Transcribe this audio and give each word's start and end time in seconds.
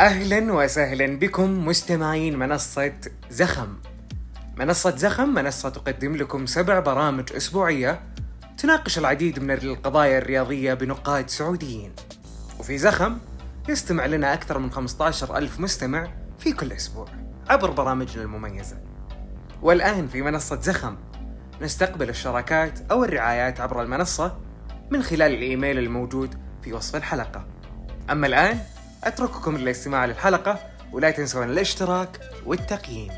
أهلا 0.00 0.52
وسهلا 0.52 1.18
بكم 1.18 1.66
مستمعين 1.66 2.38
منصة 2.38 2.92
زخم. 3.30 3.68
منصة 4.56 4.96
زخم 4.96 5.28
منصة 5.28 5.68
تقدم 5.68 6.16
لكم 6.16 6.46
سبع 6.46 6.80
برامج 6.80 7.32
أسبوعية 7.32 8.00
تناقش 8.58 8.98
العديد 8.98 9.38
من 9.38 9.50
القضايا 9.50 10.18
الرياضية 10.18 10.74
بنقاد 10.74 11.30
سعوديين. 11.30 11.92
وفي 12.58 12.78
زخم 12.78 13.18
يستمع 13.68 14.06
لنا 14.06 14.34
أكثر 14.34 14.58
من 14.58 14.70
15 14.70 15.36
ألف 15.36 15.60
مستمع 15.60 16.08
في 16.38 16.52
كل 16.52 16.72
أسبوع 16.72 17.06
عبر 17.48 17.70
برامجنا 17.70 18.22
المميزة. 18.22 18.76
والآن 19.62 20.08
في 20.08 20.22
منصة 20.22 20.60
زخم 20.60 20.96
نستقبل 21.62 22.08
الشراكات 22.08 22.78
أو 22.90 23.04
الرعايات 23.04 23.60
عبر 23.60 23.82
المنصة 23.82 24.38
من 24.90 25.02
خلال 25.02 25.32
الإيميل 25.34 25.78
الموجود 25.78 26.34
في 26.62 26.72
وصف 26.72 26.96
الحلقة. 26.96 27.46
أما 28.10 28.26
الآن 28.26 28.58
أترككم 29.06 29.56
للاستماع 29.56 30.06
للحلقة 30.06 30.58
ولا 30.92 31.10
تنسون 31.10 31.50
الاشتراك 31.50 32.20
والتقييم. 32.46 33.08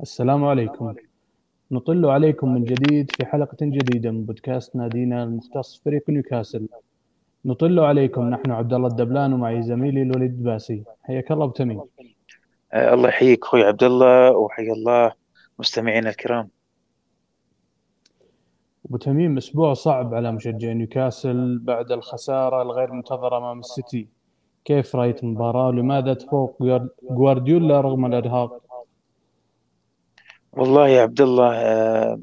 السلام 0.00 0.44
عليكم. 0.44 0.94
نطل 1.70 2.06
عليكم 2.06 2.54
من 2.54 2.64
جديد 2.64 3.10
في 3.16 3.26
حلقة 3.26 3.56
جديدة 3.62 4.10
من 4.10 4.24
بودكاست 4.24 4.76
نادينا 4.76 5.22
المختص 5.22 5.82
فريق 5.84 6.10
نيوكاسل. 6.10 6.68
نطل 7.44 7.80
عليكم 7.80 8.30
نحن 8.30 8.50
عبد 8.50 8.72
الله 8.72 8.88
الدبلان 8.88 9.32
ومعي 9.32 9.62
زميلي 9.62 10.02
الوليد 10.02 10.38
الباسي. 10.38 10.82
حياك 11.02 11.30
الله 11.32 11.44
ابو 11.44 11.52
تميم 11.52 11.80
آه، 12.72 12.94
الله 12.94 13.08
يحييك 13.08 13.42
أخوي 13.44 13.62
عبد 13.62 13.82
الله 13.82 14.30
وحيا 14.30 14.72
الله 14.72 15.12
مستمعينا 15.58 16.10
الكرام. 16.10 16.48
ابو 18.86 18.96
تميم 18.96 19.36
أسبوع 19.36 19.74
صعب 19.74 20.14
على 20.14 20.32
مشجعي 20.32 20.74
نيوكاسل 20.74 21.58
بعد 21.58 21.92
الخسارة 21.92 22.62
الغير 22.62 22.92
منتظرة 22.92 23.38
أمام 23.38 23.58
السيتي. 23.58 24.08
كيف 24.64 24.96
رأيت 24.96 25.22
المباراة؟ 25.22 25.66
ولماذا 25.66 26.14
تفوق 26.14 26.56
جوارديولا 27.02 27.80
رغم 27.80 28.06
الإرهاق؟ 28.06 28.60
والله 30.52 30.88
يا 30.88 31.02
عبد 31.02 31.20
الله 31.20 31.54
آه، 31.54 32.20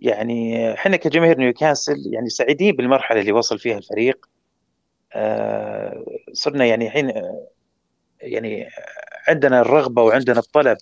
يعني 0.00 0.72
إحنا 0.74 0.96
كجماهير 0.96 1.38
نيوكاسل 1.38 1.96
يعني 2.12 2.28
سعيدين 2.28 2.76
بالمرحلة 2.76 3.20
اللي 3.20 3.32
وصل 3.32 3.58
فيها 3.58 3.78
الفريق. 3.78 4.26
آه، 5.12 6.04
صرنا 6.32 6.64
يعني 6.64 6.86
الحين 6.86 7.10
آه، 7.10 7.46
يعني 8.20 8.68
عندنا 9.28 9.60
الرغبة 9.60 10.02
وعندنا 10.02 10.38
الطلب 10.38 10.76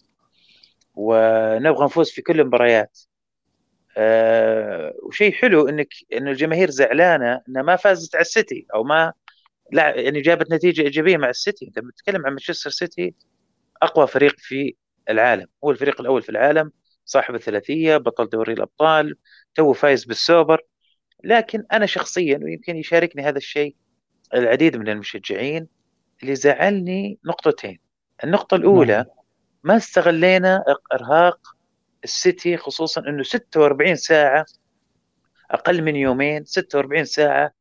ونبغى 0.95 1.85
نفوز 1.85 2.11
في 2.11 2.23
كل 2.23 2.41
المباريات. 2.41 2.99
آه 3.99 4.95
وشيء 5.03 5.33
حلو 5.33 5.69
إنك 5.69 5.89
إن 6.13 6.29
الجماهير 6.29 6.71
زعلانة 6.71 7.43
إنها 7.49 7.63
ما 7.63 7.77
فازت 7.77 8.15
على 8.15 8.23
السيتي 8.23 8.67
أو 8.75 8.85
ما 8.85 9.13
لا 9.73 9.95
يعني 10.01 10.21
جابت 10.21 10.53
نتيجة 10.53 10.83
إيجابية 10.83 11.17
مع 11.17 11.31
السيتي. 11.31 11.67
أنت 11.67 11.79
بتتكلم 11.79 12.27
عن 12.27 12.33
مانشستر 12.33 12.71
سيتي 12.71 13.15
أقوى 13.83 14.07
فريق 14.07 14.35
في 14.39 14.75
العالم. 15.11 15.47
هو 15.65 15.71
الفريق 15.71 16.01
الأول 16.01 16.23
في 16.23 16.29
العالم 16.29 16.73
صاحب 17.05 17.35
الثلاثية 17.35 17.97
بطل 17.97 18.29
دوري 18.29 18.53
الأبطال 18.53 19.17
توه 19.55 19.73
فايز 19.73 20.05
بالسوبر. 20.05 20.61
لكن 21.25 21.65
أنا 21.73 21.87
شخصيا 21.87 22.41
ويمكن 22.43 22.77
يشاركني 22.77 23.23
هذا 23.23 23.39
الشيء 23.39 23.77
العديد 24.35 24.77
من 24.77 24.89
المشجعين 24.89 25.67
اللي 26.23 26.35
زعلني 26.35 27.19
نقطتين. 27.25 27.79
النقطة 28.25 28.55
الأولى 28.55 28.97
نعم. 28.97 29.05
ما 29.65 29.77
استغلينا 29.77 30.65
إرهاق 30.95 31.58
السيتي 32.05 32.57
خصوصا 32.57 33.01
إنه 33.01 33.23
46 33.23 33.97
ساعة 33.97 34.47
أقل 35.51 35.83
من 35.83 35.97
يومين 35.97 36.45
46 36.45 37.05
ساعة 37.05 37.53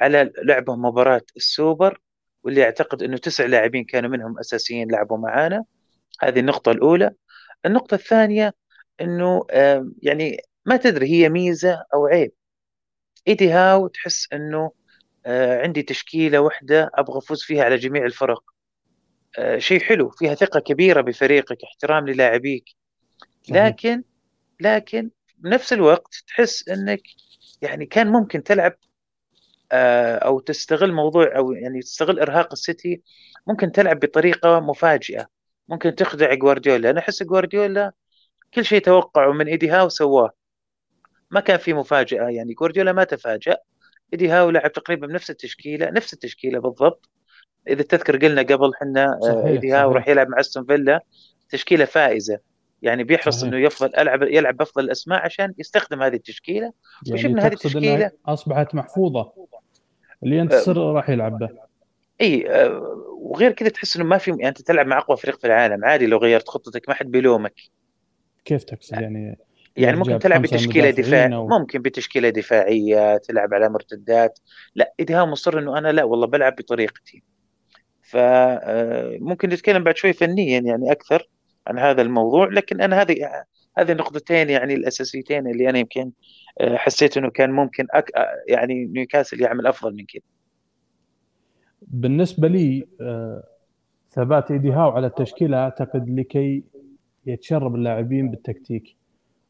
على 0.00 0.32
لعبهم 0.44 0.82
مباراة 0.82 1.22
السوبر 1.36 2.00
واللي 2.44 2.64
أعتقد 2.64 3.02
إنه 3.02 3.16
تسع 3.16 3.44
لاعبين 3.46 3.84
كانوا 3.84 4.10
منهم 4.10 4.38
أساسيين 4.38 4.90
لعبوا 4.92 5.18
معانا. 5.18 5.64
هذه 6.22 6.40
النقطة 6.40 6.72
الأولى. 6.72 7.10
النقطة 7.66 7.94
الثانية 7.94 8.54
إنه 9.00 9.46
يعني 10.02 10.36
ما 10.66 10.76
تدري 10.76 11.06
هي 11.12 11.28
ميزة 11.28 11.84
أو 11.94 12.06
عيب. 12.06 12.32
إيدي 13.28 13.50
هاو 13.50 13.88
تحس 13.88 14.28
إنه 14.32 14.72
آه، 15.26 15.62
عندي 15.62 15.82
تشكيلة 15.82 16.38
واحدة 16.40 16.90
أبغى 16.94 17.18
أفوز 17.18 17.42
فيها 17.42 17.64
على 17.64 17.76
جميع 17.76 18.04
الفرق. 18.06 18.44
آه، 19.38 19.58
شيء 19.58 19.80
حلو. 19.80 20.10
فيها 20.10 20.34
ثقة 20.34 20.60
كبيرة 20.60 21.00
بفريقك 21.00 21.58
احترام 21.64 22.08
للاعبيك. 22.08 22.64
لكن 23.50 24.02
لكن 24.60 25.10
بنفس 25.38 25.72
الوقت 25.72 26.14
تحس 26.26 26.68
إنك 26.68 27.02
يعني 27.62 27.86
كان 27.86 28.06
ممكن 28.06 28.42
تلعب 28.42 28.76
آه، 29.72 30.16
أو 30.16 30.40
تستغل 30.40 30.92
موضوع 30.92 31.36
أو 31.36 31.52
يعني 31.52 31.80
تستغل 31.80 32.20
إرهاق 32.20 32.52
السيتي 32.52 33.02
ممكن 33.46 33.72
تلعب 33.72 34.00
بطريقة 34.00 34.60
مفاجئة. 34.60 35.28
ممكن 35.68 35.94
تخدع 35.94 36.34
جوارديولا. 36.34 36.90
أنا 36.90 36.98
أحس 37.00 37.22
جوارديولا 37.22 37.92
كل 38.54 38.64
شيء 38.64 38.82
توقعه 38.82 39.32
من 39.32 39.48
إيدي 39.48 39.70
هاو 39.70 39.88
سواه. 39.88 40.30
ما 41.30 41.40
كان 41.40 41.58
في 41.58 41.72
مفاجأة. 41.72 42.28
يعني 42.28 42.54
جوارديولا 42.54 42.92
ما 42.92 43.04
تفاجأ. 43.04 43.56
إيدي 44.12 44.28
هاو 44.28 44.50
لعب 44.50 44.72
تقريبا 44.72 45.06
بنفس 45.06 45.30
التشكيلة 45.30 45.90
نفس 45.90 46.12
التشكيلة 46.12 46.58
بالضبط. 46.58 47.10
إذا 47.68 47.82
تذكر 47.82 48.16
قلنا 48.16 48.42
قبل 48.42 48.72
إحنا 48.74 49.18
آه، 49.22 49.46
إيدي 49.46 49.72
هاو 49.72 49.92
راح 49.92 50.08
يلعب 50.08 50.28
مع 50.28 50.40
أستون 50.40 50.66
فيلا 50.66 51.00
تشكيلة 51.48 51.84
فائزة. 51.84 52.38
يعني 52.84 53.04
بيحرص 53.04 53.40
صحيح. 53.40 53.52
إنه 53.52 53.66
يفضل 53.66 53.96
ألعب 53.98 54.22
يلعب 54.22 54.56
بافضل 54.56 54.84
الأسماء 54.84 55.20
عشان 55.24 55.54
يستخدم 55.58 56.02
هذه 56.02 56.14
التشكيلة. 56.14 56.72
يعني 57.06 57.20
وشفنا 57.20 57.46
هذه 57.46 57.52
التشكيلة. 57.52 58.10
أصبحت 58.26 58.74
محفوظة. 58.74 59.32
اللي 60.22 60.36
ينتصر 60.36 60.76
أه 60.76 60.92
راح 60.92 61.10
يلعب 61.10 61.38
به. 61.38 61.48
إي 62.20 62.50
أه 62.50 62.80
وغير 63.18 63.52
كذا 63.52 63.68
تحس 63.68 63.96
إنه 63.96 64.04
ما 64.04 64.18
في 64.18 64.30
يعني 64.30 64.48
أنت 64.48 64.62
تلعب 64.62 64.86
مع 64.86 64.98
أقوى 64.98 65.16
فريق 65.16 65.40
في 65.40 65.46
العالم. 65.46 65.84
عادي 65.84 66.06
لو 66.06 66.18
غيرت 66.18 66.48
خطتك 66.48 66.88
ما 66.88 66.94
حد 66.94 67.10
بيلومك. 67.10 67.54
كيف 68.44 68.64
تقصد؟ 68.64 69.00
يعني 69.00 69.38
يعني 69.76 69.96
ممكن 69.96 70.18
تلعب 70.18 70.42
بتشكيلة 70.42 70.90
دفاع. 70.90 71.34
أو... 71.34 71.48
ممكن 71.48 71.82
بتشكيلة 71.82 72.28
دفاعية 72.28 73.16
تلعب 73.16 73.54
على 73.54 73.68
مرتدات. 73.68 74.38
لا 74.74 74.94
اذا 75.00 75.24
مصر 75.24 75.58
إنه 75.58 75.78
أنا 75.78 75.92
لا 75.92 76.04
والله 76.04 76.26
بلعب 76.26 76.56
بطريقتي. 76.56 77.22
فممكن 78.02 79.50
آه، 79.50 79.54
نتكلم 79.54 79.84
بعد 79.84 79.96
شوي 79.96 80.12
فنيا 80.12 80.60
يعني 80.60 80.92
أكثر. 80.92 81.28
عن 81.66 81.78
هذا 81.78 82.02
الموضوع 82.02 82.48
لكن 82.48 82.80
أنا 82.80 83.02
هذه 83.02 83.44
هذه 83.78 83.92
النقطتين 83.92 84.50
يعني 84.50 84.74
الأساسيتين 84.74 85.46
اللي 85.46 85.70
أنا 85.70 85.78
يمكن 85.78 86.10
آه، 86.60 86.76
حسيت 86.76 87.16
إنه 87.16 87.30
كان 87.30 87.50
ممكن 87.50 87.86
أك... 87.90 88.10
يعني 88.48 88.84
نيوكاسل 88.84 89.40
يعمل 89.40 89.66
أفضل 89.66 89.94
من 89.94 90.04
كذا 90.04 90.22
بالنسبة 91.82 92.48
لي 92.48 92.86
آه، 93.00 93.42
ثبات 94.10 94.50
إيدي 94.50 94.72
هاو 94.72 94.90
على 94.90 95.06
التشكيله 95.06 95.56
أعتقد 95.56 96.10
لكي 96.10 96.64
يتشرب 97.26 97.74
اللاعبين 97.74 98.30
بالتكتيك 98.30 98.96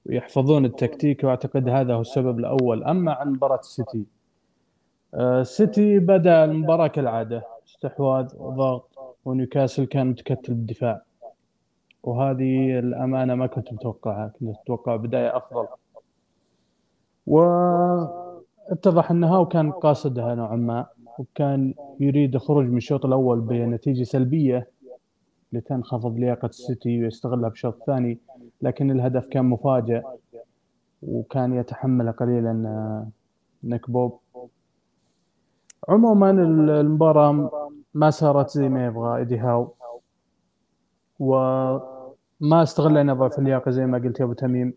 ويحفظون 0.07 0.65
التكتيك 0.65 1.25
وأعتقد 1.25 1.69
هذا 1.69 1.95
هو 1.95 2.01
السبب 2.01 2.39
الأول. 2.39 2.85
أما 2.85 3.13
عن 3.13 3.29
مباراة 3.29 3.59
السيتي 3.59 4.05
السيتي 5.15 5.99
بدأ 5.99 6.45
المباراة 6.45 6.87
كالعادة 6.87 7.43
استحواذ 7.67 8.35
وضغط 8.37 9.17
ونيوكاسل 9.25 9.85
كان 9.85 10.07
متكتل 10.07 10.55
بالدفاع. 10.55 11.03
وهذه 12.05 12.79
الأمانة 12.79 13.35
ما 13.35 13.47
كنت 13.47 13.73
متوقعها. 13.73 14.33
كنت 14.41 14.57
أتوقع 14.65 14.97
بداية 14.97 15.37
أفضل. 15.37 15.67
واتضح 17.27 19.11
أن 19.11 19.25
هاو 19.25 19.47
كان 19.47 19.73
قاصدها 19.73 20.35
نوعا 20.35 20.57
ما 20.57 20.87
وكان 21.19 21.75
يريد 22.01 22.35
الخروج 22.35 22.67
من 22.67 22.77
الشوط 22.77 23.05
الأول 23.05 23.41
بنتيجة 23.41 24.03
سلبية 24.03 24.71
لتنخفض 25.53 26.19
لياقة 26.19 26.47
السيتي 26.47 27.05
ويستغلها 27.05 27.49
بالشوط 27.49 27.75
الثاني 27.81 28.19
لكن 28.63 28.91
الهدف 28.91 29.27
كان 29.29 29.45
مفاجئ 29.45 30.03
وكان 31.03 31.55
يتحمل 31.55 32.13
قليلا 32.13 32.51
آه، 32.69 33.09
نيك 33.65 33.91
بوب. 33.91 34.19
عموما 35.89 36.31
المباراة 36.31 37.51
ما 37.95 38.11
صارت 38.11 38.51
زي 38.51 38.69
ما 38.69 38.87
يبغى 38.87 39.17
إيدي 39.19 39.39
هاو. 39.39 39.75
و 41.19 41.35
ما 42.41 42.63
استغلينا 42.63 43.15
ضعف 43.15 43.39
اللياقة 43.39 43.71
زي 43.71 43.87
ما 43.87 43.99
قلت 43.99 44.21
يا 44.21 44.25
أبو 44.25 44.33
تميم. 44.33 44.75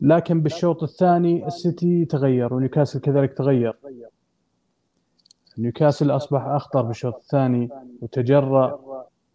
لكن 0.00 0.40
بالشوط 0.40 0.82
الثاني 0.82 1.46
السيتي 1.46 2.04
تغير 2.04 2.54
ونيوكاسل 2.54 3.00
كذلك 3.00 3.32
تغير. 3.32 3.76
نيوكاسل 5.58 6.10
أصبح 6.10 6.44
أخطر 6.46 6.82
بالشوط 6.82 7.14
الثاني 7.14 7.68
وتجرأ 8.02 8.80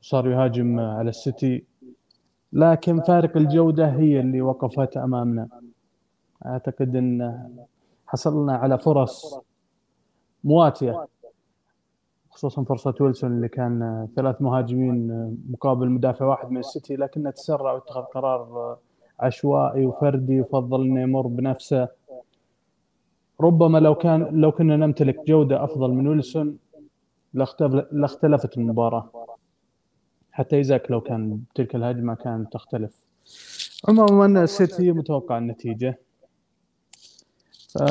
وصار 0.01 0.29
يهاجم 0.29 0.79
على 0.79 1.09
السيتي. 1.09 1.65
لكن 2.53 3.01
فارق 3.01 3.37
الجودة 3.37 3.87
هي 3.87 4.19
اللي 4.19 4.41
وقفت 4.41 4.97
أمامنا. 4.97 5.47
أعتقد 6.45 6.95
إن 6.95 7.47
حصلنا 8.07 8.55
على 8.55 8.77
فرص 8.77 9.39
مواتية. 10.43 11.07
خصوصا 12.31 12.63
فرصة 12.63 12.93
ويلسون 12.99 13.31
اللي 13.31 13.47
كان 13.47 14.07
ثلاث 14.15 14.41
مهاجمين 14.41 15.07
مقابل 15.49 15.89
مدافع 15.89 16.25
واحد 16.25 16.51
من 16.51 16.57
السيتي 16.57 16.95
لكنه 16.95 17.29
تسرع 17.29 17.71
واتخذ 17.71 18.01
قرار 18.01 18.77
عشوائي 19.19 19.85
وفردي 19.85 20.37
يفضل 20.37 20.81
إنه 20.81 21.01
يمر 21.01 21.27
بنفسه. 21.27 21.87
ربما 23.41 23.77
لو 23.77 23.95
كان 23.95 24.41
لو 24.41 24.51
كنا 24.51 24.75
نمتلك 24.75 25.27
جودة 25.27 25.63
أفضل 25.63 25.91
من 25.91 26.07
ويلسون 26.07 26.57
لاختلفت 27.91 28.57
المباراة. 28.57 29.09
حتى 30.31 30.55
إيزاك 30.55 30.91
لو 30.91 31.01
كان 31.01 31.41
تلك 31.55 31.75
الهجمة 31.75 32.13
كانت 32.13 32.53
تختلف. 32.53 33.03
عموما 33.87 34.43
السيتي 34.43 34.91
متوقع 34.91 35.37
النتيجة. 35.37 35.99
ف 37.69 37.83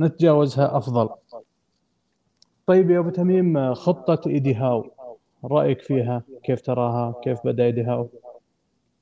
نتجاوزها 0.00 0.76
أفضل. 0.76 1.08
طيب 2.70 2.90
يا 2.90 2.98
أبو 2.98 3.10
تميم 3.10 3.74
خطة 3.74 4.28
ايدي 4.28 4.54
هاو 4.54 4.90
رأيك 5.44 5.82
فيها؟ 5.82 6.22
كيف 6.44 6.60
تراها؟ 6.60 7.20
كيف 7.24 7.38
بدأ 7.44 7.64
ايدي 7.64 7.82
هاو 7.82 8.08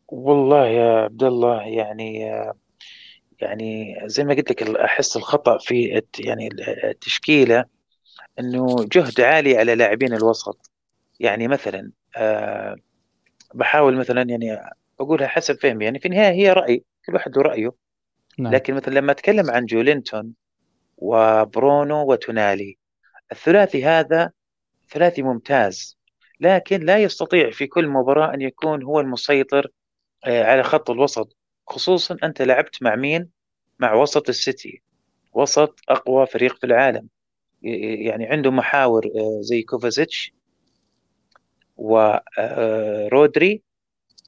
والله 0.09 0.67
يا 0.67 1.01
عبد 1.01 1.23
الله 1.23 1.63
يعني 1.63 2.19
يعني 3.41 3.97
زي 4.05 4.25
ما 4.25 4.35
قلت 4.35 4.51
لك 4.51 4.63
أحس 4.63 5.17
الخطأ 5.17 5.59
في 5.59 6.03
يعني 6.19 6.49
التشكيلة 6.85 7.65
إنه 8.39 8.77
جهد 8.93 9.21
عالي 9.21 9.59
على 9.59 9.75
لاعبين 9.75 10.15
الوسط. 10.15 10.71
يعني 11.21 11.49
مثلا 11.49 11.91
أه 12.17 12.77
بحاول 13.55 13.97
مثلا 13.97 14.23
يعني 14.23 14.59
أقولها 15.01 15.27
حسب 15.27 15.55
فهمي. 15.55 15.85
يعني 15.85 15.99
في 15.99 16.09
النهاية 16.09 16.33
هي 16.33 16.53
رأي 16.53 16.85
كل 17.07 17.15
واحد 17.15 17.37
له 17.37 17.43
رأيه. 17.43 17.73
نعم. 18.39 18.55
لكن 18.55 18.75
مثلا 18.75 18.95
لما 18.95 19.13
أتكلم 19.13 19.51
عن 19.51 19.67
جولينتون 19.67 20.33
وبرونو 20.99 22.11
وتونالي 22.11 22.79
الثلاثي 23.33 23.85
هذا 23.85 24.33
ثلاثي 24.91 25.23
ممتاز 25.23 25.99
لكن 26.41 26.81
لا 26.81 26.99
يستطيع 26.99 27.51
في 27.51 27.67
كل 27.67 27.89
مباراة 27.89 28.35
أن 28.35 28.41
يكون 28.43 28.83
هو 28.83 29.01
المسيطر 29.01 29.69
آه، 30.27 30.45
على 30.45 30.63
خط 30.63 30.91
الوسط 30.91 31.37
خصوصا 31.67 32.17
أنت 32.25 32.43
لعبت 32.43 32.83
مع 32.83 32.97
مين؟ 32.97 33.31
مع 33.79 33.95
وسط 33.95 34.29
السيتي 34.29 34.83
وسط 35.33 35.81
أقوى 35.89 36.27
فريق 36.27 36.57
في 36.57 36.67
العالم 36.67 37.09
يعني 37.63 38.27
عنده 38.27 38.51
محاور 38.51 39.07
آه، 39.07 39.39
زي 39.41 39.63
كوفازيتش 39.63 40.33
ورودري 41.77 43.53
آه، 43.55 43.61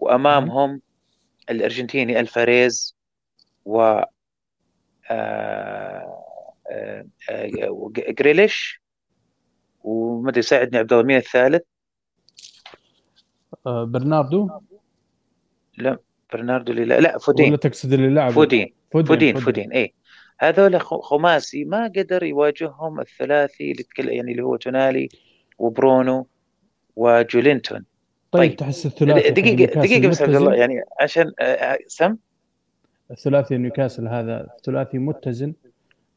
وأمامهم 0.01 0.81
الأرجنتيني 1.51 2.21
ألفاريز 2.21 2.97
و 3.65 4.01
جريليش 8.09 8.80
وما 9.85 10.31
أدري 10.31 10.43
ساعدني 10.43 10.79
عبد 10.79 10.93
الله 10.93 11.05
مين 11.05 11.17
الثالث؟ 11.17 11.63
برناردو؟ 13.67 14.49
لا 15.79 15.99
برناردو 16.33 16.73
اللي 16.73 16.85
لا 16.85 17.01
لا 17.01 17.19
فودين. 17.19 17.49
ولا 17.49 17.57
تقصد 17.57 17.93
اللي 17.93 18.09
لعب 18.09 18.31
فودين. 18.31 18.75
فودين 18.93 19.07
فودين, 19.07 19.35
فودين. 19.35 19.45
فودين. 19.45 19.73
اي 19.73 19.95
هذول 20.41 20.81
خماسي 20.81 21.65
ما 21.65 21.93
قدر 21.97 22.23
يواجههم 22.23 23.01
الثلاثي 23.01 23.73
اللي 23.73 23.83
تكلم 23.83 24.13
يعني 24.13 24.33
اللي 24.33 24.43
هو 24.43 24.57
تونالي 24.57 25.09
وبرونو 25.59 26.27
وجولينتون. 26.97 27.85
طيب, 28.33 28.51
طيب. 28.51 28.57
تحس 28.57 28.87
الثلاثي 28.87 29.31
دقيقة 29.31 29.81
دقيقة 29.81 30.09
بس 30.09 30.23
عبد 30.23 30.35
الله 30.35 30.55
يعني 30.55 30.75
عشان 31.01 31.33
آه، 31.41 31.45
آه، 31.45 31.79
سم؟ 31.87 32.17
الثلاثي 33.11 33.57
نيوكاسل 33.57 34.09
هذا 34.09 34.49
ثلاثي 34.65 34.99
متزن. 34.99 35.55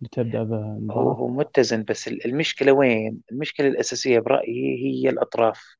لتبدا 0.04 0.44
به 0.44 0.94
هو 0.94 1.12
هو 1.12 1.28
متزن 1.28 1.84
بس 1.84 2.08
المشكلة 2.08 2.72
وين؟ 2.72 3.22
المشكلة 3.32 3.68
الأساسية 3.68 4.20
برأيي 4.20 4.84
هي 4.84 5.10
الأطراف. 5.10 5.78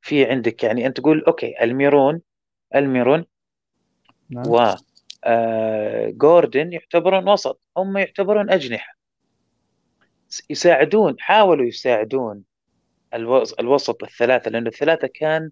في 0.00 0.24
عندك 0.24 0.64
يعني 0.64 0.86
أنت 0.86 0.96
تقول 0.96 1.24
okay 1.24 1.62
الميرون 1.62 2.20
الميرون 2.74 3.24
نعم. 4.30 4.48
و 4.48 4.74
آه 5.24 6.10
جوردن 6.10 6.72
يعتبرون 6.72 7.28
وسط 7.28 7.60
هم 7.76 7.96
يعتبرون 7.96 8.50
أجنحة. 8.50 8.96
يساعدون 10.50 11.16
حاولوا 11.20 11.66
يساعدون 11.66 12.42
الوسط 13.60 14.02
الثلاثة 14.02 14.50
لأن 14.50 14.66
الثلاثة 14.66 15.10
كان 15.14 15.50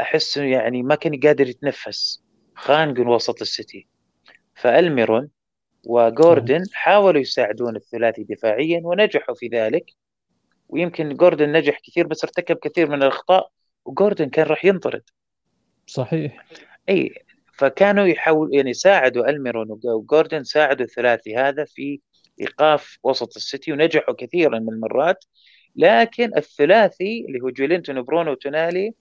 أحس 0.00 0.36
يعني 0.36 0.82
ما 0.82 0.94
كان 0.94 1.20
قادر 1.20 1.48
يتنفس. 1.48 2.22
خانق 2.54 3.08
وسط 3.08 3.40
السيتي. 3.40 3.88
فالميرون 4.54 5.28
وجوردن 5.86 6.64
حاولوا 6.72 7.20
يساعدون 7.20 7.76
الثلاثي 7.76 8.24
دفاعيا 8.24 8.80
ونجحوا 8.84 9.34
في 9.34 9.48
ذلك. 9.48 9.90
ويمكن 10.68 11.16
جوردن 11.16 11.52
نجح 11.52 11.78
كثير 11.84 12.06
بس 12.06 12.24
ارتكب 12.24 12.56
كثير 12.56 12.88
من 12.88 13.02
الأخطاء 13.02 13.48
وجوردن 13.84 14.28
كان 14.28 14.46
راح 14.46 14.64
ينطرد. 14.64 15.02
صحيح. 15.86 16.46
إي 16.88 17.14
فكانوا 17.52 18.06
يحاول 18.06 18.54
يعني 18.54 18.72
ساعدوا 18.72 19.30
ألميرون 19.30 19.78
وجوردن 19.84 20.44
ساعدوا 20.44 20.86
الثلاثي 20.86 21.36
هذا 21.36 21.64
في 21.64 22.00
إيقاف 22.40 22.98
وسط 23.02 23.36
السيتي 23.36 23.72
ونجحوا 23.72 24.14
كثيرا 24.18 24.58
من 24.58 24.68
المرات. 24.68 25.24
لكن 25.76 26.36
الثلاثي 26.36 27.24
اللي 27.28 27.40
هو 27.40 27.50
جولينتون 27.50 27.98
وبرونو 27.98 28.30
وتونالي 28.30 28.94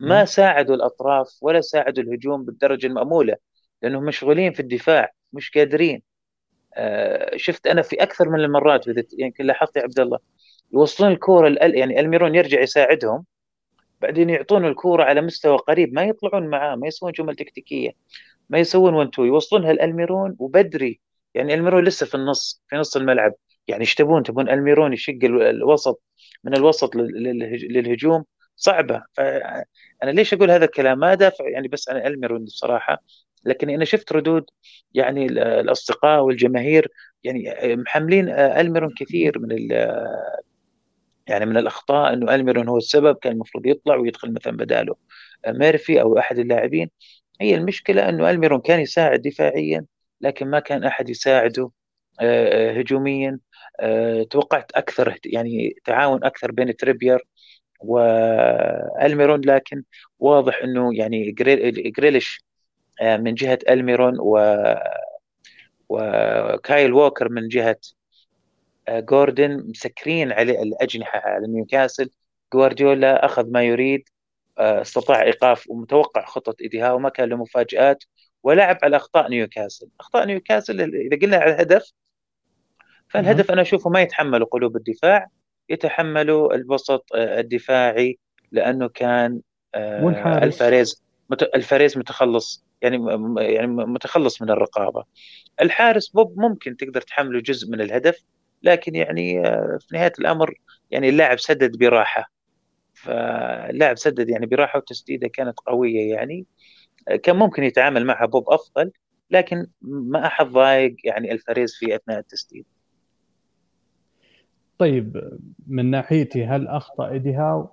ما 0.00 0.24
ساعدوا 0.24 0.74
الأطراف 0.74 1.28
ولا 1.40 1.60
ساعدوا 1.60 2.04
الهجوم 2.04 2.44
بالدرجة 2.44 2.86
المأمولة 2.86 3.36
لأنهم 3.82 4.04
مشغولين 4.04 4.52
في 4.52 4.60
الدفاع. 4.60 5.12
مش 5.32 5.50
قادرين. 5.50 6.02
آه 6.74 7.36
شفت 7.36 7.66
أنا 7.66 7.82
في 7.82 7.96
أكثر 8.02 8.28
من 8.28 8.40
المرات 8.40 8.86
يمكن 8.88 9.04
يعني 9.18 9.34
لاحظت 9.40 9.76
يا 9.76 9.82
عبد 9.82 10.00
الله 10.00 10.18
يوصلون 10.74 11.12
الكورة 11.12 11.48
يعني 11.60 12.00
ألميرون 12.00 12.34
يرجع 12.34 12.60
يساعدهم 12.60 13.24
بعدين 14.00 14.30
يعطون 14.30 14.64
الكورة 14.66 15.04
على 15.04 15.20
مستوى 15.20 15.56
قريب 15.58 15.94
ما 15.94 16.04
يطلعون 16.04 16.46
معاه 16.46 16.76
ما 16.76 16.86
يسوون 16.86 17.12
جمل 17.12 17.36
تكتيكية 17.36 17.90
ما 18.50 18.58
يسوون 18.58 18.94
ون 18.94 19.10
تو 19.10 19.24
يوصلونها 19.24 19.70
الالميرون 19.70 20.36
وبدري. 20.38 21.00
يعني 21.34 21.54
ألميرون 21.54 21.84
لسه 21.84 22.06
في 22.06 22.14
النص 22.14 22.62
في 22.68 22.76
نص 22.76 22.96
الملعب. 22.96 23.34
يعني 23.68 23.80
إيش 23.80 23.94
تبون؟ 23.94 24.22
تبون 24.22 24.48
ألميرون 24.50 24.92
يشق 24.92 25.18
الوسط 25.24 26.02
من 26.44 26.56
الوسط 26.56 26.96
للهجوم؟ 26.96 28.24
صعبة. 28.56 29.02
فانا 29.12 29.64
ليش 30.02 30.34
أقول 30.34 30.50
هذا 30.50 30.64
الكلام؟ 30.64 30.98
ما 30.98 31.14
دافع 31.14 31.48
يعني 31.48 31.68
بس 31.68 31.88
عن 31.88 31.96
ألميرون 32.06 32.42
الصراحه 32.42 33.02
لكن 33.44 33.70
أنا 33.70 33.84
شفت 33.84 34.12
ردود 34.12 34.44
يعني 34.94 35.26
الأصدقاء 35.26 36.22
والجماهير 36.22 36.88
يعني 37.24 37.54
محملين 37.76 38.28
ألميرون 38.28 38.90
كثير 38.98 39.38
من 39.38 39.50
يعني 41.26 41.46
من 41.46 41.56
الأخطاء 41.56 42.12
إنه 42.12 42.34
ألميرون 42.34 42.68
هو 42.68 42.78
السبب 42.78 43.16
كان 43.16 43.32
المفروض 43.32 43.66
يطلع 43.66 43.96
ويدخل 43.96 44.32
مثلا 44.32 44.56
بداله 44.56 44.94
ميرفي 45.48 46.00
أو 46.00 46.18
أحد 46.18 46.38
اللاعبين. 46.38 46.90
هي 47.40 47.54
المشكلة 47.54 48.08
إنه 48.08 48.30
ألميرون 48.30 48.60
كان 48.60 48.80
يساعد 48.80 49.22
دفاعيا 49.22 49.86
لكن 50.20 50.46
ما 50.50 50.60
كان 50.60 50.84
أحد 50.84 51.08
يساعده 51.10 51.70
آه، 52.20 52.70
آه، 52.70 52.80
هجوميا. 52.80 53.38
آه، 53.80 54.22
توقعت 54.22 54.72
أكثر 54.72 55.18
يعني 55.26 55.76
تعاون 55.84 56.24
أكثر 56.24 56.52
بين 56.52 56.76
تريبير 56.76 57.26
والميرون 57.80 59.40
لكن 59.40 59.82
واضح 60.18 60.62
إنه 60.64 60.90
يعني 60.94 61.32
جريليش 61.96 62.44
من 63.02 63.34
جهة 63.34 63.58
ألميرون 63.68 64.14
و 64.20 64.38
وكايل 65.88 66.92
ووكر 66.92 67.28
من 67.28 67.48
جهة 67.48 67.76
آه، 68.88 69.00
جوردن 69.00 69.64
مسكرين 69.68 70.32
عليه 70.32 70.62
الأجنحة 70.62 71.18
على 71.24 71.46
نيوكاسل 71.46 72.10
جوارديولا 72.54 73.24
أخذ 73.24 73.50
ما 73.50 73.62
يريد 73.62 74.08
آه، 74.58 74.80
استطاع 74.80 75.22
إيقاف 75.22 75.70
ومتوقع 75.70 76.24
خطة 76.24 76.54
إيديها 76.60 76.92
وما 76.92 77.08
كان 77.08 77.28
له 77.28 77.36
مفاجآت. 77.36 78.04
ولعب 78.42 78.78
على 78.82 78.96
أخطاء 78.96 79.30
نيوكاسل. 79.30 79.88
أخطاء 80.00 80.26
نيوكاسل 80.26 80.80
إذا 80.80 81.16
قلنا 81.22 81.36
على 81.36 81.54
الهدف 81.54 81.92
فالهدف 83.08 83.50
أنا 83.50 83.62
أشوفه 83.62 83.90
ما 83.90 84.02
يتحمله 84.02 84.44
قلوب 84.44 84.76
الدفاع 84.76 85.28
يتحمله 85.68 86.54
الوسط 86.54 87.04
آه، 87.14 87.40
الدفاعي 87.40 88.18
لأنه 88.52 88.88
كان 88.88 89.40
ألفاريز. 90.42 91.02
ألفاريز 91.54 91.98
متخلص 91.98 92.64
يعني 92.82 93.06
يعني 93.38 93.66
متخلص 93.66 94.42
من 94.42 94.50
الرقابة. 94.50 95.04
الحارس 95.60 96.08
بوب 96.08 96.38
ممكن 96.38 96.76
تقدر 96.76 97.00
تحمله 97.00 97.40
جزء 97.40 97.70
من 97.70 97.80
الهدف 97.80 98.24
لكن 98.62 98.94
يعني 98.94 99.46
آه، 99.46 99.78
في 99.80 99.96
نهاية 99.96 100.12
الأمر 100.18 100.54
يعني 100.90 101.08
اللاعب 101.08 101.38
سدد 101.38 101.78
براحة. 101.78 102.32
فاللاعب 102.94 103.98
سدد 103.98 104.28
يعني 104.28 104.46
براحة 104.46 104.78
وتسديدة 104.78 105.28
كانت 105.28 105.58
قوية 105.66 106.10
يعني. 106.14 106.46
كان 107.22 107.36
ممكن 107.36 107.64
يتعامل 107.64 108.06
معها 108.06 108.26
بوب 108.26 108.50
أفضل 108.50 108.90
لكن 109.30 109.66
ما 109.82 110.26
أحد 110.26 110.46
ضايق 110.46 110.96
يعني 111.04 111.32
الفريز 111.32 111.74
في 111.74 111.96
أثناء 111.96 112.18
التسديد. 112.18 112.64
طيب 114.78 115.38
من 115.66 115.90
ناحيتي 115.90 116.44
هل 116.44 116.68
أخطأ 116.68 117.08
ايدي 117.08 117.34
هاو؟ 117.34 117.68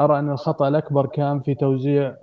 أرى 0.00 0.18
أن 0.18 0.30
الخطأ 0.30 0.68
الأكبر 0.68 1.06
كان 1.06 1.40
في 1.40 1.54
توزيع 1.54 2.16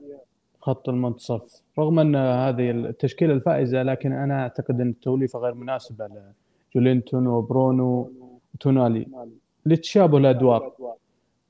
خط 0.68 0.90
المنتصف. 0.90 1.62
رغم 1.80 2.00
أن 2.00 2.16
هذه 2.16 2.72
التشكيلة 2.72 3.34
الفائزة 3.34 3.84
لكن 3.84 4.12
أنا 4.12 4.42
أعتقد 4.42 4.82
أن 4.82 4.90
التوليفة 4.90 5.40
غير 5.40 5.54
مناسبة 5.54 6.10
جولينتون 6.76 7.28
وبرونو 7.28 8.12
وتونالي. 8.54 9.08
لتشابه 9.66 10.18
الأدوار. 10.18 10.72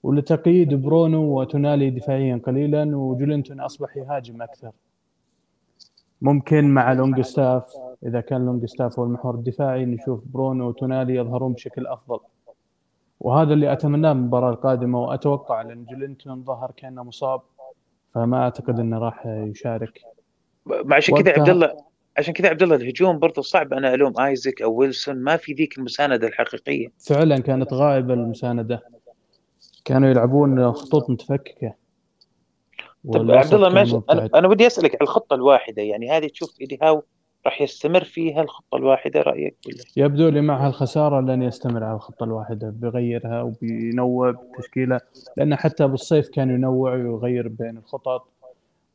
ولتقييد 0.04 0.74
برونو 0.74 1.40
وتونالي 1.40 1.90
دفاعيا 1.90 2.42
قليلا 2.46 2.98
وجولينتون 2.98 3.60
أصبح 3.60 3.98
يهاجم 3.98 4.42
أكثر. 4.42 4.72
ممكن 6.22 6.74
مع 6.74 6.94
لونج 6.94 7.22
ستاف 7.22 7.64
إذا 8.06 8.22
كان 8.22 8.46
لونج 8.46 8.66
ستاف 8.66 9.00
هو 9.00 9.06
المحور 9.06 9.36
الدفاعي 9.36 9.86
نشوف 9.86 10.24
برونو 10.34 10.68
وتونالي 10.68 11.16
يظهرون 11.16 11.54
بشكل 11.54 11.88
أفضل. 11.88 12.20
وهذا 13.20 13.54
اللي 13.54 13.74
أتمناه 13.74 14.14
من 14.14 14.20
المباراة 14.20 14.50
القادمة 14.50 15.02
وأتوقع 15.02 15.62
لأن 15.62 15.86
جولينتون 15.86 16.44
ظهر 16.44 16.72
كأنه 16.78 17.04
مصاب. 17.04 17.42
فما 18.18 18.38
أعتقد 18.38 18.80
إنه 18.80 19.00
راح 19.00 19.26
يشارك. 19.26 20.02
عشان 20.92 21.18
كذا 21.18 21.32
عبد 21.32 21.50
الله 21.50 21.74
عشان 22.18 22.34
كذا 22.34 22.50
عبد 22.50 22.64
الله 22.64 22.76
الهجوم 22.76 23.20
برضه 23.20 23.42
صعب. 23.42 23.74
أنا 23.74 23.94
ألوم 23.94 24.20
آيزك 24.20 24.62
أو 24.62 24.74
ويلسون. 24.74 25.24
ما 25.24 25.38
في 25.38 25.54
ذيك 25.54 25.78
المساندة 25.78 26.28
الحقيقية. 26.28 26.88
فعلا 27.08 27.40
كانت 27.40 27.74
غائبة 27.74 28.14
المساندة. 28.14 28.84
كانوا 29.86 30.10
يلعبون 30.10 30.72
خطوط 30.72 31.10
متفككة. 31.10 31.74
طب 33.14 33.32
عبد 33.32 33.54
الله 33.54 33.70
ماشي. 33.70 34.02
أنا 34.10 34.30
أنا 34.36 34.48
بدي 34.48 34.68
أسألك 34.68 34.92
على 34.92 35.02
الخطة 35.02 35.34
الواحدة. 35.34 35.82
يعني 35.82 36.12
هذه 36.12 36.28
تشوف 36.28 36.62
ايدي 36.62 36.80
هاو 36.82 37.04
راح 37.48 37.62
يستمر 37.62 38.04
فيها 38.04 38.42
الخطة 38.42 38.76
الواحدة 38.76 39.22
رأيك 39.22 39.56
ولا؟ 39.68 39.76
يبدو 40.06 40.30
لي 40.30 40.42
مع 40.42 40.68
هالخسارة 40.68 41.22
لن 41.22 41.42
يستمر 41.42 41.84
على 41.84 41.96
الخطة 41.96 42.24
الواحدة 42.24 42.70
بيغيرها 42.70 43.42
وبينوع 43.42 44.32
بالتشكيلة 44.32 45.00
لأنه 45.38 45.56
حتى 45.56 45.88
بالصيف 45.88 46.30
كان 46.30 46.50
ينوع 46.50 46.94
ويغير 46.94 47.48
بين 47.48 47.78
الخطط 47.78 48.28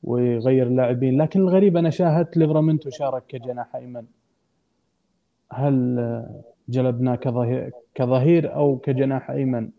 ويغير 0.02 0.66
اللاعبين. 0.66 1.22
لكن 1.22 1.40
الغريب 1.40 1.76
أنا 1.76 1.90
شاهدت 1.90 2.36
ليفرامنتو 2.36 2.90
شارك 2.90 3.22
كجناح 3.28 3.76
أيمن. 3.76 4.04
هل 5.52 6.24
جلبناه 6.68 7.14
كظهير 7.14 7.70
كظهير 7.94 8.54
أو 8.54 8.78
كجناح 8.78 9.30
أيمن؟ 9.30 9.70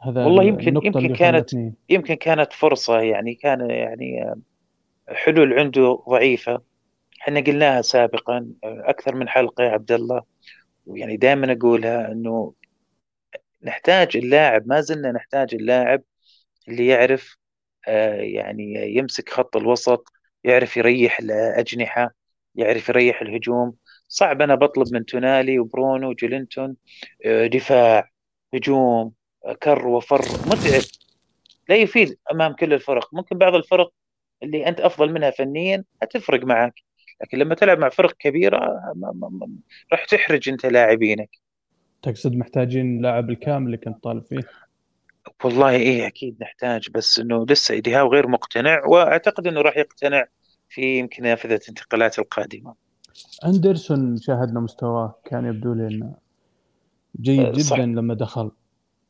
هذا 0.00 0.24
والله 0.24 0.42
يمكن- 0.42 0.76
يمكن 0.84 1.14
كانت- 1.14 1.72
يمكن 1.90 2.14
كانت 2.14 2.52
فرصة 2.52 3.00
يعني 3.00 3.34
كان 3.34 3.70
يعني 3.70 4.34
حلول 5.08 5.52
عنده 5.58 5.98
ضعيفة. 6.08 6.73
إحنا 7.24 7.40
قلناها 7.40 7.82
سابقا 7.82 8.52
أكثر 8.64 9.14
من 9.14 9.28
حلقة 9.28 9.64
يا 9.64 9.70
عبد 9.70 9.92
الله 9.92 10.22
ويعني 10.86 11.16
دائما 11.16 11.52
أقولها 11.52 12.12
إنه 12.12 12.54
نحتاج 13.62 14.16
اللاعب 14.16 14.68
ما 14.68 14.80
زلنا 14.80 15.12
نحتاج 15.12 15.54
اللاعب 15.54 16.02
اللي 16.68 16.86
يعرف 16.86 17.36
آه، 17.88 18.14
يعني 18.14 18.94
يمسك 18.96 19.28
خط 19.28 19.56
الوسط 19.56 20.12
يعرف 20.44 20.76
يريح 20.76 21.18
الأجنحة 21.18 22.14
يعرف 22.54 22.88
يريح 22.88 23.22
الهجوم. 23.22 23.74
صعب 24.08 24.42
أنا 24.42 24.54
بطلب 24.54 24.92
من 24.94 25.04
تونالي 25.04 25.58
وبرونو 25.58 26.08
وجلينتون 26.10 26.76
آه، 27.26 27.46
دفاع 27.46 28.10
هجوم 28.54 29.12
كر 29.62 29.86
وفر 29.88 30.22
متعب. 30.46 30.82
لا 31.68 31.76
يفيد 31.76 32.18
أمام 32.32 32.52
كل 32.52 32.72
الفرق. 32.74 33.14
ممكن 33.14 33.38
بعض 33.38 33.54
الفرق 33.54 33.92
اللي 34.42 34.68
أنت 34.68 34.80
أفضل 34.80 35.12
منها 35.12 35.30
فنيا 35.30 35.84
هتفرق 36.02 36.44
معك. 36.44 36.83
لكن 37.22 37.38
لما 37.38 37.54
تلعب 37.54 37.78
مع 37.78 37.88
فرق 37.88 38.14
ما- 38.94 39.48
راح 39.92 40.04
تحرج 40.04 40.48
أنت 40.48 40.66
لاعبينك. 40.66 41.30
تقصد 42.02 42.36
محتاجين 42.36 43.02
لاعب 43.02 43.30
الكامل 43.30 43.66
اللي 43.66 43.76
كنت 43.76 44.02
طالب 44.04 44.24
فيه؟ 44.24 44.40
والله 45.44 45.70
إيه 45.70 46.06
أكيد 46.06 46.36
نحتاج 46.42 46.90
بس 46.90 47.18
إنه 47.18 47.46
لسه 47.50 47.74
ايدي 47.74 47.94
هاو 47.94 48.12
غير 48.12 48.28
مقتنع 48.28 48.84
وأعتقد 48.86 49.46
إنه 49.46 49.60
راح 49.60 49.76
يقتنع 49.76 50.24
في 50.68 50.98
يمكن 50.98 51.22
نافذة 51.22 51.60
الانتقالات 51.62 52.18
القادمة. 52.18 52.74
أندرسون 53.46 54.16
شاهدنا 54.16 54.60
مستواه 54.60 55.18
كان 55.24 55.44
يبدو 55.46 55.72
لي 55.74 55.86
إنه 55.86 56.14
جيد 57.20 57.40
آه، 57.40 57.52
صح. 57.52 57.76
جدا 57.76 57.86
لما 57.86 58.14
دخل. 58.14 58.50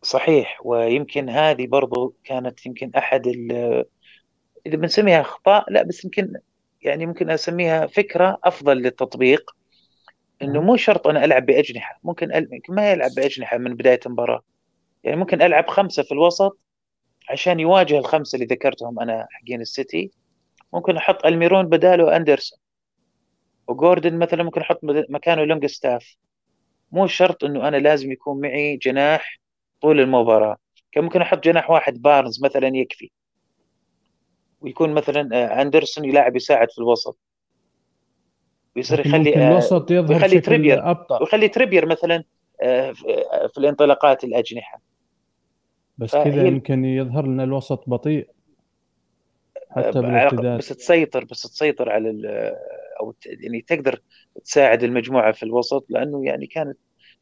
صحيح 0.02 0.60
ويمكن 0.64 1.28
هذه 1.28 1.66
برضو 1.66 2.14
كانت 2.24 2.66
يمكن 2.66 2.90
أحد 2.96 3.26
ال- 3.26 3.84
إذا 4.66 4.76
بنسميها 4.76 5.20
أخطاء 5.20 5.72
لا 5.72 5.82
بس 5.82 6.04
يمكن 6.04 6.32
يعني 6.84 7.06
ممكن 7.06 7.30
أسميها 7.30 7.86
فكرة 7.86 8.38
أفضل 8.44 8.76
للتطبيق 8.76 9.50
إنه. 10.42 10.62
مو 10.62 10.76
شرط 10.76 11.06
أنا 11.06 11.24
ألعب 11.24 11.46
بأجنحة 11.46 12.00
ممكن 12.04 12.32
أل- 12.32 12.48
ما 12.70 12.92
يلعب 12.92 13.10
بأجنحة 13.14 13.58
من 13.58 13.74
بداية 13.74 14.00
المباراة 14.06 14.42
يعني 15.04 15.16
ممكن 15.16 15.42
ألعب 15.42 15.68
خمسة 15.68 16.02
في 16.02 16.12
الوسط 16.12 16.58
عشان 17.30 17.60
يواجه 17.60 17.98
الخمسة 17.98 18.36
اللي 18.36 18.46
ذكرتهم 18.46 19.00
أنا 19.00 19.26
حقين 19.30 19.60
السيتي 19.60 20.10
ممكن 20.72 20.96
أحط 20.96 21.26
ألميرون 21.26 21.68
بداله 21.68 22.16
اندرسون 22.16 22.58
وجوردن 23.68 24.18
مثلا 24.18 24.42
ممكن 24.42 24.60
أحط 24.60 24.80
مكانه 25.10 25.44
لونج 25.44 25.66
ستاف 25.66 26.16
مو 26.92 27.06
شرط 27.06 27.44
إنه 27.44 27.68
أنا 27.68 27.76
لازم 27.76 28.12
يكون 28.12 28.40
معي 28.40 28.76
جناح 28.76 29.40
طول 29.82 30.00
المباراة 30.00 30.56
كان 30.92 31.04
ممكن 31.04 31.22
أحط 31.22 31.44
جناح 31.44 31.70
واحد 31.70 32.02
بارنز 32.02 32.44
مثلا 32.44 32.68
يكفي 32.68 33.10
ويكون 34.64 34.94
مثلا 34.94 35.28
آه، 35.32 35.62
أندرسون 35.62 36.04
يلاعب 36.04 36.36
يساعد 36.36 36.70
في 36.70 36.78
الوسط. 36.78 37.18
ويصير 38.76 39.06
يخلي 39.06 39.36
آه، 39.36 39.50
الوسط 39.50 39.90
يظهر 39.90 40.12
ويخلي 40.12 40.40
تريبير. 40.40 40.90
أبطأ. 40.90 41.20
ويخلي 41.20 41.48
تريبير 41.48 41.86
مثلا 41.86 42.24
آه، 42.62 42.92
في 43.52 43.58
الانطلاقات 43.58 44.24
الأجنحة. 44.24 44.80
بس 45.98 46.16
كذا 46.16 46.46
يمكن 46.46 46.84
يظهر 46.84 47.26
لنا 47.26 47.44
الوسط 47.44 47.84
بطيء. 47.86 48.28
حتى 49.70 50.00
بالارتداد 50.00 50.58
بس 50.58 50.68
تسيطر 50.68 51.24
بس 51.24 51.42
تسيطر 51.42 51.90
على 51.90 52.10
أو 53.00 53.14
يعني 53.26 53.60
تقدر 53.60 54.00
تساعد 54.44 54.82
المجموعة 54.82 55.32
في 55.32 55.42
الوسط 55.42 55.86
لأنه 55.88 56.26
يعني 56.26 56.46
كانت 56.46 56.78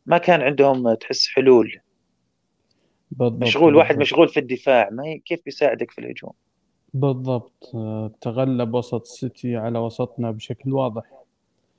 ما 0.07 0.19
كان 0.19 0.43
عندهم 0.43 0.95
تحس 0.95 1.29
حلول. 1.29 1.81
بالضبط 3.11 3.43
مشغول 3.43 3.75
واحد. 3.75 3.99
مشغول 3.99 4.29
في 4.29 4.41
الدفاع 4.41 4.89
ما 4.91 5.21
كيف 5.25 5.41
بيساعدك 5.45 5.91
في 5.91 5.99
الهجوم؟ 5.99 6.33
بالضبط. 6.95 7.71
آه، 7.75 8.11
تغلب 8.21 8.75
وسط 8.75 9.01
السيتي 9.01 9.57
على 9.57 9.79
وسطنا 9.79 10.31
بشكل 10.31 10.73
واضح. 10.73 11.03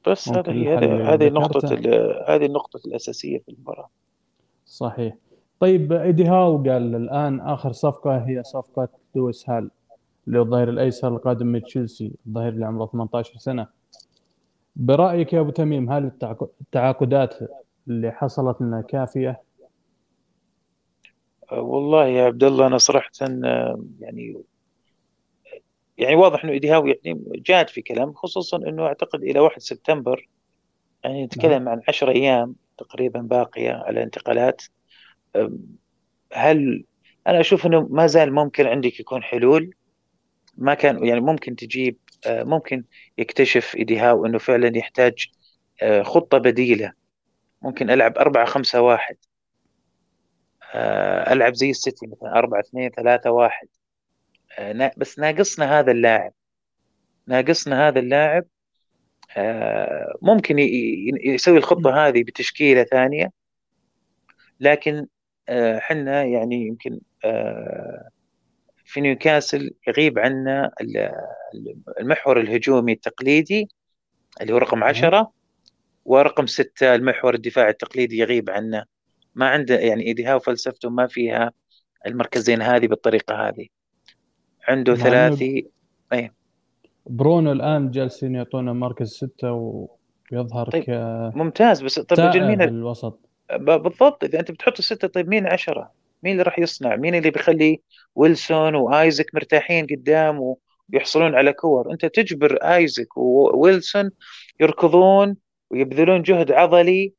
بس 0.08 0.27
اللي 0.27 0.70
هذه 0.75 1.29
نقطة 1.29 1.74
هذه 2.27 2.46
النقطة 2.46 2.79
الأساسية 2.86 3.38
في 3.38 3.50
المباراة. 3.50 3.89
صحيح. 4.65 5.15
طيب 5.60 5.93
إيدي 5.93 6.25
هاو 6.25 6.58
قال 6.58 6.96
الآن 6.96 7.39
آخر 7.41 7.72
صفقة 7.72 8.17
هي 8.17 8.43
صفقة 8.43 8.88
لويس 9.15 9.50
هال 9.50 9.70
اللي 10.27 10.39
هو 10.39 10.43
الظهير 10.43 10.70
الأيسر 10.70 11.08
القادم 11.08 11.48
من 11.48 11.63
تشيلسي 11.63 12.12
الظهير 12.27 12.53
اللي 12.53 12.65
عمره 12.65 12.86
18 12.86 13.38
سنة. 13.38 13.67
برأيك 14.75 15.34
يا 15.34 15.39
أبو 15.39 15.50
تميم 15.50 15.91
هل 15.91 16.05
التعاق- 16.05 16.50
التعاقدات 16.62 17.36
اللي 17.88 18.12
حصلت 18.12 18.62
لنا 18.62 18.82
كافية؟ 18.82 19.41
أه، 21.51 21.62
والله 21.62 22.08
يا 22.08 22.24
عبد 22.25 22.43
الله 22.43 22.67
أنا 22.67 22.77
صراحة 22.77 23.12
أه، 23.22 23.79
يعني 24.00 24.43
يعني 25.97 26.15
واضح 26.15 26.43
إنه 26.43 26.53
إيديهاو 26.53 26.88
يعني 26.88 27.23
جاد 27.35 27.69
في 27.69 27.81
كلام 27.81 28.13
خصوصا 28.13 28.57
إنه 28.57 28.85
أعتقد 28.85 29.23
إلى 29.23 29.39
1 29.39 29.62
سبتمبر 29.62 30.29
يعني 31.03 31.25
نتكلم 31.25 31.69
عن 31.69 31.81
10 31.88 32.12
أيام 32.12 32.55
تقريبا 32.77 33.19
باقية 33.21 33.71
على 33.73 34.03
انتقالات. 34.03 34.62
أم، 35.35 35.59
هل 36.33 36.85
أنا 37.27 37.39
أشوف 37.39 37.65
إنه 37.65 37.88
ما 37.91 38.07
زال 38.07 38.33
ممكن 38.33 38.67
عندك 38.67 39.00
يكون 39.00 39.23
حلول؟ 39.23 39.75
ما 40.57 40.73
كان 40.73 41.05
يعني 41.05 41.21
ممكن 41.21 41.55
تجيب 41.55 41.97
أه، 42.27 42.43
ممكن 42.43 42.83
يكتشف 43.17 43.75
إيديهاو 43.75 44.25
إنه 44.25 44.38
فعلا 44.38 44.77
يحتاج 44.77 45.27
أه، 45.81 46.03
خطة 46.03 46.38
بديلة. 46.38 46.93
ممكن 47.62 47.91
أربعة 48.01 48.45
خمسة 48.45 48.81
واحد 48.81 49.17
آه، 50.73 51.33
ألعب 51.33 51.53
زي 51.53 51.69
السيتي 51.69 52.07
مثلا 52.07 52.33
أربعة 52.39 52.59
اثنين 52.59 52.89
ثلاثة 52.89 53.31
واحد. 53.31 53.67
آه، 53.67 53.67
نا- 53.67 53.82
بس 54.98 55.19
ناقصنا 55.19 55.79
هذا 55.79 55.91
اللاعب. 55.91 56.33
ناقصنا 57.27 57.88
هذا 57.88 58.00
اللاعب 58.00 58.45
آه، 59.38 60.13
ممكن 60.22 60.55
يسوي 61.25 61.57
الخطة 61.57 62.07
هذه 62.07 62.24
بتشكيلة 62.24 62.83
ثانية. 62.83 63.31
لكن 64.60 65.07
آه، 65.50 65.79
حنا 65.79 66.24
يعني 66.24 66.67
يمكن 66.67 67.00
آه، 67.25 68.10
في 68.86 69.01
نيوكاسل 69.01 69.72
يغيب 69.88 70.19
عنا 70.19 70.72
ال- 70.81 71.12
المحور 72.00 72.39
الهجومي 72.39 72.93
التقليدي 72.93 73.67
اللي 74.41 74.53
هو 74.53 74.57
رقم 74.57 74.83
عشرة 74.83 75.31
ورقم 76.05 76.48
ستة 76.48 76.95
المحور 76.95 77.33
الدفاعي 77.33 77.69
التقليدي 77.69 78.17
يغيب 78.17 78.50
عنا. 78.50 78.86
ما 79.36 79.50
عنده 79.50 79.79
يعني 79.79 80.03
إيديها 80.03 80.36
وفلسفته 80.36 80.89
ما 80.89 81.07
فيها 81.07 81.51
المركزين 82.05 82.62
هذه 82.62 82.88
بالطريقة 82.88 83.48
هذه. 83.48 83.67
عنده 84.67 84.96
ثلاثي 84.96 85.67
برونو 87.05 87.51
الآن 87.51 87.91
جالسين 87.91 88.36
يعطونا 88.36 88.74
مركز 88.74 89.08
ستة 89.13 89.51
ويظهر 90.32 90.70
طيب، 90.70 90.84
ك 90.84 90.89
ممتاز 91.36 91.82
بس 91.84 92.00
طيب 92.00 92.17
تائب 92.17 92.43
مين 92.43 92.58
بالوسط 92.58 93.20
ب- 93.51 93.72
بالضبط 93.84 94.24
إذا 94.24 94.39
أنت 94.39 94.51
بتحط 94.51 94.77
الستة 94.79 95.08
طيب 95.08 95.27
مين 95.27 95.48
عشرة؟ 95.48 95.91
مين 96.24 96.32
اللي 96.32 96.43
راح 96.43 96.60
يصنع؟ 96.60 96.96
مين 96.96 97.15
اللي 97.15 97.32
بيخلي 97.32 97.82
ويلسون 98.15 98.75
وآيزك 98.75 99.25
مرتاحين 99.36 99.86
قدام 99.86 100.55
ويحصلون 100.93 101.36
على 101.36 101.53
كور؟ 101.53 101.91
أنت 101.91 102.05
تجبر 102.05 102.55
آيزك 102.58 103.17
وويلسون 103.17 104.12
يركضون 104.60 105.38
ويبذلون 105.70 106.22
جهد 106.22 106.51
عضلي 106.51 107.13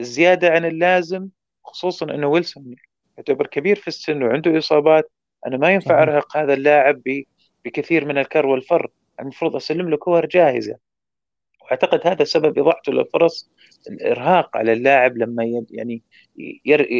زيادة 0.00 0.48
عن 0.50 0.64
اللازم 0.64 1.28
خصوصا 1.64 2.06
إنه 2.14 2.26
ويلسون 2.26 2.74
يعتبر 3.16 3.46
كبير 3.46 3.76
في 3.76 3.88
السن 3.88 4.22
وعنده 4.22 4.58
إصابات 4.58 5.10
أنا 5.46 5.56
ما 5.56 5.70
ينفع. 5.70 6.02
أرهق 6.02 6.36
هذا 6.36 6.54
اللاعب 6.54 7.02
بكثير 7.64 8.04
من 8.04 8.18
الكر 8.18 8.46
والفر. 8.46 8.90
المفروض 9.20 9.56
أسلم 9.56 9.90
له 9.90 9.96
كور 9.96 10.26
جاهزة. 10.26 10.76
وأعتقد 11.62 12.00
هذا 12.06 12.24
سبب 12.24 12.58
إضاعته 12.58 12.92
للفرص 12.92 13.50
الإرهاق 13.90 14.56
على 14.56 14.72
اللاعب 14.72 15.18
لما 15.18 15.64
يعني 15.70 16.02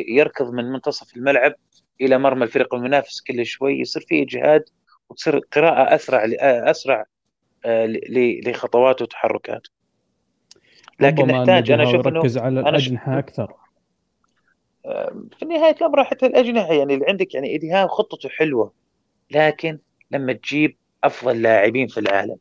يركض 0.08 0.52
من 0.52 0.64
منتصف 0.64 1.16
الملعب 1.16 1.54
إلى 2.00 2.18
مرمى 2.18 2.44
الفريق 2.44 2.74
المنافس 2.74 3.20
كل 3.20 3.46
شوي. 3.46 3.80
يصير 3.80 4.04
في 4.08 4.22
إجهاد 4.22 4.64
وتصير 5.10 5.38
قراءة 5.38 5.94
أسرع 5.94 6.24
أسرع 6.70 7.04
آه، 7.64 7.86
لخطواته 8.46 9.02
وتحركاته. 9.02 9.70
لكن 11.00 11.26
نحتاج 11.26 11.70
أنا 11.70 11.82
أشوف 11.82 12.08
إنه 12.08 12.20
ركز 12.20 12.38
على 12.38 12.60
الأجنحة 12.60 13.18
أكثر. 13.18 13.63
في 15.38 15.44
نهايه 15.44 15.74
الامر 15.74 16.04
حتى 16.04 16.26
الاجنحه 16.26 16.72
يعني 16.72 16.94
اللي 16.94 17.06
عندك 17.08 17.34
يعني 17.34 17.48
ايديها 17.48 17.86
خطته 17.86 18.28
حلوة 18.28 18.72
لكن 19.30 19.78
لما 20.10 20.32
تجيب 20.32 20.76
أفضل 21.04 21.42
لاعبين 21.42 21.86
في 21.88 22.00
العالم. 22.00 22.36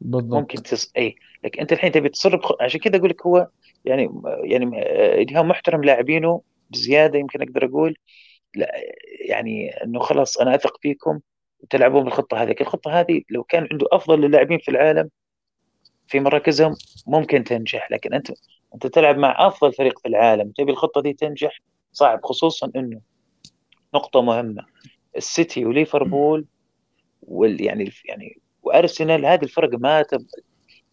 بالضبط. 0.00 0.34
ممكن 0.34 0.62
تص... 0.62 0.92
إي 0.96 1.16
لكن 1.44 1.60
أنت 1.60 1.72
الحين 1.72 1.92
تبي 1.92 2.08
تصر 2.08 2.36
بخ... 2.36 2.62
عشان 2.62 2.80
كذا 2.80 2.96
أقول 2.96 3.10
لك 3.10 3.26
هو 3.26 3.48
يعني 3.84 4.08
يعني 4.44 4.82
ايديها 5.14 5.42
محترم 5.42 5.84
لاعبينه 5.84 6.42
بزيادة 6.70 7.18
يمكن 7.18 7.42
أقدر 7.42 7.64
أقول. 7.64 7.96
لا 8.54 8.72
يعني 9.28 9.70
إنه 9.84 10.00
خلاص 10.00 10.38
أنا 10.38 10.54
أثق 10.54 10.78
فيكم 10.82 11.20
تلعبون 11.70 12.04
بالخطة 12.04 12.42
هذه. 12.42 12.54
الخطة 12.60 13.00
هذه 13.00 13.22
لو 13.30 13.44
كان 13.44 13.68
عنده 13.72 13.86
أفضل 13.92 14.24
اللاعبين 14.24 14.58
في 14.58 14.70
العالم 14.70 15.10
في 16.06 16.20
مراكزهم 16.20 16.74
ممكن 17.06 17.44
تنجح. 17.44 17.90
لكن 17.90 18.14
أنت 18.14 18.32
أنت 18.74 18.86
تلعب 18.86 19.18
مع 19.18 19.46
أفضل 19.46 19.72
فريق 19.72 19.98
في 19.98 20.08
العالم 20.08 20.50
تبي 20.50 20.72
الخطة 20.72 21.00
دي 21.00 21.12
تنجح 21.12 21.58
صعب 21.92 22.24
خصوصا 22.24 22.70
إنه 22.76 23.00
نقطة 23.94 24.22
مهمة. 24.22 24.64
السيتي 25.16 25.64
وليفربول 25.64 26.46
وال 27.22 27.64
يعني 27.64 27.92
يعني 28.04 28.40
وأرسنال 28.62 29.26
هذه 29.26 29.42
الفرق 29.42 29.78
ما 29.78 30.04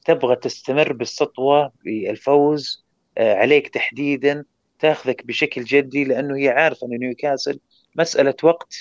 تبغى 0.06 0.36
تستمر 0.36 0.94
بالسطوة 0.94 1.72
بالفوز 1.86 2.86
آه، 3.18 3.34
عليك 3.36 3.68
تحديدا 3.68 4.46
تاخذك 4.80 5.26
بشكل 5.26 5.64
جدي 5.64 6.04
لأنه 6.04 6.38
هي 6.38 6.50
عارفة 6.50 6.88
ان 6.88 7.00
نيوكاسل 7.00 7.60
مسألة 7.96 8.36
وقت. 8.44 8.76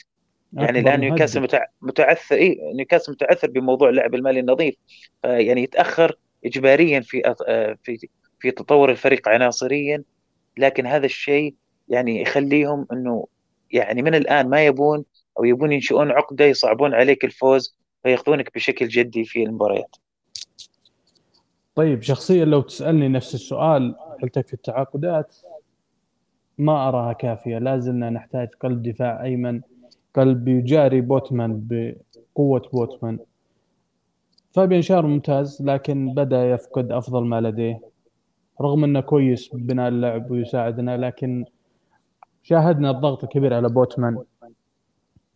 يعني 0.52 0.80
الان 0.80 1.00
نيوكاسل 1.00 1.48
متعثر 1.82 2.36
اي 2.36 2.58
نيوكاسل 2.74 3.12
متعثر 3.12 3.50
بموضوع 3.50 3.88
اللعب 3.88 4.14
المالي 4.14 4.40
النظيف. 4.40 4.74
يعني 5.24 5.62
يتأخر 5.62 6.16
اجباريا 6.44 7.00
في 7.00 7.26
آه، 7.48 7.78
في 7.82 8.08
في 8.40 8.50
تطور 8.50 8.90
الفريق 8.90 9.28
عناصريا 9.28 10.02
لكن 10.58 10.86
هذا 10.86 11.06
الشيء 11.06 11.54
يعني 11.88 12.22
يخليهم 12.22 12.86
إنه 12.92 13.26
يعني 13.72 14.02
من 14.02 14.14
الآن 14.14 14.48
ما 14.48 14.66
يبون 14.66 15.04
أو 15.38 15.44
يبون 15.44 15.72
ينشئون 15.72 16.10
عقدة 16.10 16.44
يصعبون 16.44 16.94
عليك 16.94 17.24
الفوز 17.24 17.76
فيأخذونك 18.02 18.54
بشكل 18.54 18.88
جدي 18.88 19.24
في 19.24 19.42
المباريات. 19.42 19.96
طيب 21.74 22.02
شخصيا 22.02 22.44
لو 22.44 22.60
تسألني 22.60 23.08
نفس 23.08 23.34
السؤال 23.34 23.94
حلتك 24.20 24.46
في 24.46 24.54
التعاقدات 24.54 25.36
ما 26.58 26.88
أراها 26.88 27.12
كافية. 27.12 27.58
لازلنا 27.58 28.10
نحتاج 28.10 28.48
قلب 28.60 28.82
دفاع 28.82 29.22
أيمن 29.22 29.60
قلب 30.14 30.48
يجاري 30.48 31.00
بوتمان 31.00 31.68
بقوة 31.70 32.68
بوتمان. 32.72 33.18
فابيان 34.52 34.82
شار 34.82 35.06
ممتاز 35.06 35.62
لكن 35.62 36.14
بدا 36.14 36.50
يفقد 36.50 36.92
أفضل 36.92 37.24
ما 37.24 37.40
لديه. 37.40 37.80
رغم 38.60 38.84
إنه 38.84 39.00
كويس 39.00 39.54
ببناء 39.54 39.88
اللعب 39.88 40.30
ويساعدنا 40.30 40.96
لكن 40.96 41.44
شاهدنا 42.44 42.90
الضغط 42.90 43.24
الكبير 43.24 43.54
على 43.54 43.68
بوتمان. 43.68 44.18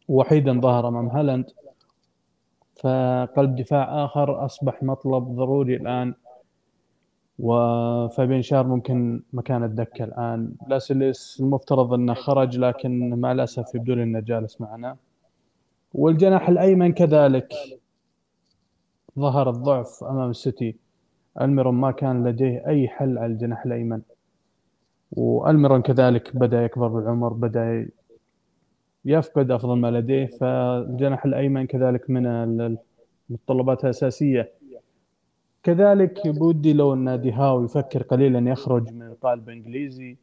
وحيدا 0.09 0.61
ظهر 0.61 0.89
أمام 0.89 1.09
هالاند. 1.09 1.51
فقلب 2.81 3.57
دفاع 3.57 4.05
آخر 4.05 4.45
أصبح 4.45 4.83
مطلب 4.83 5.23
ضروري 5.37 5.77
الآن. 5.77 6.15
وفابين 7.39 8.43
شار 8.43 8.67
ممكن 8.67 9.23
مكان 9.33 9.65
الدكه 9.65 10.05
الآن. 10.05 10.53
لاسلس 10.69 11.41
المفترض 11.41 11.93
أنه 11.93 12.15
خرج 12.15 12.59
لكن 12.59 13.21
مع 13.21 13.33
الأسف 13.33 13.75
يبدو 13.75 13.95
لي 13.95 14.03
أنه 14.03 14.21
جالس 14.21 14.61
معنا. 14.61 14.97
والجناح 15.95 16.49
الأيمن 16.49 16.93
كذلك. 16.93 17.53
ظهر 19.19 19.51
الضعف 19.51 20.05
أمام 20.05 20.31
السيتي. 20.31 20.77
الميرون 21.41 21.75
ما 21.75 21.91
كان 21.91 22.29
لديه 22.29 22.67
أي 22.67 22.89
حل 22.89 23.19
على 23.19 23.33
الجناح 23.33 23.65
الأيمن. 23.65 24.01
وألميرون 25.13 25.83
كذلك 25.83 26.37
بدأ 26.37 26.65
يكبر 26.65 26.89
بالعمر 26.89 27.33
بدأ 27.33 27.89
يفقد 29.05 29.51
أفضل 29.51 29.79
ما 29.79 29.91
لديه 29.91 30.27
فالجناح 30.27 31.25
الأيمن 31.25 31.67
كذلك 31.67 32.11
من 32.11 32.27
المتطلبات 33.31 33.85
الأساسية. 33.85 34.53
كذلك 35.63 36.29
بودي 36.29 36.73
لو 36.73 36.95
أن 36.95 37.21
ديهاو 37.21 37.65
يفكر 37.65 38.03
قليلا 38.03 38.51
يخرج 38.51 38.93
من 38.93 39.03
القالب 39.03 39.49
الإنجليزي 39.49 40.17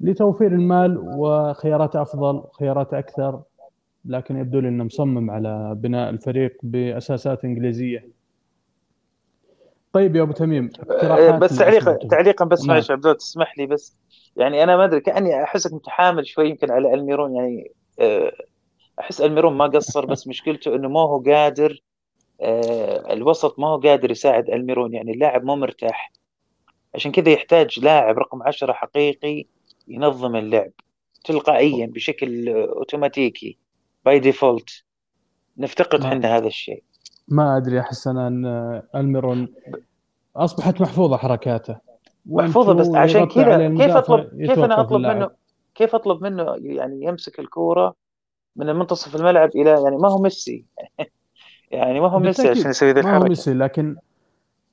لتوفير 0.00 0.52
المال 0.52 0.98
وخيارات 0.98 1.96
أفضل 1.96 2.42
خيارات 2.58 2.94
أكثر 2.94 3.42
لكن 4.04 4.36
يبدو 4.36 4.58
لي 4.60 4.68
أنه 4.68 4.84
مصمم 4.84 5.30
على 5.30 5.74
بناء 5.74 6.10
الفريق 6.10 6.56
بأساسات 6.62 7.44
إنجليزية. 7.44 8.17
طيب 9.98 10.16
يا 10.16 10.22
أبو 10.22 10.32
تميم 10.32 10.70
اقتراحات 10.80 11.34
بس 11.34 11.58
تعليقا 11.58 11.98
تعليقا 12.10 12.44
بس 12.44 12.60
نعم. 12.60 12.68
معلش 12.68 12.90
عبد 12.90 13.14
تسمح 13.14 13.58
لي 13.58 13.66
بس. 13.66 13.96
يعني 14.36 14.62
أنا 14.62 14.76
ما 14.76 14.84
أدري 14.84 15.00
كأني 15.00 15.42
أحسك 15.42 15.72
متحامل 15.72 16.26
شوي 16.26 16.48
يمكن 16.48 16.70
على 16.70 16.94
الميرون 16.94 17.36
يعني 17.36 17.72
آه، 18.00 18.32
أحس 19.00 19.20
الميرون 19.20 19.56
ما 19.56 19.66
قصر 19.66 20.06
بس 20.06 20.28
مشكلته 20.28 20.74
إنه 20.74 20.88
ما 20.88 21.00
هو 21.00 21.22
قادر 21.22 21.82
آه، 22.40 23.12
الوسط 23.12 23.58
ما 23.58 23.68
هو 23.68 23.76
قادر 23.76 24.10
يساعد 24.10 24.50
الميرون 24.50 24.94
يعني 24.94 25.12
اللاعب 25.12 25.44
مو 25.44 25.56
مرتاح. 25.56 26.12
عشان 26.94 27.12
كذا 27.12 27.28
يحتاج 27.30 27.80
لاعب 27.80 28.18
رقم 28.18 28.42
عشرة 28.42 28.72
حقيقي 28.72 29.44
ينظم 29.88 30.36
اللعب 30.36 30.72
تلقائيا 31.24 31.86
بشكل 31.86 32.48
أوتوماتيكي 32.48 33.58
by 34.04 34.18
default 34.18 34.84
نفتقد 35.56 36.04
إحنا 36.04 36.36
هذا 36.36 36.46
الشيء. 36.46 36.82
ما 37.28 37.56
أدري 37.56 37.80
أحس 37.80 38.06
أنا 38.06 38.28
إن 38.28 38.46
الميرون 38.94 39.54
أصبحت 40.38 40.80
محفوظة 40.80 41.16
حركاته. 41.16 41.76
محفوظة 42.26 42.72
بس 42.72 42.94
عشان 42.94 43.28
كذا 43.28 43.68
كيف 43.68 43.96
اطلب 43.96 44.46
كيف 44.46 44.58
أنا 44.58 44.80
أطلب 44.80 45.06
منه 45.06 45.30
كيف 45.74 45.94
أطلب 45.94 46.22
منه 46.22 46.56
يعني 46.60 47.04
يمسك 47.04 47.40
الكورة 47.40 47.94
من 48.56 48.68
المنتصف 48.68 49.16
الملعب 49.16 49.50
إلى 49.54 49.70
يعني 49.70 49.96
ما 49.96 50.08
هو 50.08 50.22
ميسي. 50.22 50.64
يعني 51.70 52.00
ما 52.00 52.08
هو 52.08 52.18
ميسي 52.18 52.48
عشان 52.48 52.70
يسوي 52.70 52.92
ذي 52.92 53.00
الحركه 53.00 53.18
ما 53.18 53.24
هو 53.24 53.28
ميسي 53.28 53.54
لكن 53.54 53.96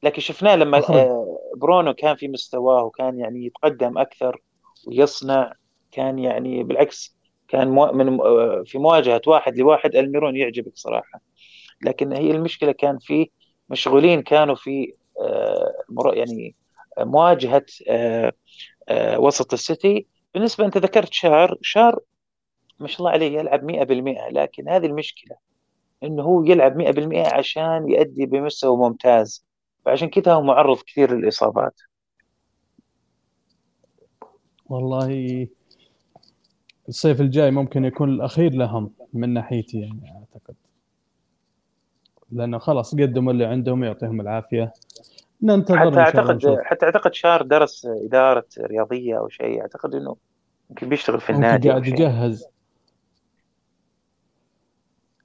لكن 0.04 0.22
شفناه 0.22 0.56
لما 0.56 0.78
آه، 0.90 1.38
برونو 1.58 1.94
كان 1.94 2.16
في 2.16 2.28
مستواه 2.28 2.84
وكان 2.84 3.20
يعني 3.20 3.46
يتقدم 3.46 3.98
أكثر 3.98 4.42
ويصنع 4.88 5.54
كان 5.92 6.20
يعني 6.20 6.64
بالعكس 6.64 7.16
كان 7.48 7.68
مو 7.68 7.92
من 7.92 8.20
آه، 8.22 8.64
في 8.66 8.78
مواجهة 8.78 9.22
واحد 9.28 9.58
لواحد 9.58 9.96
ألميرون 9.96 10.36
يعجبك 10.36 10.72
صراحة. 10.76 11.22
لكن 11.82 12.14
هي 12.14 12.32
المشكلة 12.32 12.72
كان 12.72 12.98
في 13.00 13.30
مشغولين 13.70 14.22
كانوا 14.22 14.56
في 14.56 14.94
يعني 16.14 16.56
مواجهة 17.00 17.66
وسط 19.18 19.54
السيتي. 19.54 20.08
بالنسبة 20.34 20.66
أنت 20.66 20.78
ذكرت 20.78 21.14
شار 21.14 21.58
شار 21.62 22.00
ما 22.80 22.88
شاء 22.88 23.00
الله 23.00 23.12
عليه 23.12 23.40
يلعب 23.40 23.64
100% 23.64 24.30
لكن 24.32 24.70
هذه 24.70 24.86
المشكلة 24.86 25.38
إنه 26.04 26.24
هو 26.24 26.44
يلعب 26.44 26.78
100% 26.78 27.34
عشان 27.34 27.90
يؤدي 27.90 28.26
بمستوى 28.26 28.78
ممتاز 28.78 29.46
فعشان 29.86 30.10
كذا 30.10 30.34
هو 30.34 30.42
معرض 30.42 30.78
كثير 30.78 31.16
للإصابات. 31.16 31.82
والله 34.66 35.48
الصيف 36.90 37.22
الجاي 37.22 37.52
ممكن 37.52 37.86
يكون 37.86 38.10
الأخير 38.10 38.54
لهم 38.54 38.92
من 39.14 39.34
ناحيتي 39.34 39.80
يعني 39.80 40.14
أعتقد. 40.16 40.56
لأنه 42.36 42.58
خلاص 42.58 42.96
قدموا 42.96 43.34
اللي 43.34 43.46
عندهم 43.46 43.84
يعطيهم 43.84 44.22
العافية. 44.22 44.74
ننتظر 45.42 45.78
حتى 45.78 46.00
اعتقد 46.00 46.58
حتى 46.64 46.86
أعتقد 46.86 47.14
شار 47.14 47.42
درس 47.42 47.86
إدارة 47.86 48.46
رياضية 48.60 49.18
أو 49.18 49.30
شيء 49.30 49.62
أعتقد 49.62 49.96
إنه 49.96 50.16
يمكن 50.70 50.90
بيشتغل 50.90 51.20
في 51.20 51.30
النادي 51.30 51.70
قاعد 51.70 51.88
يجهز. 51.88 52.46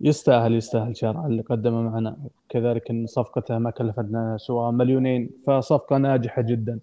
يستاهل 0.01 0.55
يستاهل 0.55 0.96
شارع 0.96 1.27
اللي 1.27 1.42
قدمه 1.42 1.83
معنا. 1.83 2.16
كذلك 2.49 2.90
إن 2.90 3.07
صفقته 3.07 3.59
ما 3.59 3.70
كلفتنا 3.70 4.37
سوى 4.38 4.73
مليونين 4.73 5.31
فصفقة 5.46 5.96
ناجحة 5.96 6.42
جدا. 6.42 6.79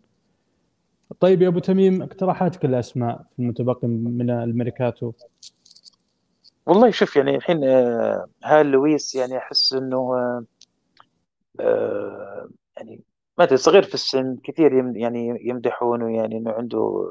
طيب 1.20 1.42
يا 1.42 1.48
أبو 1.48 1.60
تميم 1.60 2.02
اقتراحاتك 2.02 2.66
الأسماء 2.66 3.18
في 3.18 3.40
المتبقي 3.40 3.88
من 3.88 4.30
الميركاتو؟ 4.30 5.12
والله 6.67 6.91
شوف 6.91 7.15
يعني 7.15 7.36
الحين 7.36 7.63
آه، 7.63 8.27
هال 8.43 8.65
لويس 8.65 9.15
يعني 9.15 9.38
أحس 9.38 9.73
إنه 9.73 9.97
آه، 9.97 10.45
آه، 11.60 12.49
يعني 12.77 13.01
ما 13.38 13.43
أدري 13.43 13.58
صغير 13.58 13.84
في 13.84 13.93
السن 13.93 14.38
كثير 14.43 14.97
يعني 14.97 15.39
يمدحونه 15.41 16.15
يعني 16.17 16.38
إنه 16.38 16.51
عنده 16.51 17.10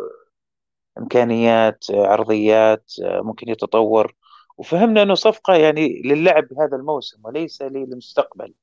إمكانيات 0.98 1.84
عرضيات 1.90 2.92
ممكن 3.02 3.48
يتطور. 3.48 4.14
وفهمنا 4.58 5.02
إنه 5.02 5.14
صفقة 5.14 5.54
يعني 5.54 6.02
للعب 6.04 6.48
هذا 6.60 6.76
الموسم 6.76 7.20
وليس 7.24 7.62
للمستقبل. 7.62 8.54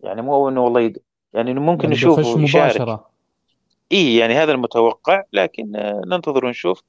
يعني 0.00 0.22
مو 0.22 0.48
إنه 0.48 0.64
والله 0.64 0.92
يعني 1.32 1.54
ممكن 1.54 1.82
يعني 1.82 1.94
نشوفه 1.94 2.40
يشارك. 2.40 2.80
مباشرة. 2.80 3.09
اي 3.92 4.16
يعني 4.16 4.34
هذا 4.34 4.52
المتوقع 4.52 5.22
لكن 5.32 5.76
آه، 5.76 6.02
ننتظر 6.06 6.46
ونشوف. 6.46 6.82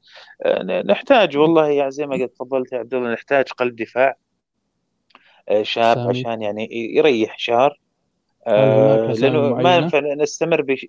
آه، 0.46 0.84
نحتاج 0.86 1.38
والله 1.38 1.70
يعني 1.70 1.92
زي 1.92 2.06
ما 2.06 2.16
قلت 2.16 2.32
تفضلت 2.36 2.72
يا 2.74 2.78
عبد 2.78 2.94
الله 2.94 3.14
نحتاج 3.14 3.46
قلب 3.52 3.76
دفاع. 3.76 4.16
آه، 5.50 5.64
شاب 5.64 5.96
سامي. 5.96 6.10
عشان 6.20 6.42
يعني 6.42 6.68
يريح 6.72 7.38
شار. 7.39 7.80
آه، 8.48 9.12
أساسي 9.12 9.30
لأنه 9.38 9.54
ما؟ 9.56 9.76
ينفع 9.76 10.00
نستمر 10.00 10.62
بش- 10.62 10.88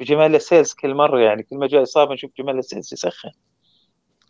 بجمال 0.00 0.34
لاسيلز 0.34 0.72
كل 0.72 0.94
مرة 0.94 1.18
يعني 1.20 1.42
كل 1.42 1.56
ما 1.56 1.66
جاء 1.66 1.82
إصابة 1.82 2.14
نشوف 2.14 2.30
جمال 2.38 2.58
لاسيلز 2.58 2.92
يسخن. 2.92 3.30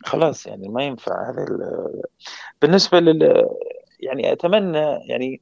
خلاص 0.05 0.47
يعني 0.47 0.69
ما 0.69 0.83
ينفع 0.83 1.29
هذا 1.31 1.43
ال- 1.43 2.01
بالنسبة 2.61 2.99
لل 2.99 3.49
يعني 3.99 4.31
أتمنى 4.31 4.99
يعني 5.07 5.41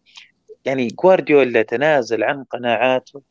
يعني 0.66 0.88
جوارديولا 0.88 1.62
تنازل 1.62 2.24
عن 2.24 2.44
قناعاته. 2.44 3.22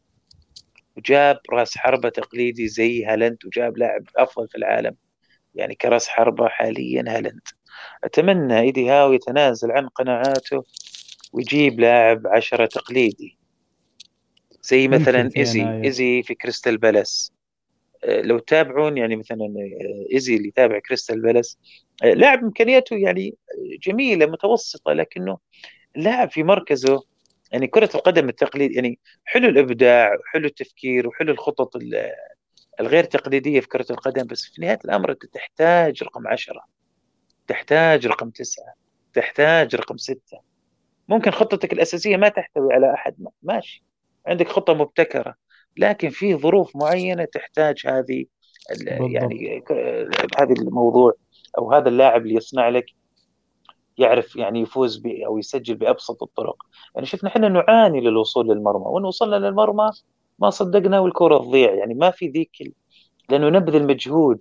وجاب 0.96 1.40
راس 1.50 1.78
حربة 1.78 2.09
تقليدي 2.09 2.68
زي 2.68 3.05
هالاند 3.05 3.38
وجاب 3.46 3.78
لاعب 3.78 4.05
أفضل 4.16 4.48
في 4.48 4.59
العالم 4.59 4.96
يعني 5.55 5.74
كراس 5.74 6.09
حربة 6.09 6.48
حاليا 6.48 7.05
هالاند. 7.09 7.48
أتمنى 8.05 8.61
إيدي 8.61 8.90
هاو 8.90 9.12
يتنازل 9.12 9.70
عن 9.70 9.88
قناعاته 9.88 10.64
ويجيب 11.33 11.81
لاعب 11.81 12.26
عشرة 12.26 12.66
تقليدي 12.66 13.38
زي 14.62 14.88
مثلا 14.88 15.31
يناير. 15.37 15.85
إيزي 15.85 16.22
في 16.22 16.35
كريستال 16.35 16.78
بالاس. 16.78 17.33
آه، 18.05 18.20
لو 18.20 18.38
تتابعون 18.38 18.98
يعني 18.98 19.16
مثلا 19.16 19.44
آه، 19.44 20.14
إيزي 20.14 20.37
اللي 20.37 20.48
يتابع 20.48 20.78
كريستال 20.78 21.22
بالاس 21.22 21.59
آه، 22.02 22.12
لاعب 22.12 22.44
إمكانياته 22.44 22.96
يعني 22.96 23.35
جميلة 23.83 24.26
متوسطة 24.26 24.92
لكنه 24.92 25.38
لاعب 25.96 26.31
في 26.31 26.42
مركزه 26.42 27.02
يعني 27.52 27.66
كرة 27.66 27.90
القدم 27.94 28.28
التقليد 28.28 28.72
يعني 28.72 28.98
حلو 29.24 29.48
الإبداع 29.48 30.14
وحلو 30.20 30.46
التفكير 30.46 31.08
وحلو 31.08 31.32
الخطط 31.32 31.76
ال- 31.76 32.12
الغير 32.80 33.04
تقليدية 33.04 33.60
في 33.60 33.68
كرة 33.68 33.86
القدم 33.90 34.26
بس 34.26 34.44
في 34.44 34.62
نهاية 34.62 34.78
الأمر 34.84 35.10
أنت 35.10 35.26
تحتاج 35.26 36.02
رقم 36.02 36.28
عشرة 36.28 36.64
تحتاج 37.48 38.06
رقم 38.06 38.30
تسعة 38.30 38.74
تحتاج 39.14 39.74
رقم 39.74 39.96
ستة. 39.96 40.40
ممكن 41.08 41.30
خطتك 41.30 41.72
الأساسية 41.72 42.16
ما 42.16 42.28
تحتوي 42.28 42.74
على 42.74 42.94
أحد 42.94 43.14
ماشي. 43.42 43.84
عندك 44.26 44.48
خطة 44.48 44.74
مبتكرة 44.74 45.34
لكن 45.76 46.10
في 46.10 46.34
ظروف 46.34 46.76
معينة 46.76 47.24
تحتاج 47.24 47.82
هذه 47.86 48.24
يعني 48.86 49.62
هذا 50.38 50.52
الموضوع 50.52 51.12
أو 51.58 51.72
هذا 51.72 51.88
اللاعب 51.88 52.22
اللي 52.22 52.34
يصنع 52.34 52.68
لك 52.68 52.84
يعرف 53.98 54.37
يعني 54.37 54.61
يفوز 54.61 55.02
أو 55.26 55.38
يسجل 55.38 55.74
بأبسط 55.74 56.22
الطرق. 56.22 56.57
يعني 56.94 57.07
شفنا 57.07 57.31
إحنا 57.31 57.48
نعاني 57.48 58.00
للوصول 58.00 58.48
للمرمى. 58.48 58.85
وإن 58.87 59.05
وصلنا 59.05 59.37
للمرمى 59.37 59.90
ما 60.38 60.50
صدقنا 60.50 61.00
والكرة 61.00 61.38
تضيع. 61.38 61.74
يعني 61.74 61.94
ما 61.94 62.11
في 62.11 62.28
ذيك 62.28 62.74
لأنه 63.31 63.48
نبذل 63.48 63.87
مجهود 63.87 64.40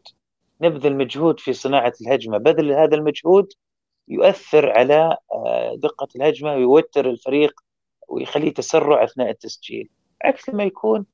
نبذل 0.61 0.95
مجهود 0.95 1.39
في 1.39 1.53
صناعة 1.53 1.93
الهجمة. 2.01 2.37
بذل 2.37 2.71
هذا 2.71 2.95
المجهود 2.95 3.53
يؤثر 4.07 4.69
على 4.69 5.17
آه، 5.33 5.75
دقة 5.75 6.07
الهجمة 6.15 6.53
ويوتر 6.55 7.09
الفريق 7.09 7.53
ويخليه 8.09 8.53
تسرع 8.53 9.03
أثناء 9.03 9.29
التسجيل. 9.29 9.89
عكس 10.23 10.49
لما 10.49 10.63
يكون 10.63 11.05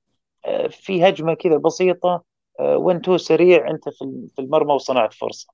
آه، 0.46 0.68
في 0.68 1.10
هجمة 1.10 1.34
كذا 1.34 1.58
بسيطة 1.58 2.24
1 2.60 3.00
2 3.00 3.18
سريع 3.18 3.70
أنت 3.70 3.90
في 3.90 4.40
المرمى 4.40 4.74
وصنعت 4.74 5.14
فرصة. 5.14 5.48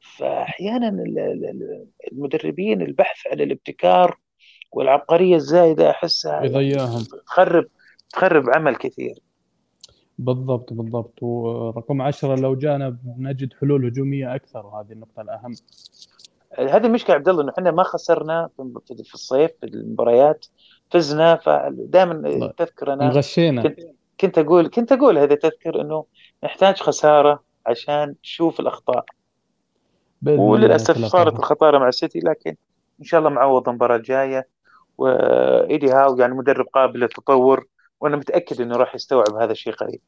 فأحيانا 0.00 0.88
ال- 0.88 1.18
ال- 1.18 1.86
المدربين 2.12 2.82
البحث 2.82 3.26
عن 3.32 3.40
الابتكار 3.40 4.18
والعبقرية 4.72 5.36
الزايدة 5.36 5.90
أحسها 5.90 6.44
يضيعهم. 6.44 7.04
تخرب 7.26 7.66
تخرب 8.12 8.50
عمل 8.50 8.76
كثير. 8.76 9.18
بالضبط 10.18 10.72
بالضبط. 10.72 11.22
ورقم 11.22 12.02
عشرة 12.02 12.34
لو 12.34 12.54
جانا 12.54 12.98
بنجد 13.02 13.52
حلول 13.60 13.86
هجومية 13.86 14.34
أكثر 14.34 14.66
وهذه 14.66 14.92
النقطة 14.92 15.22
الأهم. 15.22 15.52
هذه 16.58 16.86
المشكلة 16.86 17.16
عبد 17.16 17.28
الله 17.28 17.42
إنه 17.42 17.52
إحنا 17.52 17.70
ما 17.70 17.82
خسرنا 17.82 18.48
في 19.04 19.14
الصيف 19.14 19.50
في 19.60 19.66
المباريات. 19.66 20.46
فزنا 20.90 21.36
فدائما 21.36 22.52
تذكر 22.56 22.92
أنا 22.92 23.06
مغشينا 23.08 23.74
كنت 24.20 24.38
أقول 24.38 24.68
كنت 24.68 24.92
أقول 24.92 25.18
هذا 25.18 25.34
تذكر 25.34 25.80
إنه 25.80 26.04
نحتاج 26.44 26.76
خسارة 26.76 27.44
عشان 27.66 28.14
نشوف 28.24 28.60
الأخطاء. 28.60 29.04
وللأسف 30.26 31.04
صارت 31.04 31.38
الخساره 31.38 31.78
مع 31.78 31.88
السيتي 31.88 32.18
لكن 32.18 32.54
إن 33.00 33.04
شاء 33.04 33.20
الله 33.20 33.30
معوض 33.30 33.68
المباراة 33.68 33.96
الجاية. 33.96 34.48
وإيدي 34.98 35.90
هاو 35.90 36.18
يعني 36.18 36.34
مدرب 36.34 36.66
قابل 36.66 37.00
للتطور 37.00 37.66
وأنا 38.00 38.16
متأكد 38.16 38.60
إنه 38.60 38.76
راح 38.76 38.94
يستوعب 38.94 39.34
هذا 39.40 39.52
الشيء 39.52 39.72
قريب. 39.72 40.00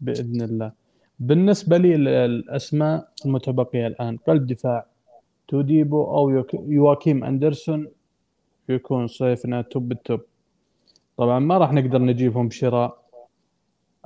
بإذن 0.00 0.42
الله. 0.42 0.72
بالنسبة 1.18 1.76
لي 1.76 1.94
الأسماء 2.24 3.08
المتبقية 3.26 3.86
الآن 3.86 4.16
قلب 4.16 4.46
دفاع 4.46 4.86
توديبو 5.48 6.30
يوك- 6.30 6.54
يواكيم 6.54 7.24
أندرسون 7.24 7.88
يكون 8.68 9.06
صيفنا 9.06 9.62
توب 9.62 9.92
التوب 9.92 10.20
طبعا 11.16 11.38
ما 11.38 11.58
راح 11.58 11.72
نقدر 11.72 11.98
نجيبهم 11.98 12.48
بشراء 12.48 13.00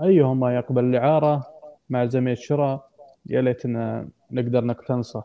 أيهما 0.02 0.54
يقبل 0.56 0.84
الإعارة 0.84 1.46
مع 1.90 2.04
زميل 2.06 2.38
شراء؟ 2.38 2.88
يا 3.26 3.40
ليتنا 3.40 4.08
نقدر 4.30 4.64
نقتنصه. 4.64 5.24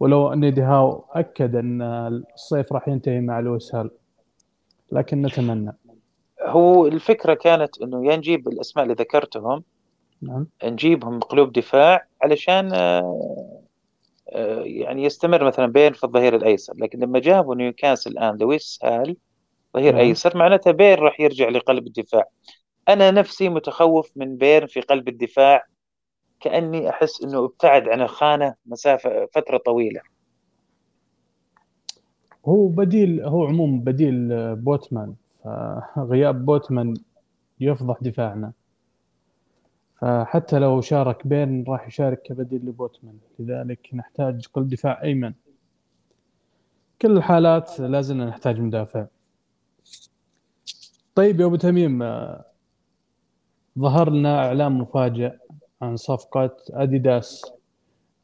ولو 0.00 0.32
أن 0.32 0.54
ديهاو 0.54 1.04
أكد 1.10 1.56
أن 1.56 1.82
الصيف 2.34 2.72
راح 2.72 2.88
ينتهي 2.88 3.20
مع 3.20 3.40
لويس 3.40 3.74
هال. 3.74 3.90
لكن 4.92 5.22
نتمنى. 5.22 5.72
هو 6.42 6.86
الفكرة 6.86 7.34
كانت 7.34 7.82
إنه 7.82 8.06
يا 8.06 8.16
نجيب 8.16 8.48
الأسماء 8.48 8.84
اللي 8.84 8.94
ذكرتهم 8.94 9.64
نعم. 10.22 10.46
نجيبهم 10.64 11.20
قلوب 11.20 11.52
دفاع 11.52 12.06
علشان 12.22 12.70
آه، 12.74 13.62
آه، 14.28 14.62
يعني 14.64 15.04
يستمر 15.04 15.44
مثلا 15.44 15.66
بيرن 15.66 15.92
في 15.92 16.04
الظهير 16.04 16.36
الأيسر. 16.36 16.74
لكن 16.76 16.98
لما 16.98 17.18
جابوا 17.18 17.54
نيوكاسل 17.54 18.10
الآن 18.10 18.36
لويس 18.36 18.78
هال 18.84 19.16
ظهير 19.76 19.92
نعم. 19.92 20.00
أيسر 20.00 20.36
معناتها 20.36 20.70
بيرن 20.70 20.98
راح 20.98 21.20
يرجع 21.20 21.48
لقلب 21.48 21.86
الدفاع. 21.86 22.24
أنا 22.88 23.10
نفسي 23.10 23.48
متخوف 23.48 24.10
من 24.16 24.36
بيرن 24.36 24.66
في 24.66 24.80
قلب 24.80 25.08
الدفاع 25.08 25.66
كأني 26.40 26.90
أحس 26.90 27.22
إنه 27.22 27.44
ابتعد 27.44 27.88
عن 27.88 28.00
الخانة 28.00 28.54
مسافه 28.66 29.26
فترة 29.26 29.58
طويلة. 29.58 30.00
هو 32.46 32.68
بديل 32.68 33.20
هو 33.20 33.46
عموم 33.46 33.80
بديل 33.80 34.28
بوتمان. 34.56 35.14
فغياب 35.44 36.44
بوتمان 36.44 36.94
يفضح 37.60 37.96
دفاعنا. 38.00 38.52
فحتى 40.00 40.58
لو 40.58 40.80
شارك 40.80 41.26
بين 41.26 41.64
راح 41.68 41.86
يشارك 41.86 42.22
كبديل 42.22 42.66
لبوتمان. 42.66 43.18
لذلك 43.38 43.88
نحتاج 43.94 44.46
قلب 44.46 44.68
دفاع 44.68 45.02
أيمن. 45.02 45.32
كل 47.02 47.16
الحالات 47.16 47.80
لازلنا 47.80 48.26
نحتاج 48.26 48.60
مدافع. 48.60 49.06
طيب 51.14 51.40
يا 51.40 51.46
أبو 51.46 51.56
تميم 51.56 52.02
آه، 52.02 52.44
ظهر 53.78 54.10
لنا 54.10 54.46
إعلان 54.46 54.72
مفاجئ. 54.72 55.32
عن 55.82 55.96
صفقة 55.96 56.56
أديداس. 56.70 57.52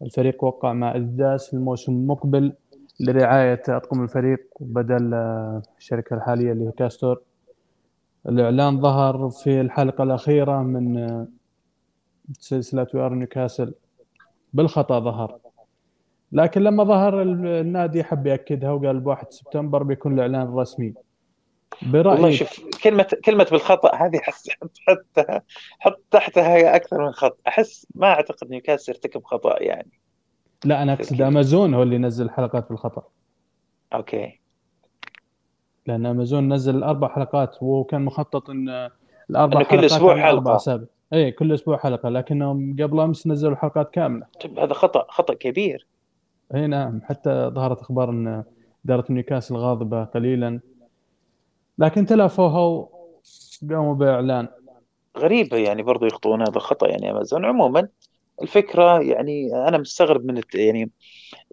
الفريق 0.02 0.44
وقع 0.44 0.72
مع 0.72 0.96
أديداس 0.96 1.54
الموسم 1.54 1.92
المقبل 1.92 2.52
لرعاية 3.00 3.62
أطقم 3.68 4.02
الفريق 4.02 4.40
بدل 4.60 5.14
الشركة 5.78 6.14
الحالية 6.16 6.52
اللي 6.52 6.66
هي 6.66 6.72
كاستور. 6.72 7.20
الإعلان 8.28 8.80
ظهر 8.80 9.28
في 9.30 9.60
الحلقة 9.60 10.04
الأخيرة 10.04 10.62
من 10.62 11.26
سلسلة 12.38 12.86
ويار 12.94 13.14
نيوكاسل. 13.14 13.74
بالخطأ 14.54 15.00
ظهر. 15.00 15.38
لكن 16.32 16.60
لما 16.62 16.84
ظهر 16.84 17.22
ال- 17.22 17.46
النادي 17.46 18.04
حب 18.04 18.26
يأكدها 18.26 18.70
وقال 18.70 19.00
ب 19.00 19.06
1 19.06 19.32
سبتمبر 19.32 19.82
بيكون 19.82 20.14
الإعلان 20.14 20.42
الرسمي. 20.42 20.94
والله 21.82 22.02
برأيك؟ 22.02 22.34
شوف 22.34 22.60
كلمة 22.82 23.06
كلمة 23.24 23.46
بالخطأ 23.50 23.94
هذه 23.94 24.18
حس 24.18 24.50
حط 24.50 24.78
حط 24.88 25.26
حط 25.78 26.02
تحتها 26.10 26.76
أكثر 26.76 27.06
من 27.06 27.12
خط 27.12 27.38
أحس 27.48 27.86
ما 27.94 28.06
أعتقد 28.06 28.50
نيوكاسل 28.50 28.92
ارتكب 28.92 29.24
خطأ 29.24 29.62
يعني. 29.62 29.90
لا 30.64 30.82
أنا 30.82 30.92
أقصد 30.92 31.22
أمازون 31.22 31.74
هو 31.74 31.82
اللي 31.82 31.98
نزل 31.98 32.30
حلقات 32.30 32.68
بالخطأ. 32.68 33.02
okay. 33.94 34.40
لأن 35.86 36.06
أمازون 36.06 36.52
نزل 36.52 36.82
أربع 36.82 37.08
حلقات 37.08 37.56
وكان 37.62 38.02
مخطط 38.02 38.50
إنه 38.50 38.88
كل 39.28 39.64
حلقات 39.64 39.92
أربع 39.92 40.22
حلقة. 40.22 40.56
أسابيع 40.56 40.88
إي 41.12 41.32
كل 41.32 41.54
أسبوع 41.54 41.76
حلقة 41.76 42.08
لكنهم 42.08 42.76
قبل 42.80 43.00
أمس 43.00 43.26
نزلوا 43.26 43.56
حلقات 43.56 43.90
كاملة. 43.90 44.26
طيب 44.40 44.58
هذا 44.58 44.74
خطأ 44.74 45.06
خطأ 45.08 45.34
كبير. 45.34 45.86
اي 46.54 46.66
نعم. 46.66 47.00
حتى 47.04 47.50
ظهرت 47.54 47.80
أخبار 47.80 48.10
إن 48.10 48.44
إدارة 48.84 49.04
نيوكاسل 49.10 49.56
غاضبة 49.56 50.04
قليلا. 50.04 50.60
لكن 51.78 52.06
تلافوها 52.06 52.60
وقاموا 52.60 53.94
بإعلان. 53.94 54.48
غريبه 55.18 55.56
يعني 55.56 55.82
برضو 55.82 56.06
يخطئون 56.06 56.40
هذا 56.40 56.56
الخطأ 56.56 56.88
يعني 56.88 57.10
أمازون. 57.10 57.44
عموما 57.44 57.88
الفكرة 58.42 59.02
يعني 59.02 59.54
أنا 59.68 59.78
مستغرب 59.78 60.24
من 60.24 60.38
الت... 60.38 60.54
يعني 60.54 60.90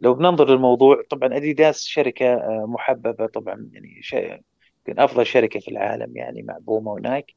لو 0.02 0.14
بننظر 0.14 0.50
للموضوع 0.50 1.04
طبعا 1.10 1.38
أديداس 1.38 1.84
شركة 1.86 2.34
آه، 2.34 2.66
محببة 2.68 3.26
طبعا 3.26 3.70
يعني 3.74 4.00
شيء 4.02 4.42
يمكن 4.88 5.02
أفضل 5.02 5.26
شركة 5.26 5.60
في 5.60 5.68
العالم 5.72 6.18
يعني 6.18 6.44
مع 6.44 6.58
بوما 6.62 6.92
ونايك 6.92 7.36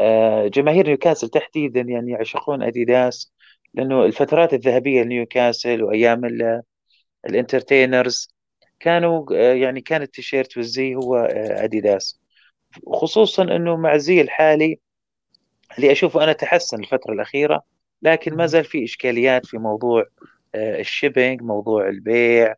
آه، 0.00 0.48
جماهير 0.48 0.86
نيوكاسل 0.86 1.28
تحديدا 1.28 1.80
يعني 1.80 2.12
يعشقون 2.12 2.62
أديداس 2.62 3.32
لأنه 3.74 4.04
الفترات 4.04 4.54
الذهبية 4.54 5.02
لنيوكاسل 5.02 5.82
وأيام 5.82 6.20
ال 7.26 7.34
entertainers 7.34 8.34
كانوا 8.80 9.26
آه، 9.34 9.54
يعني 9.54 9.80
كان 9.80 10.02
التيشيرت 10.02 10.56
والزي 10.56 10.94
هو 10.94 11.16
آه، 11.16 11.64
أديداس. 11.64 12.20
خصوصا 12.92 13.42
إنه 13.42 13.76
مع 13.76 13.94
الزي 13.94 14.20
الحالي 14.20 14.78
اللي 15.76 15.92
أشوفه 15.92 16.24
أنا 16.24 16.32
تحسن 16.32 16.80
الفترة 16.80 17.12
الأخيرة 17.12 17.62
لكن 18.02 18.34
ما 18.34 18.46
زال 18.46 18.64
في 18.64 18.84
إشكاليات 18.84 19.46
في 19.46 19.58
موضوع 19.58 20.04
ال 20.54 20.64
shipping 20.64 21.42
موضوع 21.42 21.88
البيع 21.88 22.54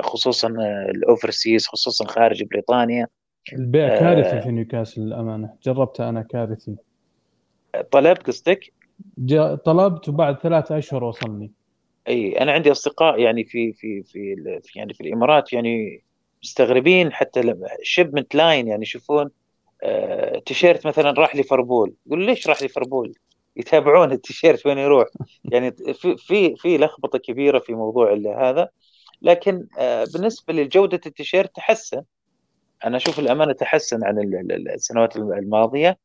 خصوصا 0.00 0.48
ال 0.90 0.98
overseas 0.98 1.66
خصوصا 1.66 2.06
خارج 2.06 2.42
بريطانيا. 2.42 3.06
البيع 3.52 3.98
كارثي 3.98 4.42
في 4.42 4.50
نيوكاسل 4.50 5.00
للأمانة. 5.00 5.54
جربته 5.62 6.08
أنا 6.08 6.22
كارثي. 6.22 6.76
طلبت 7.90 8.26
قصدك؟ 8.26 8.72
طلبت 9.64 10.08
وبعد 10.08 10.38
ثلاثة 10.38 10.78
أشهر 10.78 11.04
وصلني. 11.04 11.52
إي 12.08 12.40
أنا 12.40 12.52
عندي 12.52 12.70
أصدقاء 12.70 13.20
يعني 13.20 13.44
في 13.44 13.72
في 13.72 14.02
في, 14.02 14.36
في 14.62 14.78
يعني 14.78 14.94
في 14.94 15.00
الإمارات 15.00 15.52
يعني 15.52 16.04
مستغربين 16.42 17.12
حتى 17.12 17.54
shipment 17.82 18.34
line 18.34 18.68
يعني 18.68 18.82
يشوفون 18.82 19.30
آه 19.82 20.38
تيشيرت 20.38 20.86
مثلا 20.86 21.10
راح 21.10 21.36
ليفربول. 21.36 21.94
يقول 22.06 22.26
ليش 22.26 22.48
راح 22.48 22.62
ليفربول؟ 22.62 23.14
يتابعون 23.56 24.12
التيشيرت 24.12 24.66
وين 24.66 24.78
يروح. 24.78 25.08
يعني 25.52 25.72
في 25.72 26.16
في 26.16 26.56
في 26.56 26.78
لخبطة 26.78 27.18
كبيرة 27.18 27.58
في 27.58 27.74
موضوع 27.74 28.12
هذا. 28.40 28.68
لكن 29.22 29.66
آه 29.78 30.06
بالنسبة 30.14 30.54
لجودة 30.54 31.00
التيشيرت 31.06 31.56
تحسن. 31.56 32.02
أنا 32.84 32.96
أشوف 32.96 33.18
الأمانة 33.18 33.52
تحسن 33.52 34.04
عن 34.04 34.18
السنوات 34.74 35.16
الماضية. 35.16 35.98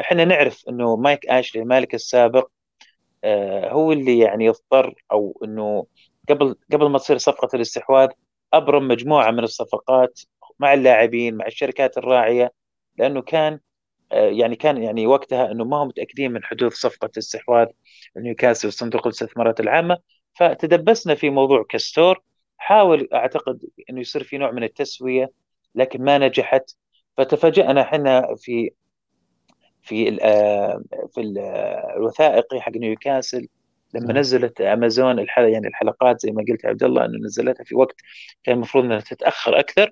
إحنا 0.00 0.24
نعرف 0.24 0.64
إنه 0.68 0.96
مايك 0.96 1.26
آشلي 1.26 1.62
المالك 1.62 1.94
السابق 1.94 2.48
هو 3.70 3.92
اللي 3.92 4.18
يعني 4.18 4.44
يضطر 4.44 4.94
أو 5.12 5.40
إنه 5.44 5.86
قبل 6.28 6.56
قبل 6.72 6.90
ما 6.90 6.98
تصير 6.98 7.18
صفقة 7.18 7.48
الاستحواذ 7.56 8.08
أبرم 8.52 8.88
مجموعة 8.88 9.30
من 9.30 9.44
الصفقات 9.44 10.20
مع 10.58 10.74
اللاعبين 10.74 11.36
مع 11.36 11.46
الشركات 11.46 11.98
الراعية 11.98 12.52
لأنه 12.98 13.22
كان 13.22 13.60
آه، 14.12 14.28
يعني 14.30 14.56
كان 14.56 14.82
يعني 14.82 15.06
وقتها 15.06 15.50
إنه 15.52 15.64
ما 15.64 15.76
هم 15.76 15.88
متأكدين 15.88 16.32
من 16.32 16.44
حدوث 16.44 16.72
صفقة 16.74 17.10
استحواذ 17.18 17.66
نيوكاسل 18.16 18.68
وصندوق 18.68 19.06
الاستثمارات 19.06 19.60
العامة. 19.60 19.98
فتدبسنا 20.34 21.14
في 21.14 21.30
موضوع 21.30 21.64
كاستور. 21.68 22.22
حاول 22.58 23.08
أعتقد 23.14 23.60
إنه 23.90 24.00
يصير 24.00 24.24
في 24.24 24.38
نوع 24.38 24.50
من 24.50 24.64
التسوية 24.64 25.32
لكن 25.74 26.04
ما 26.04 26.18
نجحت. 26.18 26.70
فتفاجأنا 27.16 27.82
إحنا 27.82 28.34
في 28.36 28.70
في 29.82 30.16
في 31.14 31.20
الوثائقي 31.96 32.60
حق 32.60 32.72
نيوكاسل. 32.72 33.48
لما 33.94 34.06
نعم. 34.06 34.18
نزلت 34.18 34.60
أمازون 34.60 35.18
الحلقة 35.18 35.48
يعني 35.48 35.68
الحلقات 35.68 36.20
زي 36.20 36.30
ما 36.30 36.44
قلت 36.48 36.66
عبد 36.66 36.82
الله 36.82 37.04
إنه 37.04 37.18
نزلتها 37.24 37.64
في 37.64 37.74
وقت 37.74 37.96
كان 38.44 38.54
المفروض 38.54 38.84
إنها 38.84 39.00
تتأخر 39.00 39.58
أكثر. 39.58 39.90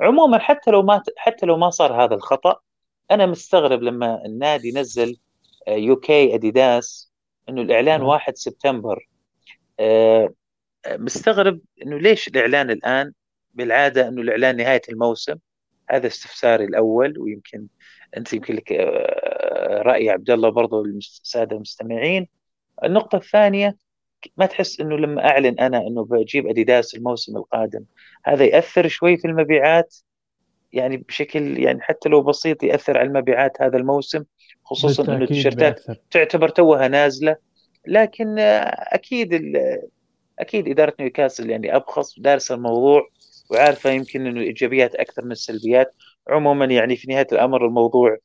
عموما 0.00 0.38
حتى 0.38 0.70
لو 0.70 0.82
ما 0.82 1.02
حتى 1.16 1.46
لو 1.46 1.56
ما 1.56 1.70
صار 1.70 2.04
هذا 2.04 2.14
الخطأ 2.14 2.60
أنا 3.10 3.26
مستغرب 3.26 3.82
لما 3.82 4.24
النادي 4.26 4.72
نزل 4.72 5.16
يو 5.68 5.96
كي 5.96 6.34
أديداس 6.34 7.12
إنه 7.48 7.62
الإعلان 7.62 8.02
1 8.02 8.24
نعم. 8.26 8.34
سبتمبر. 8.34 9.08
آه، 9.80 10.34
مستغرب 10.88 11.60
إنه 11.82 11.98
ليش 11.98 12.28
الإعلان 12.28 12.70
الآن؟ 12.70 13.12
بالعادة 13.54 14.08
إنه 14.08 14.22
الإعلان 14.22 14.56
نهاية 14.56 14.82
الموسم. 14.88 15.36
هذا 15.90 16.06
استفساري 16.06 16.64
الأول 16.64 17.18
ويمكن 17.18 17.66
أنت 18.16 18.32
يمكن 18.32 18.54
لك 18.54 18.72
آه، 18.72 19.82
رأي 19.82 20.10
عبد 20.10 20.30
الله 20.30 20.48
برضه 20.48 20.82
الساده 20.82 21.56
المستمعين. 21.56 22.28
النقطة 22.84 23.16
الثانية 23.16 23.76
ما 24.36 24.46
تحس 24.46 24.80
إنه 24.80 24.96
لما 24.96 25.24
أعلن 25.28 25.58
أنا 25.58 25.78
إنه 25.78 26.04
بجيب 26.04 26.46
أديداس 26.46 26.94
الموسم 26.94 27.36
القادم 27.36 27.84
هذا 28.24 28.44
يأثر 28.44 28.88
شوي 28.88 29.16
في 29.16 29.28
المبيعات؟ 29.28 29.96
يعني 30.72 30.96
بشكل 30.96 31.58
يعني 31.58 31.80
حتى 31.80 32.08
لو 32.08 32.22
بسيط 32.22 32.62
يأثر 32.62 32.98
على 32.98 33.08
المبيعات 33.08 33.62
هذا 33.62 33.76
الموسم 33.76 34.24
خصوصا 34.64 35.04
إنه 35.04 35.22
التيشيرتات 35.22 35.80
تعتبر 36.10 36.48
توها 36.48 36.88
نازلة. 36.88 37.36
لكن 37.86 38.38
آه، 38.38 38.60
أكيد 38.94 39.52
أكيد 40.38 40.68
إدارة 40.68 40.94
نيوكاسل 41.00 41.50
يعني 41.50 41.76
أبخص 41.76 42.20
دارسه 42.20 42.54
الموضوع. 42.54 43.08
وعارفة 43.50 43.90
يمكن 43.90 44.26
إنه 44.26 44.40
الايجابيات 44.40 44.94
أكثر 44.94 45.24
من 45.24 45.32
السلبيات 45.32 45.94
عموما 46.28 46.64
يعني 46.64 46.96
في 46.96 47.12
نهاية 47.12 47.26
الأمر 47.32 47.66
الموضوع 47.66 48.18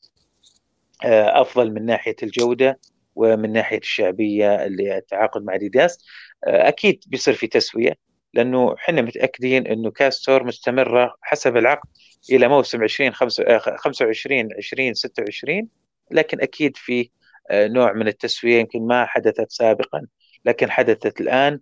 آه، 1.05 1.41
أفضل 1.41 1.73
من 1.73 1.85
ناحية 1.85 2.15
الجودة 2.23 2.79
ومن 3.15 3.51
ناحية 3.53 3.77
الشعبية 3.77 4.65
اللي 4.65 4.97
التعاقد 4.97 5.43
مع 5.43 5.55
ديداس. 5.55 6.05
آه، 6.47 6.67
أكيد 6.67 7.03
بيصير 7.07 7.33
في 7.33 7.47
تسوية 7.47 7.93
لأنه 8.33 8.75
إحنا 8.75 9.01
متأكدين 9.01 9.67
إنه 9.67 9.91
كاستور 9.91 10.43
مستمرة 10.43 11.15
حسب 11.21 11.57
العقد 11.57 11.89
إلى 12.31 12.47
موسم 12.47 12.83
20 12.83 13.13
25 13.13 14.49
20 14.57 14.93
26 14.93 15.67
لكن 16.11 16.41
أكيد 16.41 16.77
في 16.77 17.09
آه، 17.51 17.67
نوع 17.67 17.93
من 17.93 18.07
التسوية 18.07 18.59
يمكن 18.59 18.87
ما 18.87 19.05
حدثت 19.05 19.51
سابقا. 19.51 20.07
لكن 20.45 20.71
حدثت 20.71 21.21
الآن 21.21 21.59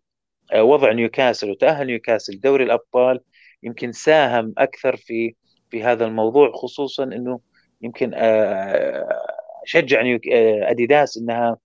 وضع 0.56 0.92
نيوكاسل 0.92 1.52
وتأهل 1.52 1.88
نيوكاسل 1.88 2.40
دوري 2.40 2.64
الأبطال 2.64 3.20
يمكن 3.64 3.92
ساهم 3.92 4.54
أكثر 4.58 4.96
في 4.96 5.36
في 5.70 5.84
هذا 5.84 6.06
الموضوع 6.06 6.52
خصوصا 6.52 7.04
إنه 7.04 7.40
يمكن 7.82 8.12
آه، 8.16 9.26
شجع 9.66 10.02
آه، 10.02 10.72
أديداس 10.72 11.18
إنها 11.18 11.58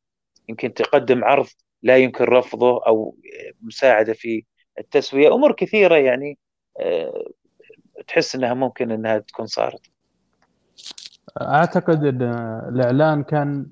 يمكن 0.49 0.75
تقدم 0.75 1.25
عرض 1.25 1.47
لا 1.83 1.97
يمكن 1.97 2.25
رفضه 2.25 2.87
أو 2.87 3.17
مساعدة 3.63 4.13
في 4.13 4.45
التسوية. 4.79 5.35
أمور 5.35 5.53
كثيرة 5.53 5.97
يعني 5.97 6.39
آه، 6.81 7.25
تحس 8.09 8.35
إنها 8.35 8.55
ممكن 8.55 8.91
إنها 8.91 9.19
تكون 9.19 9.47
صارت. 9.47 9.81
أعتقد 11.41 12.05
إن 12.05 12.23
الإعلان 12.69 13.23
كان 13.23 13.67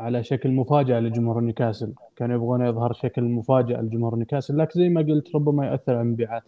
على 0.00 0.24
شكل 0.24 0.50
مفاجأة 0.50 1.00
لجمهور 1.00 1.40
نيوكاسل. 1.40 1.94
كانوا 2.16 2.36
يبغون 2.36 2.66
يظهر 2.66 2.92
شكل 2.92 3.22
مفاجأة 3.22 3.80
لجمهور 3.80 4.16
نيوكاسل 4.16 4.58
لكن 4.58 4.80
زي 4.80 4.88
ما 4.88 5.00
قلت 5.00 5.34
ربما 5.34 5.66
ياثر 5.66 5.92
على 5.92 6.00
المبيعات. 6.00 6.42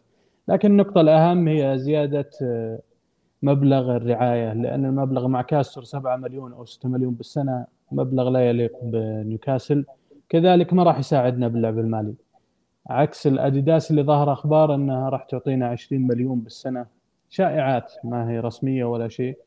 لكن 0.48 0.70
النقطة 0.70 1.00
الأهم 1.00 1.48
هي 1.48 1.78
زيادة 1.78 2.30
آه، 2.42 2.78
مبلغ 3.42 3.96
الرعاية 3.96 4.52
لأن 4.52 4.84
المبلغ 4.84 5.28
مع 5.28 5.42
كاستر 5.42 5.84
7 5.84 6.16
مليون 6.16 6.52
أو 6.52 6.64
6 6.64 6.88
مليون 6.88 7.14
بالسنة 7.14 7.66
مبلغ 7.92 8.28
لا 8.28 8.48
يليق 8.48 8.72
بنيوكاسل. 8.82 9.84
كذلك 10.28 10.72
ما 10.72 10.82
راح 10.82 10.98
يساعدنا 10.98 11.48
باللعب 11.48 11.78
المالي. 11.78 12.14
عكس 12.86 13.26
الأديداس 13.26 13.90
اللي 13.90 14.02
ظهر 14.02 14.32
أخبار 14.32 14.74
أنها 14.74 15.08
راح 15.08 15.24
تعطينا 15.24 15.68
20 15.68 16.06
مليون 16.06 16.40
بالسنة. 16.40 16.86
شائعات 17.30 17.92
ما 18.04 18.30
هي 18.30 18.40
رسمية 18.40 18.84
ولا 18.84 19.08
شيء 19.08 19.38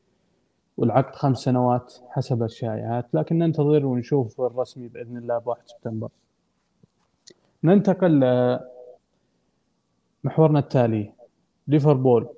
والعقد 0.76 1.14
خمس 1.14 1.38
سنوات 1.38 1.94
حسب 2.10 2.42
الشائعات. 2.42 3.06
لكن 3.14 3.38
ننتظر 3.38 3.86
ونشوف 3.86 4.40
الرسمي 4.40 4.88
بإذن 4.88 5.16
الله 5.16 5.38
ب 5.38 5.46
1 5.46 5.60
سبتمبر. 5.66 6.08
ننتقل 7.64 8.24
محورنا 10.26 10.58
التالي. 10.58 11.12
ليفربول. 11.68 12.28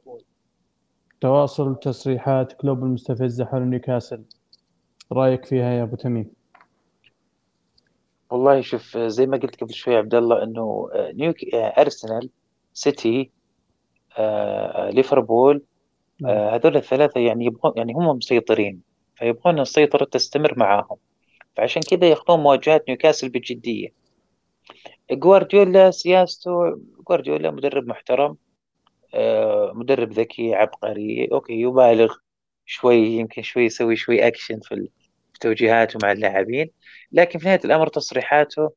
تواصل 1.20 1.76
تصريحات 1.80 2.52
كلوب 2.52 2.84
المستفزة 2.84 3.44
حول 3.44 3.62
نيوكاسل. 3.62 4.24
رأيك 5.12 5.44
فيها 5.44 5.70
يا 5.72 5.82
أبو 5.82 5.96
تميم؟ 5.96 6.30
والله 8.30 8.60
شوف 8.60 8.98
زي 8.98 9.26
ما 9.26 9.36
قلت 9.36 9.60
قبل 9.60 9.74
شوي 9.74 9.96
عبد 9.96 10.14
الله 10.14 10.42
إنه 10.42 10.88
آه، 10.94 11.12
نيوك 11.12 11.54
آه، 11.54 11.80
أرسنال 11.80 12.30
سيتي 12.74 13.30
آه، 14.18 14.90
ليفربول 14.90 15.62
نعم. 16.20 16.32
هذول 16.32 16.76
الثلاثة 16.76 17.20
يعني 17.20 17.44
يبغون 17.44 17.72
يعني 17.76 17.92
هم 17.92 18.16
مسيطرين 18.16 18.82
فيبغون 19.16 19.60
السيطرة 19.60 20.04
تستمر 20.04 20.58
معاهم. 20.58 20.96
فعشان 21.56 21.82
كذا 21.82 22.08
ياخذون 22.08 22.40
مواجهات 22.40 22.84
نيوكاسل 22.88 23.28
بجدية. 23.28 23.88
جوارديولا 25.10 25.90
سياسته 25.90 26.80
جوارديولا 27.08 27.50
مدرب 27.50 27.86
محترم 27.86 28.36
آه، 29.14 29.72
مدرب 29.74 30.12
ذكي 30.12 30.54
عبقري 30.54 31.28
أوكي 31.32 31.60
يبالغ 31.60 32.14
شوي 32.66 32.96
يمكن 32.96 33.42
شوي 33.42 33.64
يسوي 33.64 33.96
شوي 33.96 34.26
اكشن 34.26 34.60
في 34.60 34.88
توجيهاته 35.40 35.98
مع 36.02 36.12
اللاعبين 36.12 36.70
لكن 37.12 37.38
في 37.38 37.46
نهاية 37.46 37.60
الأمر 37.64 37.88
تصريحاته 37.88 38.70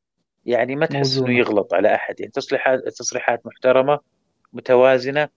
يعني 0.46 0.76
ما 0.76 0.86
تحس 0.86 1.18
إنه 1.18 1.38
يغلط 1.38 1.74
على 1.74 1.94
أحد. 1.94 2.20
يعني 2.20 2.32
تصريحات 2.32 2.80
تصريحات 2.88 3.46
محترمة 3.46 3.98
متوازنة 4.52 5.28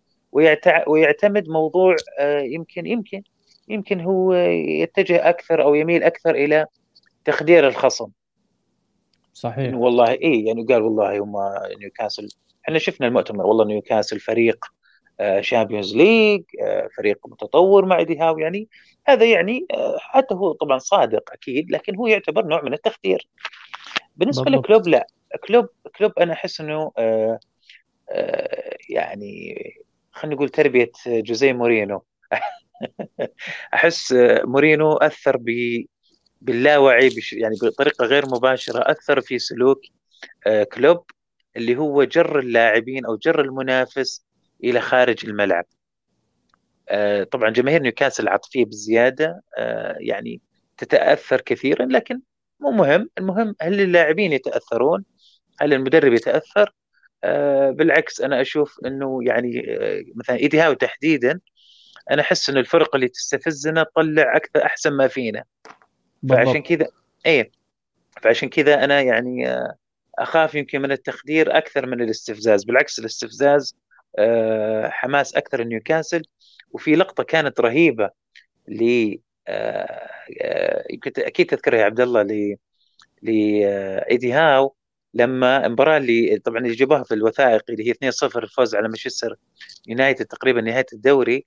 ويعتمد 0.88 1.50
موضوع 1.50 1.96
آه، 2.20 2.40
يمكن 2.40 2.86
يمكن 2.86 3.24
يمكن 3.68 4.02
هو 4.02 4.34
يتجه 4.34 5.30
أكثر 5.30 5.64
أو 5.64 5.76
يميل 5.76 6.04
أكثر 6.04 6.36
إلى 6.36 6.66
تخدير 7.26 7.68
الخصم. 7.68 8.08
صحيح. 9.36 9.74
والله 9.76 10.12
اي 10.12 10.46
يعني 10.46 10.64
قال 10.64 10.82
والله 10.82 11.20
هم 11.20 11.34
نيوكاسل 11.80 12.28
إحنا 12.66 12.80
شفنا 12.80 13.08
المؤتمر 13.08 13.46
والله 13.46 13.66
نيوكاسل 13.66 14.20
فريق 14.20 14.66
Champions 15.42 15.96
League 15.96 16.44
فريق 16.98 17.28
متطور 17.28 17.86
مع 17.86 17.98
إيدي 17.98 18.18
هاو 18.20 18.38
يعني 18.40 18.68
هذا 19.08 19.26
يعني 19.26 19.68
حتى 20.00 20.36
هو 20.36 20.52
طبعا 20.52 20.78
صادق 20.78 21.34
أكيد 21.34 21.72
لكن 21.72 21.96
هو 21.96 22.08
يعتبر 22.08 22.46
نوع 22.46 22.62
من 22.62 22.74
التخدير. 22.74 23.28
بالنسبة 24.16 24.44
بالضبط. 24.46 24.66
لكلوب 24.66 24.88
لا 24.88 25.08
كلوب 25.48 25.68
كلوب 25.98 26.12
أنا 26.20 26.34
أحس 26.34 26.62
إنه 26.62 26.92
آه 26.98 27.40
آه 28.12 28.78
يعني 28.90 29.56
خلينا 30.12 30.36
نقول 30.36 30.50
تربية 30.50 30.92
جوزيه 31.08 31.54
مورينو. 31.54 32.04
أحس 33.74 34.14
مورينو 34.44 34.94
أثر 34.94 35.38
ب 35.38 35.50
باللاوعي 36.46 37.10
يعني 37.34 37.56
بطريقة 37.62 38.06
غير 38.06 38.26
مباشرة 38.26 38.92
اثر 38.92 39.22
في 39.22 39.40
سلوك 39.40 39.82
آه 40.48 40.64
كلوب 40.64 41.06
اللي 41.58 41.78
هو 41.78 42.04
جر 42.04 42.40
اللاعبين 42.40 43.06
أو 43.06 43.16
جر 43.18 43.42
المنافس 43.42 44.26
إلى 44.64 44.82
خارج 44.82 45.26
الملعب. 45.26 45.66
آه 46.90 47.24
طبعا 47.24 47.50
جماهير 47.50 47.82
نيوكاسل 47.82 48.28
عاطفية 48.28 48.66
بزيادة 48.66 49.42
آه 49.58 49.96
يعني 50.00 50.42
تتأثر 50.78 51.42
كثيرا 51.42 51.86
لكن 51.86 52.22
مو 52.60 52.72
مهم. 52.72 53.10
المهم 53.18 53.56
هل 53.62 53.82
اللاعبين 53.82 54.34
يتأثرون؟ 54.34 55.06
هل 55.60 55.74
المدرب 55.74 56.14
يتأثر؟ 56.14 56.74
بالعكس 57.72 58.22
أنا 58.22 58.42
أشوف 58.42 58.80
إنه 58.86 59.20
يعني 59.24 59.64
مثلا 60.16 60.36
ايدي 60.36 60.60
هاو 60.60 60.74
تحديدا 60.74 61.40
أنا 62.12 62.22
أحس 62.22 62.50
إنه 62.50 62.60
الفرق 62.60 62.96
اللي 62.96 63.08
تستفزنا 63.08 63.84
تطلع 63.84 64.36
أكثر 64.36 64.66
أحسن 64.66 64.94
ما 64.94 65.08
فينا. 65.08 65.44
فعشان 66.30 66.62
كذا 66.62 66.88
إيه. 67.26 67.52
فعشان 68.22 68.50
كذا 68.50 68.84
أنا 68.84 69.02
يعني 69.02 69.50
آه 69.50 69.76
أخاف 70.20 70.56
يمكن 70.56 70.82
من 70.82 70.92
التخدير 70.92 71.58
أكثر 71.58 71.86
من 71.86 72.02
الاستفزاز. 72.02 72.64
بالعكس 72.64 73.00
الاستفزاز 73.00 73.78
آه 74.20 74.90
حماس 74.90 75.36
أكثر 75.36 75.64
نيوكاسل 75.64 76.24
وفي 76.72 76.96
لقطة 76.96 77.24
كانت 77.24 77.60
رهيبة 77.60 78.10
ل 78.68 79.16
آه، 79.48 80.86
يمكن 80.92 81.12
أكيد 81.18 81.50
تذكرها 81.50 81.80
يا 81.80 81.86
عبد 81.86 82.02
الله 82.02 82.22
ل 82.24 82.58
لإيدي 83.22 84.34
هاو. 84.34 84.76
لما 85.14 85.66
المباراة 85.66 85.98
اللي 85.98 86.40
طبعا 86.40 86.58
اللي 86.60 86.76
جابوها 86.76 87.04
في 87.04 87.14
الوثائقي 87.14 87.64
اللي 87.70 87.90
هي 87.90 87.94
2-0 87.94 88.38
الفوز 88.38 88.76
على 88.76 88.88
مانشستر 88.88 89.36
يونايتد 89.88 90.26
تقريبا 90.26 90.62
نهاية 90.62 90.86
الدوري 90.94 91.46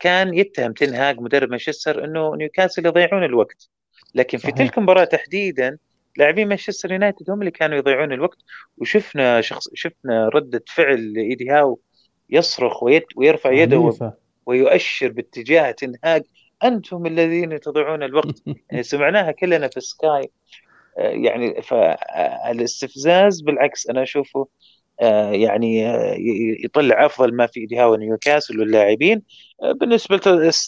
كان 0.00 0.34
يتهم 0.34 0.72
تين 0.72 1.01
هاج 1.01 1.20
مدرب 1.20 1.50
مانشستر 1.50 2.04
إنه 2.04 2.36
نيوكاسل 2.36 2.86
يضيعون 2.86 3.24
الوقت. 3.24 3.68
لكن 4.14 4.38
في 4.38 4.52
تلك 4.52 4.78
المباراة 4.78 5.04
تحديدا 5.04 5.78
لاعبين 6.16 6.48
مانشستر 6.48 6.92
يونايتد 6.92 7.30
هم 7.30 7.40
اللي 7.40 7.50
كانوا 7.50 7.78
يضيعون 7.78 8.12
الوقت 8.12 8.38
وشفنا 8.78 9.40
شخص 9.40 9.68
شفنا 9.74 10.28
ردة 10.28 10.64
فعل 10.66 11.14
إيدي 11.16 11.50
هاو 11.50 11.80
يصرخ 12.30 12.82
ويد 12.82 13.04
ويرفع 13.16 13.52
يده 13.52 14.12
ويؤشر 14.46 15.08
باتجاه 15.08 15.70
تين 15.70 16.01
هاج 16.01 16.22
أنتم 16.64 17.06
الذين 17.06 17.60
تضيعون 17.60 18.02
الوقت. 18.02 18.42
يعني 18.70 18.82
سمعناها 18.82 19.32
كلنا 19.32 19.68
في 19.68 19.80
سكاي 19.80 20.30
آه، 20.98 21.08
يعني 21.08 21.62
فالاستفزاز 21.62 23.40
بالعكس 23.40 23.90
أنا 23.90 24.02
أشوفه 24.02 24.40
آه، 24.40 24.48
يعني 25.32 25.88
آه، 25.90 26.14
يطلع 26.64 27.06
أفضل 27.06 27.34
ما 27.34 27.46
في 27.46 27.66
دهاو 27.66 27.94
نيوكاسل 27.94 28.60
واللاعبين. 28.60 29.22
بالنسبة 29.74 30.20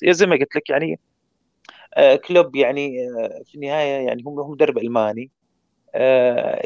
زي 0.05 0.27
ما 0.27 0.37
قلت 0.37 0.57
لك 0.57 0.71
يعني 0.71 1.01
كلوب 2.27 2.57
يعني 2.57 2.97
في 3.47 3.55
النهاية 3.55 4.07
يعني 4.07 4.23
هم 4.27 4.41
هم 4.41 4.51
مدرب 4.51 4.79
ألماني. 4.79 5.31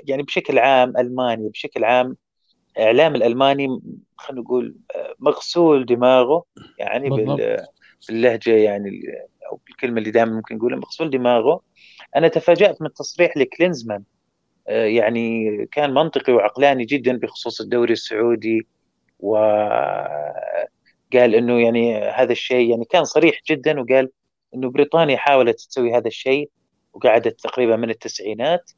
يعني 0.09 0.23
بشكل 0.23 0.59
عام 0.59 0.97
ألمانيا 0.97 1.49
بشكل 1.49 1.85
عام 1.85 2.17
إعلام 2.79 3.15
الألماني 3.15 3.81
خلينا 4.17 4.43
نقول 4.43 4.77
مغسول 5.19 5.87
دماغه 5.87 6.45
يعني. 6.79 7.11
باللهجة 8.09 8.51
يعني 8.51 9.03
أو 9.51 9.61
بالكلمة 9.67 9.99
اللي 9.99 10.11
دائما 10.11 10.33
ممكن 10.33 10.57
نقولها 10.57 10.79
مغسول 10.79 11.11
دماغه. 11.11 11.61
أنا 12.17 12.29
تفاجأت 12.29 12.83
من 12.83 12.93
تصريح 12.93 13.37
لكلينزمان. 13.37 13.97
آه، 13.99 14.14
يعني 14.69 15.67
كان 15.73 15.95
منطقي 15.95 16.33
وعقلاني 16.33 16.85
جدا 16.85 17.19
بخصوص 17.19 17.61
الدوري 17.61 17.93
السعودي 17.93 18.67
وقال 19.21 19.55
إنه 21.15 21.61
يعني 21.61 21.99
هذا 21.99 22.33
الشيء 22.33 22.71
يعني 22.71 22.85
كان 22.85 23.05
صريح 23.05 23.41
جدا 23.51 23.81
وقال 23.81 24.11
إنه 24.55 24.71
بريطانيا 24.71 25.17
حاولت 25.17 25.61
تسوي 25.61 25.95
هذا 25.97 26.09
الشيء 26.09 26.51
وقعدت 26.93 27.41
تقريبا 27.41 27.77
من 27.77 27.91
التسعينات. 27.91 28.71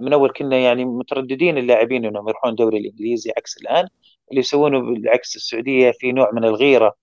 من 0.00 0.12
أول 0.12 0.32
كنا 0.36 0.56
يعني 0.56 0.84
مترددين 0.84 1.58
اللاعبين 1.58 2.04
إنهم 2.04 2.28
يروحون 2.28 2.50
الدوري 2.50 2.78
الإنجليزي 2.78 3.32
عكس 3.36 3.56
الآن 3.56 3.88
اللي 4.30 4.40
يسوونه 4.40 4.80
بالعكس 4.80 5.36
السعودية 5.36 5.90
في 5.90 6.12
نوع 6.12 6.30
من 6.32 6.44
الغيرة 6.44 6.94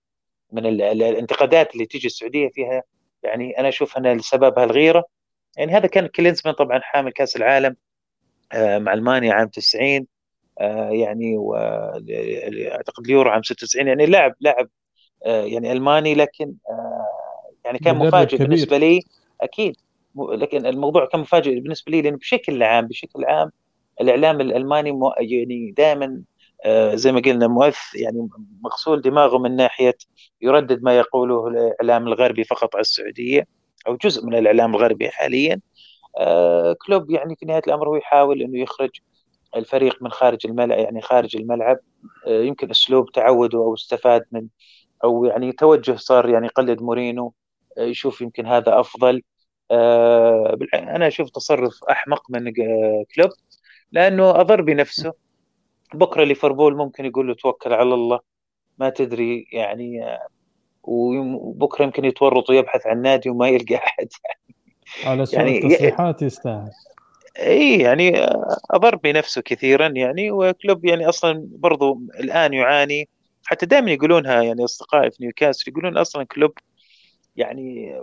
من 0.52 0.66
الانتقادات 0.66 1.74
اللي 1.74 1.86
تيجي 1.86 2.06
السعودية 2.06 2.48
فيها. 2.48 2.82
يعني 3.22 3.58
أنا 3.58 3.68
أشوف 3.68 3.96
أن 3.98 4.18
سببها 4.18 4.64
الغيره 4.64 5.04
يعني 5.56 5.72
هذا 5.72 5.86
كان 5.86 6.06
كلينزمان 6.06 6.54
طبعا 6.54 6.80
حامل 6.80 7.12
كأس 7.12 7.36
العالم. 7.36 7.68
آه، 7.70 7.91
مع 8.54 8.92
ألمانيا 8.92 9.32
عام 9.32 9.48
90 9.48 10.06
آه، 10.60 10.90
يعني 10.90 11.36
أعتقد 12.72 13.04
اليورو 13.04 13.30
عام 13.30 13.42
96 13.42 13.88
يعني 13.88 14.06
لاعب 14.06 14.34
لاعب 14.40 14.68
آه، 15.26 15.42
يعني 15.44 15.72
ألماني 15.72 16.14
لكن 16.14 16.54
يعني 17.64 17.78
كان 17.78 17.96
مفاجئ 17.96 18.36
كبير. 18.36 18.48
بالنسبة 18.48 18.78
لي 18.78 19.00
أكيد 19.40 19.76
لكن 20.16 20.66
الموضوع 20.66 21.06
كان 21.06 21.20
مفاجئ 21.20 21.60
بالنسبة 21.60 21.92
لي 21.92 22.02
لأنه 22.02 22.16
بشكل 22.16 22.62
عام 22.62 22.86
بشكل 22.86 23.24
عام 23.24 23.50
الإعلام 24.00 24.40
الألماني 24.40 25.00
يعني 25.20 25.74
دائما 25.76 26.22
آه، 26.64 26.94
زي 26.94 27.12
ما 27.12 27.20
قلنا 27.20 27.46
مؤث 27.46 27.94
يعني 27.94 28.28
مغسول 28.64 29.00
دماغه 29.00 29.38
من 29.38 29.56
ناحية 29.56 29.96
يردد 30.42 30.82
ما 30.82 30.98
يقوله 30.98 31.48
الإعلام 31.48 32.06
الغربي 32.08 32.44
فقط 32.44 32.74
على 32.74 32.80
السعودية 32.80 33.46
أو 33.86 33.96
جزء 33.96 34.26
من 34.26 34.34
الإعلام 34.34 34.74
الغربي 34.74 35.10
حاليا 35.10 35.54
آه، 35.54 35.60
كلوب 36.86 37.10
يعني 37.10 37.36
في 37.36 37.46
نهاية 37.46 37.62
الأمر 37.66 37.88
هو 37.88 37.96
يحاول 37.96 38.42
إنه 38.42 38.58
يخرج 38.60 38.90
الفريق 39.56 40.02
من 40.02 40.10
خارج 40.10 40.46
الملعب 40.46 40.78
يعني 40.78 41.02
خارج 41.02 41.36
الملعب. 41.36 41.78
آه، 42.26 42.42
يمكن 42.42 42.70
أسلوب 42.70 43.12
تعوده 43.12 43.58
أو 43.58 43.74
استفاد 43.74 44.24
من 44.32 44.48
أو 45.04 45.24
يعني 45.24 45.52
توجه 45.52 45.96
صار 45.96 46.28
يعني 46.28 46.46
يقلد 46.46 46.82
مورينو 46.82 47.34
يشوف 47.78 48.20
يمكن 48.20 48.46
هذا 48.46 48.80
أفضل. 48.80 49.22
أنا 50.74 51.08
أشوف 51.08 51.30
تصرف 51.30 51.84
أحمق 51.90 52.22
من 52.30 52.52
كلوب 53.14 53.30
لأنه 53.92 54.30
أضر 54.30 54.60
بنفسه. 54.62 55.12
بكرة 55.94 56.24
ليفربول 56.24 56.76
ممكن 56.76 57.04
يقول 57.06 57.28
له 57.28 57.34
توكل 57.34 57.72
على 57.72 57.94
الله 57.94 58.20
ما 58.78 58.90
تدري 58.90 59.46
يعني 59.52 60.18
وبكرة 60.82 61.84
يمكن 61.84 62.04
يتورط 62.04 62.50
ويبحث 62.50 62.86
عن 62.86 63.02
نادي 63.02 63.30
وما 63.30 63.48
يلقى 63.48 63.76
أحد. 63.76 64.08
على 65.04 65.26
سوء 65.26 65.40
يعني 65.40 65.58
التصريحات 65.58 66.22
يستاهل. 66.22 66.70
إي 67.38 67.78
يعني 67.78 68.26
اضر 68.70 68.96
بنفسه 68.96 69.42
كثيرا 69.42 69.88
يعني 69.88 70.30
وكلوب 70.30 70.84
يعني 70.84 71.08
أصلا 71.08 71.48
برضو 71.50 72.00
الآن 72.20 72.52
يعاني. 72.52 73.08
حتى 73.44 73.66
دائما 73.66 73.90
يقولونها 73.90 74.42
يعني 74.42 74.64
أصدقائي 74.64 75.10
في 75.10 75.16
نيوكاسل 75.20 75.70
يقولون 75.70 75.96
أصلا 75.96 76.24
كلوب 76.24 76.52
يعني 77.36 78.00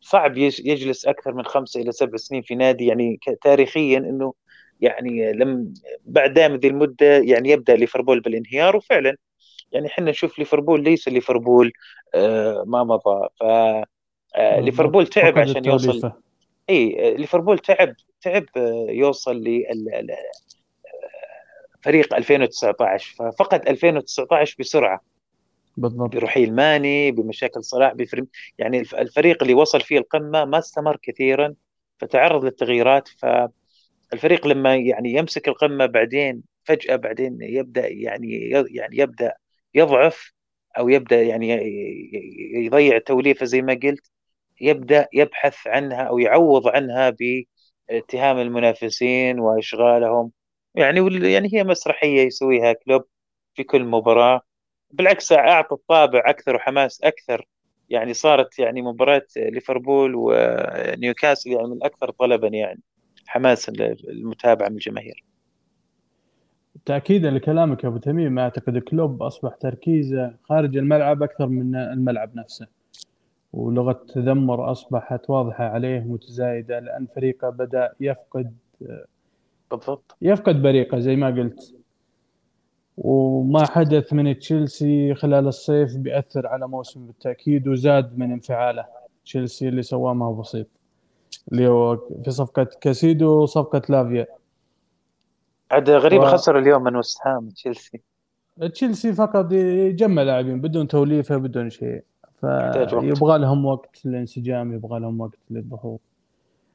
صعب 0.00 0.36
يجلس 0.38 1.06
أكثر 1.06 1.34
من 1.34 1.44
خمسة 1.44 1.80
إلى 1.80 1.92
سبع 1.92 2.16
سنين 2.16 2.42
في 2.42 2.54
نادي. 2.54 2.86
يعني 2.86 3.18
تاريخيا 3.42 3.98
إنه 3.98 4.34
يعني 4.80 5.32
لم 5.32 5.74
بعد 6.04 6.34
دائما 6.34 6.56
ذي 6.56 6.68
المدة 6.68 7.16
يعني 7.18 7.50
يبدأ 7.50 7.76
ليفربول 7.76 8.20
بالانهيار. 8.20 8.76
وفعلا 8.76 9.16
يعني 9.72 9.86
إحنا 9.86 10.10
نشوف 10.10 10.38
ليفربول 10.38 10.84
ليس 10.84 11.08
ليفربول 11.08 11.72
آه 12.14 12.64
ما 12.66 12.84
مضى. 12.84 13.28
ف 13.40 13.42
آه 13.42 13.84
ليفربول 14.38 15.06
تعب 15.06 15.38
عشان 15.38 15.64
يوصل 15.64 16.12
إي 16.70 17.14
ليفربول 17.16 17.58
تعب 17.58 17.94
تعب 18.20 18.44
آه، 18.56 18.86
يوصل 18.88 19.36
ل 19.36 19.64
فريق 21.82 22.14
2019 22.14 23.14
ففقد 23.14 23.68
2019 23.68 24.56
بسرعة. 24.58 25.00
بالضبط. 25.76 26.12
برحيل 26.12 26.54
ماني 26.54 27.10
بمشاكل 27.10 27.64
صلاح 27.64 27.92
بفريم 27.92 28.26
يعني 28.58 28.80
الفريق 28.80 29.42
اللي 29.42 29.54
وصل 29.54 29.80
فيه 29.80 29.98
القمة 29.98 30.44
ما 30.44 30.58
استمر 30.58 30.96
كثيرا 31.02 31.54
فتعرض 31.98 32.44
للتغييرات. 32.44 33.08
ف 33.08 33.26
الفريق 34.12 34.46
لما 34.46 34.76
يعني 34.76 35.12
يمسك 35.12 35.48
القمة 35.48 35.86
بعدين 35.86 36.42
فجأة 36.64 36.96
بعدين 36.96 37.38
يبدأ 37.40 37.88
يعني 37.88 38.50
يعني 38.50 38.98
يبدأ 38.98 39.34
يضعف 39.74 40.32
أو 40.78 40.88
يبدأ 40.88 41.22
يعني 41.22 41.48
يضيع 42.64 42.96
التوليفه 42.96 43.46
زي 43.46 43.62
ما 43.62 43.80
قلت 43.82 44.10
يبدأ 44.60 45.08
يبحث 45.12 45.66
عنها 45.66 46.02
أو 46.02 46.18
يعوض 46.18 46.68
عنها 46.68 47.10
باتهام 47.90 48.38
المنافسين 48.38 49.40
وأشغالهم. 49.40 50.30
يعني 50.74 51.30
يعني 51.32 51.48
هي 51.52 51.64
مسرحية 51.64 52.26
يسويها 52.26 52.72
كلوب 52.72 53.04
في 53.54 53.64
كل 53.64 53.84
مباراة. 53.84 54.40
بالعكس 54.90 55.32
أعطى 55.32 55.76
طابع 55.88 56.22
أكثر 56.26 56.56
وحماس 56.56 57.00
أكثر. 57.02 57.46
يعني 57.88 58.14
صارت 58.14 58.58
يعني 58.58 58.82
مباراة 58.82 59.26
ليفربول 59.36 60.12
ونيوكاسل 60.16 61.50
يعني 61.50 61.66
من 61.66 61.84
أكثر 61.84 62.10
طلبا 62.10 62.48
يعني. 62.48 62.80
حماس 63.26 63.68
المتابعه 64.08 64.68
من 64.68 64.74
الجماهير. 64.74 65.24
تأكيدا 66.86 67.30
لكلامك 67.30 67.84
يا 67.84 67.88
أبو 67.88 67.98
تميم 67.98 68.38
أعتقد 68.38 68.78
كلوب 68.78 69.22
أصبح 69.22 69.54
تركيزه 69.54 70.34
خارج 70.42 70.76
الملعب 70.76 71.22
أكثر 71.22 71.46
من 71.46 71.76
الملعب 71.76 72.36
نفسه. 72.36 72.75
ولغة 73.52 73.90
التذمر 73.90 74.72
أصبحت 74.72 75.30
واضحة 75.30 75.64
عليه 75.64 76.00
متزايدة 76.00 76.78
لأن 76.78 77.06
فريقه 77.06 77.50
بدأ 77.50 77.92
يفقد 78.00 78.54
بالضبط. 79.70 80.16
يفقد 80.22 80.62
بريقه 80.62 80.98
زي 80.98 81.16
ما 81.16 81.26
قلت. 81.26 81.74
وما 82.98 83.66
حدث 83.66 84.12
من 84.12 84.38
تشيلسي 84.38 85.14
خلال 85.14 85.46
الصيف 85.46 85.96
بيأثر 85.96 86.46
على 86.46 86.68
موسم 86.68 87.06
بالتأكيد 87.06 87.68
وزاد 87.68 88.18
من 88.18 88.32
انفعاله. 88.32 88.84
تشيلسي 89.24 89.68
اللي 89.68 89.82
سواه 89.82 90.14
ما 90.14 90.26
هو 90.26 90.34
بسيط. 90.34 90.66
اللي 91.52 91.68
هو 91.68 91.96
في 92.24 92.30
صفقة 92.30 92.64
كاسيدو 92.80 93.42
وصفقة 93.42 93.82
لافيا. 93.88 94.26
عاد 95.70 95.90
غريب 95.90 96.20
و- 96.20 96.26
خسر 96.26 96.58
اليوم 96.58 96.82
من 96.82 96.96
وست 96.96 97.18
هام 97.26 97.48
تشيلسي. 97.48 98.00
تشيلسي 98.72 99.12
فقط 99.12 99.52
يجمع 99.52 100.22
لاعبين 100.22 100.60
بدون 100.60 100.88
توليفة 100.88 101.36
بدون 101.36 101.70
شيء. 101.70 102.02
فيبغى 102.40 103.38
لهم 103.38 103.64
وقت 103.64 104.06
للانسجام 104.06 104.72
يبغى 104.72 105.00
لهم 105.00 105.20
وقت 105.20 105.38
للظهور 105.50 105.98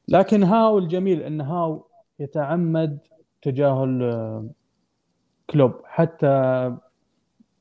لكن 0.08 0.44
هاو 0.44 0.78
الجميل 0.78 1.24
إن 1.24 1.42
هاو 1.42 1.86
يتعمد 2.20 3.00
تجاهل 3.42 4.04
آه، 4.04 4.46
كلوب. 5.50 5.74
حتى 5.86 6.72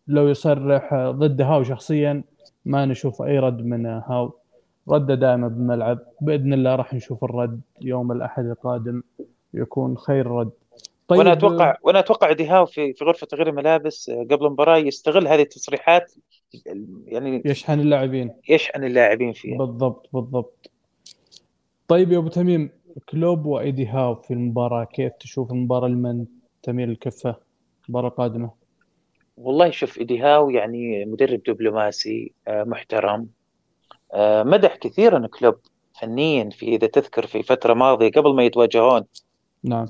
لو 0.07 0.29
يصرح 0.29 0.95
ضد 0.95 1.41
هاو 1.41 1.63
شخصيا 1.63 2.25
ما 2.65 2.85
نشوف 2.85 3.23
أي 3.23 3.39
رد 3.39 3.65
من 3.65 3.87
هاو. 3.87 4.33
رده 4.89 5.15
دائما 5.15 5.49
بالملعب. 5.49 5.99
بإذن 6.21 6.53
الله 6.53 6.75
راح 6.75 6.95
نشوف 6.95 7.25
الرد 7.25 7.61
يوم 7.81 8.13
الأحد 8.13 8.45
القادم. 8.45 9.03
يكون 9.55 9.99
خير 9.99 10.27
رد. 10.27 10.51
طيب 11.09 11.19
وأنا 11.19 11.33
أتوقع 11.33 11.77
وأنا 11.83 11.99
أتوقع 11.99 12.33
ديهاو 12.33 12.67
في 12.67 12.93
في 12.93 13.05
غرفة 13.05 13.27
تغيير 13.27 13.49
الملابس 13.49 14.11
قبل 14.11 14.47
المباراة 14.47 14.77
يستغل 14.77 15.29
هذه 15.29 15.43
التصريحات 15.43 16.13
يعني 17.07 17.43
يشحن 17.45 17.81
اللاعبين. 17.81 18.31
يشحن 18.49 18.85
اللاعبين 18.85 19.33
فيها. 19.33 19.59
بالضبط 19.59 20.09
بالضبط. 20.13 20.71
طيب 21.89 22.13
يا 22.13 22.19
أبو 22.19 22.29
تميم 22.29 22.71
كلوب 23.09 23.47
وايدي 23.47 23.87
هاو 23.87 24.15
في 24.15 24.35
المباراة 24.35 24.85
كيف 24.85 25.13
تشوف 25.21 25.51
المباراة 25.53 25.89
لمن 25.89 26.27
تميل 26.63 26.91
الكفة 26.91 27.37
المباراه 27.89 28.09
القادمه 28.09 28.51
والله 29.37 29.71
شوف 29.71 29.99
ايدي 29.99 30.19
هاو 30.19 30.51
يعني 30.51 31.05
مدرب 31.05 31.43
دبلوماسي 31.43 32.33
آه، 32.49 32.65
محترم. 32.65 33.29
آه، 34.15 34.43
مدح 34.43 34.77
كثيرا 34.77 35.27
كلوب 35.27 35.55
فنيا 36.01 36.51
في 36.51 36.67
إذا 36.77 36.87
تذكر 36.87 37.27
في 37.27 37.43
فترة 37.43 37.75
ماضية 37.75 38.11
قبل 38.11 38.35
ما 38.35 38.45
يتواجهون. 38.45 39.05
نعم. 39.65 39.87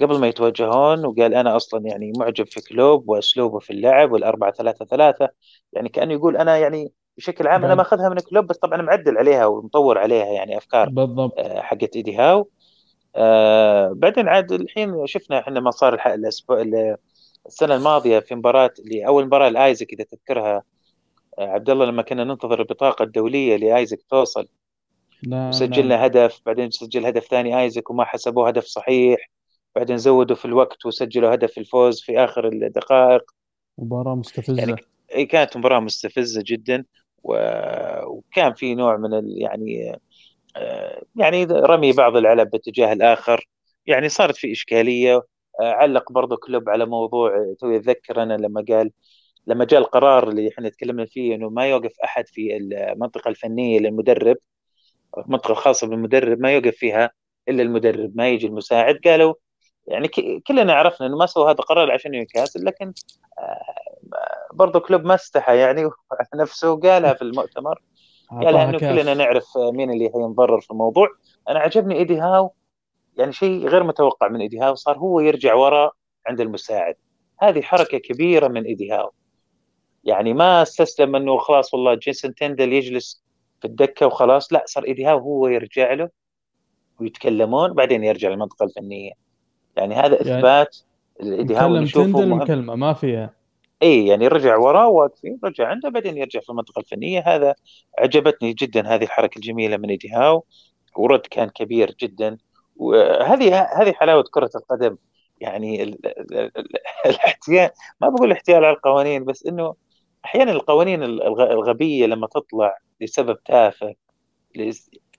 قبل 0.00 0.18
ما 0.20 0.28
يتواجهون 0.28 1.04
وقال 1.06 1.34
أنا 1.34 1.56
أصلا 1.56 1.86
يعني 1.86 2.12
معجب 2.18 2.46
في 2.46 2.60
كلوب 2.60 3.08
وأسلوبه 3.08 3.58
في 3.58 3.70
اللعب 3.72 4.12
والأربعة 4.12 4.52
ثلاثة 4.52 4.84
ثلاثة 4.84 5.28
يعني 5.72 5.88
كأنه 5.88 6.12
يقول 6.12 6.36
أنا 6.36 6.58
يعني 6.58 6.92
بشكل 7.16 7.46
عام 7.46 7.64
أنا 7.64 7.74
ماخذها 7.74 8.08
من 8.08 8.16
كلوب 8.18 8.46
بس 8.46 8.56
طبعا 8.58 8.82
معدل 8.82 9.18
عليها 9.18 9.46
ومطور 9.46 9.98
عليها 9.98 10.26
يعني 10.26 10.58
أفكار 10.58 10.88
بالضبط. 10.88 11.38
آه، 11.38 11.60
حقت 11.60 11.96
إيدي 11.96 12.16
هاو. 12.16 12.48
آه 13.16 13.92
بعدين 13.96 14.28
عاد 14.28 14.52
الحين 14.52 15.06
شفنا 15.06 15.38
إحنا 15.38 15.60
ما 15.60 15.70
صار 15.70 15.94
الح- 15.94 16.06
الأسبوع 16.06 16.60
ال- 16.60 16.96
السنة 17.46 17.74
الماضية 17.74 18.18
في 18.18 18.34
مباراة 18.34 18.70
اللي 18.78 19.06
أول 19.06 19.26
مباراة 19.26 19.48
لآيزك 19.48 19.92
إذا 19.92 20.04
تذكرها 20.04 20.62
آه، 21.38 21.42
عبد 21.48 21.70
الله 21.70 21.84
لما 21.84 22.02
كنا 22.02 22.24
ننتظر 22.24 22.60
البطاقة 22.60 23.02
الدولية 23.02 23.56
لآيزك 23.56 24.02
توصل 24.10 24.48
نعم 25.26 25.48
وسجلنا 25.48 25.96
نعم. 25.96 26.04
هدف 26.04 26.40
بعدين 26.46 26.70
سجل 26.70 27.06
هدف 27.06 27.24
ثاني 27.26 27.60
آيزك 27.60 27.90
وما 27.90 28.04
حسبوه 28.04 28.48
هدف 28.48 28.64
صحيح. 28.64 29.30
بعدين 29.76 29.96
زودوا 29.96 30.36
في 30.36 30.44
الوقت 30.44 30.86
وسجلوا 30.86 31.34
هدف 31.34 31.58
الفوز 31.58 32.00
في 32.02 32.18
آخر 32.24 32.48
الدقائق. 32.48 33.22
مباراة 33.78 34.14
مستفزة. 34.14 34.58
يعني 34.58 35.26
كانت 35.26 35.56
مباراة 35.56 35.80
مستفزة 35.80 36.42
جدا. 36.46 36.84
و- 37.22 38.04
وكان 38.06 38.54
في 38.54 38.74
نوع 38.74 38.96
من 38.96 39.14
ال 39.14 39.42
يعني 39.42 40.00
آه، 40.56 41.02
يعني 41.16 41.44
رمي 41.44 41.92
بعض 41.92 42.16
العلب 42.16 42.50
باتجاه 42.50 42.92
الآخر. 42.92 43.48
يعني 43.86 44.08
صارت 44.08 44.36
في 44.36 44.52
إشكالية. 44.52 45.16
آه، 45.60 45.72
علق 45.72 46.12
برضو 46.12 46.36
كلوب 46.36 46.68
على 46.68 46.86
موضوع 46.86 47.36
آه، 47.36 47.56
توي 47.60 47.76
أتذكر 47.76 48.22
أنا 48.22 48.34
لما 48.34 48.64
قال 48.68 48.90
لما 49.46 49.64
جاء 49.64 49.80
القرار 49.80 50.28
اللي 50.28 50.48
إحنا 50.48 50.68
تكلمنا 50.68 51.06
فيه 51.06 51.34
إنه 51.34 51.48
ما 51.50 51.66
يوقف 51.66 51.92
أحد 52.04 52.28
في 52.28 52.56
المنطقة 52.56 53.28
الفنية 53.28 53.80
للمدرب. 53.80 54.36
المنطقة 55.18 55.52
الخاصه 55.52 55.86
بالمدرب 55.86 56.40
ما 56.40 56.52
يوقف 56.52 56.76
فيها 56.76 57.10
إلا 57.48 57.62
المدرب 57.62 58.12
ما 58.16 58.28
يجي 58.28 58.46
المساعد. 58.46 59.00
قالوا 59.04 59.34
يعني 59.86 60.08
كلنا 60.46 60.72
عرفنا 60.72 61.06
إنه 61.06 61.16
ما 61.16 61.26
سوى 61.26 61.44
هذا 61.44 61.58
القرار 61.58 61.90
عشان 61.92 62.10
نيوكاسل 62.10 62.64
لكن 62.64 62.92
آه، 63.38 64.52
برضو 64.52 64.80
كلوب 64.80 65.04
ما 65.04 65.14
استحى 65.14 65.58
يعني 65.58 65.90
نفسه 66.34 66.80
قالها 66.80 67.12
في 67.12 67.22
المؤتمر. 67.22 67.82
قالها 68.30 68.64
اعطاها 68.64 68.70
إنه 68.70 68.78
كلنا 68.78 69.14
نعرف 69.14 69.58
مين 69.58 69.90
اللي 69.90 70.10
حينضرر 70.14 70.60
في 70.60 70.70
الموضوع. 70.70 71.08
أنا 71.48 71.58
عجبني 71.58 71.94
إيدي 71.94 72.20
هاو 72.20 72.52
يعني 73.16 73.32
شيء 73.32 73.68
غير 73.68 73.84
متوقع 73.84 74.28
من 74.28 74.40
إيدي 74.40 74.60
هاو 74.60 74.74
صار 74.74 74.98
هو 74.98 75.20
يرجع 75.20 75.54
وراء 75.54 75.92
عند 76.26 76.40
المساعد. 76.40 76.94
هذه 77.40 77.62
حركة 77.62 77.98
كبيرة 77.98 78.48
من 78.48 78.64
إيدي 78.64 78.92
هاو. 78.92 79.12
يعني 80.04 80.34
ما 80.34 80.62
استسلم 80.62 81.16
إنه 81.16 81.38
خلاص 81.38 81.74
والله 81.74 81.94
جيسون 81.94 82.34
تندل 82.34 82.72
يجلس 82.72 83.22
في 83.60 83.66
الدكة 83.66 84.06
وخلاص 84.06 84.52
لا 84.52 84.64
صار 84.66 84.84
ايدي 84.84 85.06
هاو 85.06 85.18
هو 85.18 85.48
يرجع 85.48 85.92
له 85.92 86.08
ويتكلمون 87.00 87.72
بعدين 87.72 88.04
يرجع 88.04 88.28
للمنطقه 88.28 88.64
الفنية. 88.64 89.12
يعني 89.76 89.94
هذا 89.94 90.14
يعني 90.22 90.38
إثبات 90.38 90.76
الايدي 91.20 91.56
هاو 91.56 91.68
مكلم 91.68 91.82
نشوفه 91.82 92.06
تندل 92.06 92.28
مهم. 92.28 92.38
مكلمه 92.38 92.74
ما 92.74 92.92
فيها. 92.92 93.34
إي 93.82 94.06
يعني 94.06 94.28
رجع 94.28 94.56
وراه 94.56 94.88
واقفين 94.88 95.38
رجع 95.44 95.68
عنده 95.68 95.88
بعدين 95.88 96.16
يرجع 96.18 96.40
في 96.40 96.50
المنطقة 96.50 96.80
الفنية. 96.80 97.20
هذا 97.26 97.54
عجبتني 97.98 98.52
جدا 98.52 98.94
هذه 98.94 99.04
الحركة 99.04 99.36
الجميلة 99.36 99.76
من 99.76 99.90
ايدي 99.90 100.08
هاو 100.10 100.44
ورد 100.96 101.20
كان 101.20 101.48
كبير 101.48 101.94
جدا. 102.00 102.38
وهذه 102.76 103.62
هذه 103.62 103.92
حلاوة 103.92 104.24
كرة 104.30 104.50
القدم. 104.54 104.96
يعني 105.40 105.82
ال- 105.82 106.06
ال- 106.06 106.58
ال- 106.58 106.76
الاحتيال 107.06 107.70
ما 108.00 108.08
بقول 108.08 108.32
احتيال 108.32 108.64
على 108.64 108.76
القوانين 108.76 109.24
بس 109.24 109.46
إنه 109.46 109.74
أحيانا 110.24 110.52
القوانين 110.52 111.02
الغ- 111.02 111.50
الغبية 111.52 112.06
لما 112.06 112.26
تطلع 112.26 112.78
لسبب 113.00 113.38
تافه 113.44 113.94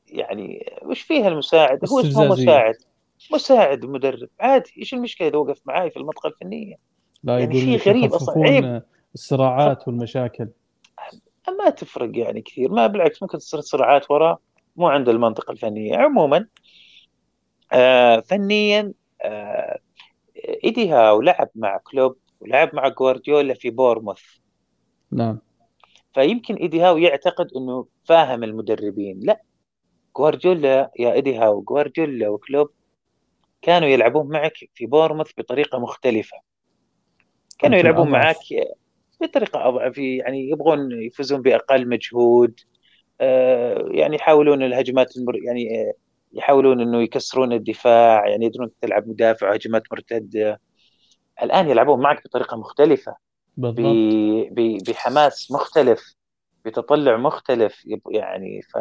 يعني 0.07 0.73
وش 0.81 1.01
فيها 1.01 1.27
المساعد؟ 1.27 1.79
هو 1.89 1.99
اسمه. 1.99 2.27
مساعد. 2.27 2.75
مساعد 3.33 3.85
مدرب. 3.85 4.29
عادي 4.39 4.73
إيش 4.77 4.93
المشكلة 4.93 5.27
إذا 5.27 5.37
وقف 5.37 5.61
معاي 5.65 5.89
في 5.91 5.97
المنطقة 5.97 6.27
الفنية؟ 6.27 6.75
لا 7.23 7.39
يعني 7.39 7.61
شيء 7.61 7.77
غريب 7.77 8.13
أصلاً، 8.13 8.43
عيب. 8.43 8.81
الصراعات 9.13 9.87
والمشاكل. 9.87 10.47
ما 11.59 11.69
تفرق 11.69 12.17
يعني 12.17 12.41
كثير. 12.41 12.71
ما 12.71 12.87
بالعكس 12.87 13.21
ممكن 13.21 13.37
تصير 13.37 13.59
صراعات 13.59 14.11
وراء 14.11 14.39
مو 14.75 14.87
عند 14.87 15.09
المنطقة 15.09 15.51
الفنية. 15.51 15.97
عموما 15.97 16.47
آه 17.73 18.19
فنيا 18.19 18.93
آه 19.21 19.79
ايدي 20.63 20.89
هاو 20.89 21.21
لعب 21.21 21.49
مع 21.55 21.77
كلوب 21.77 22.15
ولعب 22.39 22.75
مع 22.75 22.87
جوارديولا 22.87 23.53
في 23.53 23.69
بورموث. 23.69 24.21
نعم. 25.11 25.39
فيمكن 26.13 26.55
ايدي 26.55 26.81
هاو 26.81 26.97
يعتقد 26.97 27.47
إنه 27.55 27.85
فاهم 28.03 28.43
المدربين. 28.43 29.19
لا. 29.23 29.41
جوارديولا 30.17 30.91
يا 30.99 31.13
ايدي 31.13 31.37
هاو 31.37 31.61
جوارديولا 31.61 32.29
وكلوب 32.29 32.69
كانوا 33.61 33.87
يلعبون 33.87 34.29
معك 34.29 34.53
في 34.73 34.85
بورموث 34.85 35.31
بطريقة 35.37 35.79
مختلفة. 35.79 36.37
كانوا 37.59 37.77
يلعبون 37.77 38.07
أضعف. 38.07 38.25
معك 38.25 38.37
بطريقة 39.21 39.67
أضعف 39.67 39.97
يعني 39.97 40.49
يبغون 40.49 40.91
يفوزون 40.91 41.41
بأقل 41.41 41.89
مجهود. 41.89 42.59
آه، 43.21 43.89
يعني 43.91 44.15
يحاولون 44.15 44.63
الهجمات 44.63 45.17
المر... 45.17 45.35
يعني 45.43 45.81
آه، 45.81 45.93
يحاولون 46.33 46.81
إنه 46.81 47.01
يكسرون 47.01 47.53
الدفاع 47.53 48.27
يعني 48.27 48.45
يدرون 48.45 48.71
تلعب 48.81 49.07
مدافع 49.07 49.49
وهجمات 49.49 49.83
مرتدة. 49.91 50.61
الآن 51.43 51.69
يلعبون 51.69 52.01
معك 52.01 52.23
بطريقة 52.25 52.57
مختلفة. 52.57 53.28
بالضبط. 53.61 54.89
بحماس 54.89 55.51
مختلف 55.51 56.15
بتطلع 56.65 57.17
مختلف 57.17 57.85
يعني 58.11 58.61
ف 58.61 58.77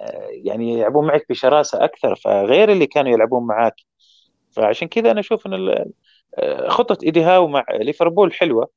آه، 0.00 0.28
يعني 0.44 0.72
يلعبون 0.72 1.06
معك 1.06 1.26
بشراسة 1.30 1.84
أكثر 1.84 2.16
فغير 2.16 2.72
اللي 2.72 2.86
كانوا 2.86 3.12
يلعبون 3.12 3.46
معك 3.46 3.74
فعشان 4.52 4.88
كذا 4.88 5.10
أنا 5.10 5.20
أشوف 5.20 5.46
إن 5.46 5.54
آه، 6.38 6.68
خطة 6.68 6.98
ايدي 7.04 7.22
هاو 7.22 7.48
مع 7.48 7.64
ليفربول 7.80 8.32
حلوة. 8.32 8.70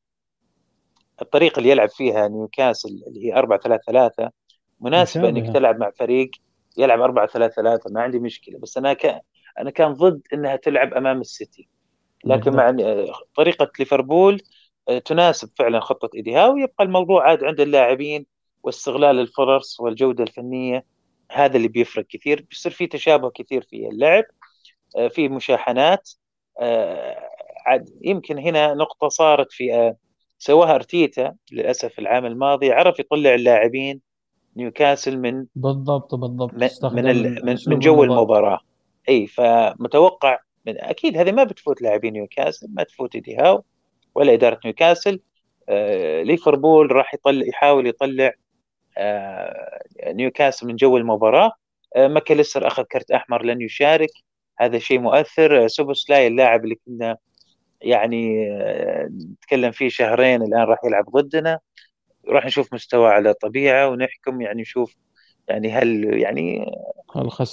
الطريقة 1.21 1.59
اللي 1.59 1.69
يلعب 1.69 1.89
فيها 1.89 2.27
نيوكاسل 2.27 2.89
اللي 3.07 3.25
هي 3.27 3.35
4 3.35 3.59
3 3.59 3.81
3 3.87 4.29
مناسبة 4.81 5.29
إنك. 5.29 5.53
تلعب 5.53 5.79
مع 5.79 5.91
فريق 5.99 6.29
يلعب 6.77 7.01
4 7.01 7.27
3 7.27 7.53
3 7.55 7.89
ما 7.91 8.01
عندي 8.01 8.19
مشكلة. 8.19 8.59
بس 8.59 8.77
أنا 8.77 8.93
ك... 8.93 9.21
أنا 9.59 9.69
كان 9.71 9.93
ضد 9.93 10.21
إنها 10.33 10.55
تلعب 10.55 10.93
أمام 10.93 11.21
السيتي. 11.21 11.67
لكن 12.25 12.51
مع 12.55 12.75
طريقة 13.35 13.71
ليفربول 13.79 14.33
آه، 14.35 14.58
تناسب 14.97 15.49
فعلا 15.55 15.79
خطة 15.79 16.09
ايدي 16.15 16.35
هاو 16.35 16.57
يبقى 16.57 16.83
الموضوع 16.83 17.29
عاد 17.29 17.43
عند 17.43 17.61
اللاعبين 17.61 18.25
واستغلال 18.63 19.19
الفرص 19.19 19.79
والجودة 19.79 20.23
الفنية. 20.23 20.85
هذا 21.31 21.57
اللي 21.57 21.67
بيفرق 21.67 22.05
كثير 22.05 22.45
بيصير 22.49 22.71
في 22.71 22.87
تشابه 22.87 23.29
كثير 23.29 23.61
في 23.69 23.87
اللعب 23.87 24.23
آه، 24.97 25.07
في 25.07 25.29
مشاحنات. 25.29 26.09
آه، 26.59 27.29
عاد 27.65 27.89
يمكن 28.01 28.37
هنا 28.37 28.73
نقطة 28.73 29.07
صارت 29.07 29.51
في 29.51 29.73
آه، 29.73 29.95
سواها 30.37 30.75
أرتيتا 30.75 31.35
للأسف 31.51 31.99
العام 31.99 32.25
الماضي 32.25 32.71
عرف 32.71 32.99
يطلع 32.99 33.33
اللاعبين 33.33 34.01
نيوكاسل 34.55 35.17
من 35.19 35.45
بالضبط 35.55 36.15
بالضبط. 36.15 36.53
من 36.53 37.03
من, 37.03 37.45
من, 37.45 37.57
من 37.67 37.79
جو 37.79 38.03
المباراة. 38.03 38.59
إي 39.09 39.27
فمتوقع 39.27 40.39
من 40.65 40.77
أكيد 40.81 41.17
هذه 41.17 41.31
ما 41.31 41.43
بتفوت 41.43 41.81
لاعبين 41.81 42.13
نيوكاسل 42.13 42.67
ما 42.69 42.83
تفوت 42.83 43.15
ايدي 43.15 43.35
هاو 43.35 43.63
ولا 44.15 44.33
إدارة 44.33 44.59
نيوكاسل 44.65 45.19
آه 45.69 46.23
ليفربول 46.23 46.91
راح 46.91 47.13
يطلع 47.13 47.45
يحاول 47.47 47.87
يطلع 47.87 48.31
آه 48.97 49.79
نيوكاسل 50.07 50.67
من 50.67 50.75
جو 50.75 50.97
المباراة. 50.97 51.51
آه 51.95 52.07
ماكاليستر 52.07 52.67
أخذ 52.67 52.83
كرت 52.83 53.11
أحمر 53.11 53.43
لن 53.43 53.61
يشارك. 53.61 54.11
هذا 54.59 54.79
شيء 54.79 54.99
مؤثر. 54.99 55.67
سوبوسلاي 55.67 56.27
اللاعب 56.27 56.63
اللي 56.63 56.75
كنا 56.85 57.17
يعني 57.81 58.49
نتكلم 59.33 59.71
فيه 59.71 59.89
شهرين 59.89 60.41
الآن 60.41 60.61
راح 60.61 60.79
يلعب 60.85 61.09
ضدنا. 61.09 61.59
راح 62.27 62.45
نشوف 62.45 62.73
مستواه 62.73 63.09
على 63.09 63.33
الطبيعة 63.33 63.89
ونحكم 63.89 64.41
يعني 64.41 64.61
نشوف 64.61 64.95
يعني 65.47 65.71
هل 65.71 66.19
يعني 66.21 66.71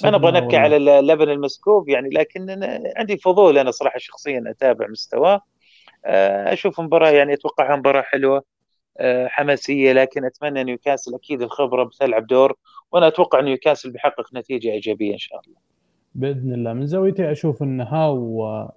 ما 0.05 0.11
نبغى 0.11 0.41
نبكي 0.41 0.57
على 0.57 0.77
اللبن 0.77 1.31
المسكوب 1.31 1.89
يعني 1.89 2.09
لكن 2.09 2.51
أنا 2.51 2.93
عندي 2.97 3.17
فضول 3.17 3.59
أنا 3.59 3.71
صراحة 3.71 3.99
شخصيا 3.99 4.45
أتابع 4.47 4.87
مستواه. 4.89 5.41
أشوف 6.53 6.81
مباراة 6.81 7.11
يعني 7.11 7.33
اتوقعها 7.33 7.77
مباراة 7.77 8.03
حلوة 8.03 8.43
آه، 8.99 9.27
حماسية 9.27 9.93
لكن 9.93 10.25
أتمنى 10.25 10.65
نيوكاسل 10.65 11.15
أكيد 11.15 11.43
الخبرة 11.43 11.85
بتلعب 11.85 12.27
دور 12.27 12.57
وأنا 12.93 13.07
أتوقع 13.07 13.41
نيوكاسل 13.41 13.91
بيحقق 13.91 14.35
نتيجة 14.35 14.71
إيجابية 14.71 15.13
إن 15.13 15.19
شاء 15.19 15.41
الله. 15.41 15.57
بإذن 16.15 16.53
الله. 16.53 16.73
من 16.73 16.87
زاويتي 16.87 17.33
أشوف 17.33 17.63
إن 17.63 17.81
هاو 17.81 18.69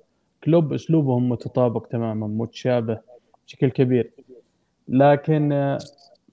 كلوب 0.43 0.73
أسلوبهم 0.73 1.29
متطابق 1.29 1.87
تماما 1.87 2.27
متشابه 2.27 2.99
بشكل 3.47 3.69
كبير. 3.69 4.11
لكن 4.87 5.51
آه، 5.51 5.77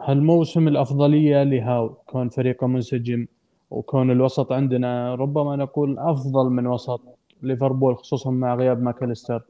هالموسم 0.02 0.68
الأفضلية 0.68 1.42
لهاو 1.42 1.88
كون 1.88 2.28
فريقه 2.28 2.66
منسجم 2.66 3.26
وكون 3.70 4.10
الوسط 4.10 4.52
عندنا 4.52 5.14
ربما 5.14 5.56
نقول 5.56 5.98
أفضل 5.98 6.50
من 6.50 6.66
وسط 6.66 7.00
ليفربول 7.42 7.96
خصوصا 7.96 8.30
مع 8.30 8.54
غياب 8.54 8.82
ماكاليستر. 8.82 9.42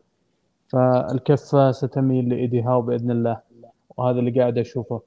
فالكفة 0.69 1.71
ستميل 1.73 2.29
لايدي 2.29 2.63
هاو 2.63 2.83
بإذن 2.83 3.11
الله 3.11 3.41
وهذا 3.97 4.19
اللي 4.19 4.41
قاعد 4.41 4.59
أشوفه. 4.59 5.01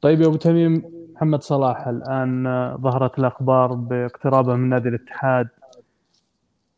طيب 0.00 0.20
يا 0.20 0.26
أبو 0.26 0.36
تميم 0.36 0.82
محمد 1.14 1.42
صلاح 1.42 1.88
الآن 1.88 2.44
ظهرت 2.80 3.18
الأخبار 3.18 3.74
باقترابه 3.74 4.54
من 4.54 4.68
نادي 4.68 4.88
الاتحاد 4.88 5.48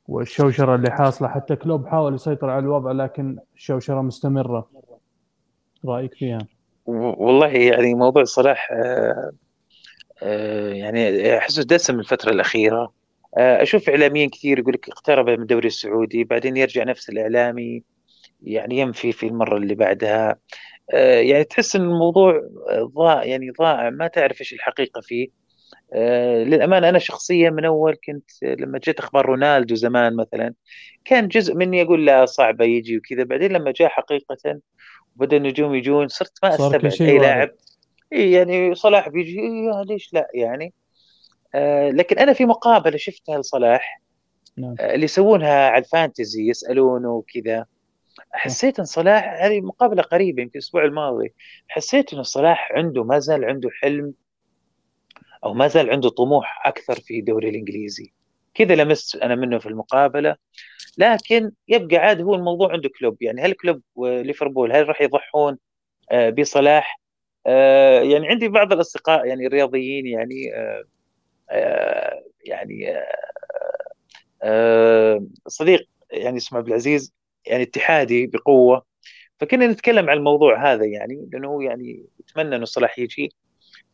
والشوشرة 0.09 0.74
اللي 0.74 0.91
حاصلة. 0.91 1.29
حتى 1.29 1.57
كلوب 1.57 1.87
حاول 1.87 2.14
يسيطر 2.14 2.51
على 2.51 2.64
الوضع 2.64 2.93
لكن 2.93 3.39
الشوشرة 3.57 4.03
مستمرة. 4.03 4.68
رأيك 5.85 6.14
فيها؟ 6.14 6.39
والله 6.87 7.49
يعني 7.49 7.95
موضوع 7.95 8.24
صلاح 8.24 8.68
آه، 8.72 9.33
آه، 10.22 10.68
يعني 10.68 11.39
أحسه 11.39 11.62
دسم 11.62 12.01
الفترة 12.01 12.31
الأخيرة. 12.31 12.93
أشوف 13.35 13.89
اعلاميين 13.89 14.29
كثير 14.29 14.59
يقول 14.59 14.74
لك 14.74 14.89
اقترب 14.89 15.31
من 15.31 15.43
الدوري 15.43 15.66
السعودي 15.66 16.24
بعدين 16.24 16.57
يرجع 16.57 16.85
نفس 16.85 17.09
الإعلامي 17.09 17.83
يعني 18.43 18.79
ينفي 18.79 19.12
في 19.12 19.27
المرة 19.27 19.57
اللي 19.57 19.74
بعدها. 19.74 20.37
يعني 20.93 21.45
تحس 21.45 21.77
إن 21.77 21.83
الموضوع 21.83 22.49
ضاع 22.72 23.24
يعني 23.24 23.51
ضاع 23.51 23.91
ما 23.91 24.07
تعرف 24.07 24.41
إيش 24.41 24.53
الحقيقة 24.53 25.01
فيه. 25.01 25.29
للأمانة 26.45 26.89
أنا 26.89 26.99
شخصيا 26.99 27.51
من 27.51 27.64
أول 27.64 27.97
كنت 28.07 28.31
لما 28.43 28.79
جت 28.79 28.99
أخبار 28.99 29.27
رونالدو 29.27 29.74
زمان 29.74 30.16
مثلا 30.16 30.55
كان 31.05 31.29
جزء 31.29 31.55
مني 31.55 31.79
يقول 31.79 32.07
لا 32.07 32.27
صعبة 32.27 32.64
يجي 32.64 32.97
وكذا. 32.97 33.24
بعدين 33.24 33.53
لما 33.53 33.72
جاء 33.72 33.89
حقيقة 33.89 34.61
وبدأ 35.16 35.37
النجوم 35.37 35.74
يجون 35.74 36.09
صرت 36.09 36.39
ما 36.43 36.55
أستبعد 36.55 36.93
أي 37.01 37.18
لاعب. 37.18 37.51
يعني 38.12 38.74
صلاح 38.74 39.09
بيجي 39.09 39.41
إيه 39.41 39.83
ليش 39.89 40.14
لا؟ 40.14 40.29
يعني 40.35 40.64
آه 40.64 40.86
لكن 41.90 42.18
أنا 42.18 42.32
في 42.32 42.44
مقابلة 42.44 42.97
شفتها 42.97 43.38
لصلاح 43.38 44.03
نعم. 44.57 44.74
آه 44.80 44.94
اللي 44.94 45.05
يسوونها 45.05 45.68
على 45.68 45.84
الفانتزي 45.84 46.49
يسألونه 46.49 47.11
وكذا. 47.11 47.66
حسيت 48.32 48.78
إن 48.78 48.84
صلاح 48.84 49.38
هذه 49.42 49.61
مقابلة 49.61 50.03
قريبة 50.03 50.42
يمكن 50.42 50.59
الأسبوع 50.59 50.84
الماضي. 50.84 51.34
حسيت 51.68 52.14
إن 52.14 52.22
صلاح 52.22 52.72
عنده 52.72 53.05
ما 53.05 53.18
زال 53.18 53.44
عنده 53.44 53.70
حلم 53.82 54.14
أو 55.44 55.55
ما 55.55 55.68
زال 55.68 55.90
عنده 55.90 56.09
طموح 56.09 56.66
أكثر 56.66 56.94
في 56.94 57.18
الدوري 57.18 57.49
الإنجليزي. 57.49 58.12
كذا 58.55 58.74
لمست 58.74 59.16
أنا 59.16 59.34
منه 59.34 59.59
في 59.59 59.66
المقابلة. 59.66 60.36
لكن 60.99 61.51
يبقى 61.68 61.97
عاد 61.97 62.20
هو 62.20 62.34
الموضوع 62.34 62.72
عنده 62.72 62.88
كلوب. 62.99 63.22
يعني 63.22 63.42
هل 63.42 63.53
كلوب 63.53 63.82
وليفربول 63.94 64.72
هل 64.72 64.88
راح 64.88 65.01
يضحون 65.01 65.59
آه، 66.11 66.30
بصلاح؟ 66.30 67.01
آه، 67.47 68.01
يعني 68.01 68.28
عندي 68.28 68.49
بعض 68.49 68.72
الأصدقاء 68.72 69.26
يعني 69.26 69.47
الرياضيين 69.47 70.07
يعني 70.07 70.55
آه، 70.55 70.84
يعني 72.44 72.94
صديق 75.47 75.88
يعني 76.11 76.36
اسمه 76.36 76.59
عبد 76.59 76.68
العزيز 76.68 77.14
يعني 77.47 77.62
اتحادي 77.62 78.26
بقوة. 78.26 78.86
فكنا 79.40 79.66
نتكلم 79.66 80.11
عن 80.11 80.16
الموضوع 80.16 80.72
هذا 80.72 80.84
يعني 80.84 81.28
لأنه 81.32 81.64
يعني 81.64 82.07
يتمنى 82.20 82.57
إنه 82.57 82.64
صلاح 82.64 82.99
يجي. 82.99 83.32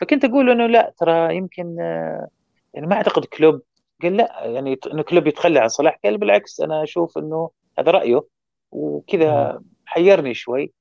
فكنت 0.01 0.25
أقول 0.25 0.51
إنه 0.51 0.67
لا 0.67 0.95
ترى 0.99 1.37
يمكن 1.37 1.77
يعني 2.75 2.87
ما 2.87 2.97
أعتقد 2.97 3.25
كلوب 3.25 3.63
قال 4.03 4.17
لا 4.17 4.45
يعني 4.45 4.79
إنه 4.93 5.03
كلوب 5.03 5.27
يتخلى 5.27 5.61
عن 5.61 5.69
صلاح. 5.69 6.01
قال 6.05 6.19
بالعكس 6.19 6.61
أنا 6.61 6.83
أشوف 6.83 7.19
إنه 7.19 7.51
هذا 7.79 7.91
رأيه. 7.91 8.23
وكذا 8.71 9.35
نعم. 9.35 9.65
حيرني 9.87 10.35
شوي 10.35 10.73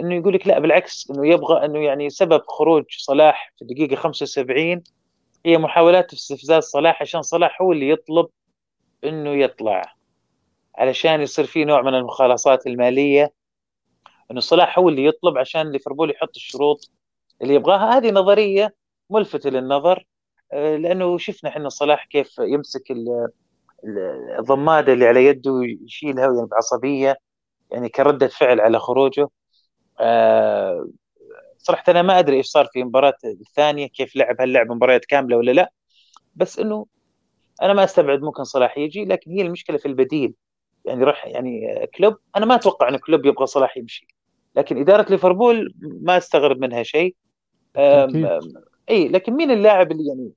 إنه 0.00 0.14
يقول 0.14 0.34
لك 0.34 0.46
لا 0.46 0.58
بالعكس 0.58 1.10
إنه 1.10 1.26
يبغى 1.26 1.64
إنه 1.64 1.78
يعني 1.78 2.10
سبب 2.10 2.42
خروج 2.46 2.84
صلاح 2.98 3.52
في 3.56 3.62
الدقيقه 3.62 3.96
75 3.96 4.82
هي 5.46 5.58
محاولات 5.58 6.12
استفزاز 6.12 6.62
صلاح 6.62 7.02
عشان 7.02 7.22
صلاح 7.22 7.62
هو 7.62 7.72
اللي 7.72 7.88
يطلب 7.88 8.28
إنه 9.04 9.30
يطلع. 9.30 9.94
علشان 10.78 11.20
يصير 11.20 11.46
في 11.46 11.64
نوع 11.64 11.82
من 11.82 11.94
المخالصات 11.94 12.66
المالية. 12.66 13.32
إنه 14.30 14.40
صلاح 14.40 14.78
هو 14.78 14.88
اللي 14.88 15.04
يطلب 15.04 15.38
عشان 15.38 15.72
ليفربول 15.72 16.10
يحط 16.10 16.36
الشروط 16.36 16.90
اللي 17.42 17.54
يبغاها. 17.54 17.98
هذه 17.98 18.10
نظرية 18.10 18.74
ملفته 19.10 19.50
للنظر 19.50 20.06
آه، 20.52 20.76
لأنه 20.76 21.18
شفنا 21.18 21.50
إحنا 21.50 21.68
صلاح 21.68 22.06
كيف 22.06 22.38
يمسك 22.38 22.82
الضماده 24.38 24.92
اللي 24.92 25.06
على 25.06 25.24
يده 25.26 25.52
ويشيلها 25.52 26.24
يعني 26.24 26.46
بعصبية 26.46 27.16
يعني 27.70 27.88
كردة 27.88 28.28
فعل 28.28 28.60
على 28.60 28.78
خروجه. 28.78 29.28
آه، 30.00 30.88
صراحة 31.62 31.84
أنا 31.88 32.02
ما 32.02 32.18
أدري 32.18 32.36
إيش 32.36 32.46
صار 32.46 32.66
في 32.72 32.80
المباراه 32.80 33.14
الثانية 33.24 33.86
كيف 33.86 34.16
لعب 34.16 34.36
هل 34.40 34.52
لعب 34.52 34.72
مباريات 34.72 35.04
كاملة 35.04 35.36
ولا 35.36 35.50
لا. 35.50 35.72
بس 36.34 36.58
إنه 36.58 36.86
أنا 37.62 37.72
ما 37.72 37.84
أستبعد 37.84 38.22
ممكن 38.22 38.44
صلاح 38.44 38.78
يجي 38.78 39.04
لكن 39.04 39.30
هي 39.30 39.42
المشكلة 39.42 39.76
في 39.76 39.86
البديل. 39.86 40.34
يعني 40.84 41.04
راح 41.04 41.26
يعني 41.26 41.86
كلوب 41.96 42.16
أنا 42.36 42.46
ما 42.46 42.54
أتوقع 42.54 42.88
ان 42.88 42.96
كلوب 42.96 43.26
يبغى 43.26 43.46
صلاح 43.46 43.76
يمشي. 43.76 44.06
لكن 44.56 44.78
إدارة 44.78 45.10
ليفربول 45.10 45.74
ما 45.80 46.16
أستغرب 46.16 46.58
منها 46.58 46.82
شيء. 46.82 47.14
إي 48.90 49.08
لكن 49.08 49.32
مين 49.32 49.50
اللاعب 49.50 49.92
اللي 49.92 50.08
يعني 50.08 50.32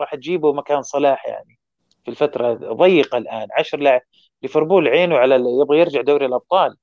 راح 0.00 0.14
تجيبه 0.14 0.52
مكان 0.52 0.82
صلاح 0.82 1.26
يعني 1.26 1.58
في 2.04 2.10
الفترة 2.10 2.54
ضيقة 2.54 3.18
الآن؟ 3.18 3.48
10 3.58 3.78
لاعب. 3.78 4.00
ليفربول 4.42 4.88
عينه 4.88 5.16
على 5.16 5.34
يبغى 5.34 5.78
يرجع 5.78 6.00
دوري 6.00 6.26
الأبطال. 6.26 6.76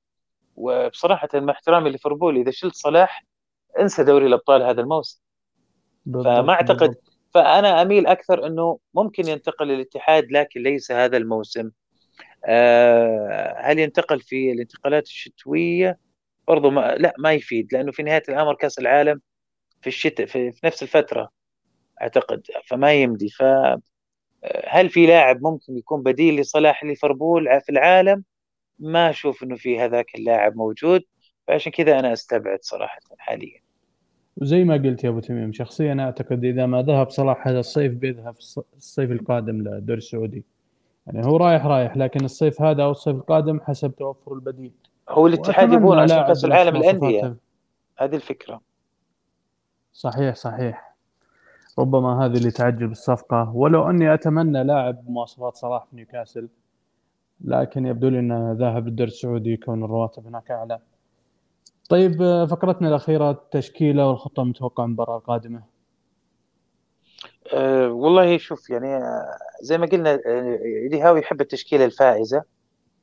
وبصراحة 0.56 1.28
مع 1.34 1.52
احترامي 1.52 1.90
ليفربول 1.90 2.36
إذا 2.36 2.50
شلت 2.50 2.74
صلاح 2.74 3.24
انسى 3.80 4.04
دوري 4.04 4.26
الأبطال 4.26 4.62
هذا 4.62 4.80
الموسم. 4.80 5.20
فما 6.14 6.52
أعتقد 6.52 6.94
فأنا 7.34 7.82
أميل 7.82 8.06
أكثر 8.06 8.46
إنه 8.46 8.78
ممكن 8.94 9.28
ينتقل 9.28 9.68
للاتحاد 9.68 10.32
لكن 10.32 10.62
ليس 10.62 10.92
هذا 10.92 11.16
الموسم. 11.16 11.70
آه 12.44 13.56
هل 13.60 13.78
ينتقل 13.78 14.20
في 14.20 14.52
الانتقالات 14.52 15.06
الشتوية؟ 15.06 15.98
برضو 16.48 16.70
ما 16.70 16.94
لا 16.94 17.14
ما 17.18 17.32
يفيد 17.32 17.72
لأنه 17.72 17.92
في 17.92 18.02
نهاية 18.02 18.22
الأمر 18.28 18.54
كأس 18.54 18.78
العالم 18.78 19.20
في 19.82 19.86
الشتاء 19.86 20.26
في, 20.26 20.52
في 20.52 20.66
نفس 20.66 20.82
الفترة 20.82 21.30
أعتقد 22.02 22.42
فما 22.66 22.92
يمدي. 22.92 23.28
ف 23.28 23.42
هل 24.68 24.90
في 24.90 25.06
لاعب 25.06 25.42
ممكن 25.42 25.78
يكون 25.78 26.02
بديل 26.02 26.40
لصلاح 26.40 26.84
ليفربول 26.84 27.60
في 27.60 27.72
العالم؟ 27.72 28.24
ما 28.78 29.10
أشوف 29.10 29.42
إنه 29.42 29.56
في 29.56 29.80
هذاك 29.80 30.14
اللاعب 30.14 30.56
موجود 30.56 31.02
فعشان 31.48 31.72
كذا 31.72 31.98
أنا 31.98 32.12
أستبعد 32.12 32.58
صراحة 32.62 33.00
حاليا. 33.18 33.65
وزي 34.36 34.64
ما 34.64 34.74
قلت 34.74 35.04
يا 35.04 35.08
أبو 35.08 35.20
تميم 35.20 35.52
شخصيا 35.52 35.96
أعتقد 36.00 36.44
إذا 36.44 36.66
ما 36.66 36.82
ذهب 36.82 37.10
صلاح 37.10 37.48
هذا 37.48 37.58
الصيف 37.58 37.92
بيذهب 37.92 38.34
الصيف 38.76 39.10
القادم 39.10 39.62
للدوري 39.62 39.98
السعودي. 39.98 40.44
يعني 41.06 41.26
هو 41.26 41.36
رايح 41.36 41.66
رايح 41.66 41.96
لكن 41.96 42.24
الصيف 42.24 42.62
هذا 42.62 42.82
أو 42.82 42.90
الصيف 42.90 43.16
القادم 43.16 43.60
حسب 43.60 43.96
توفر 43.96 44.32
البديل. 44.32 44.72
هو 45.08 45.26
الاتحاد 45.26 45.72
يبون 45.72 45.98
عشان 45.98 46.22
كأس 46.26 46.44
العالم 46.44 46.76
الانديه 46.76 47.36
هذه 47.98 48.14
الفكرة. 48.14 48.60
صحيح 49.92 50.34
صحيح. 50.34 50.96
ربما 51.78 52.24
هذه 52.24 52.36
اللي 52.36 52.50
تعجل 52.50 52.86
بالصفقة 52.86 53.56
ولو 53.56 53.90
أني 53.90 54.14
أتمنى 54.14 54.64
لاعب 54.64 55.04
بمواصفات 55.04 55.56
صلاح 55.56 55.84
في 55.84 55.96
نيوكاسل 55.96 56.48
لكن 57.44 57.86
يبدو 57.86 58.08
لي 58.08 58.18
إنه 58.18 58.52
ذاهب 58.52 58.86
للدوري 58.86 59.10
السعودي 59.10 59.52
يكون 59.52 59.84
الرواتب 59.84 60.26
هناك 60.26 60.50
أعلى. 60.50 60.78
طيب 61.88 62.22
آه، 62.22 62.46
فقرتنا 62.46 62.88
الأخيرة 62.88 63.30
التشكيله 63.30 64.08
والخطة 64.08 64.42
المتوقعه 64.42 64.84
المباراه 64.84 65.16
القادمه 65.16 65.62
أه 67.52 67.88
والله 67.88 68.38
شوف 68.38 68.70
يعني 68.70 68.86
آه، 68.96 69.38
زي 69.62 69.78
ما 69.78 69.86
قلنا 69.86 70.14
آه، 70.14 70.58
الهاوي 70.92 71.20
يحب 71.20 71.40
التشكيلة 71.40 71.84
الفائزة. 71.84 72.42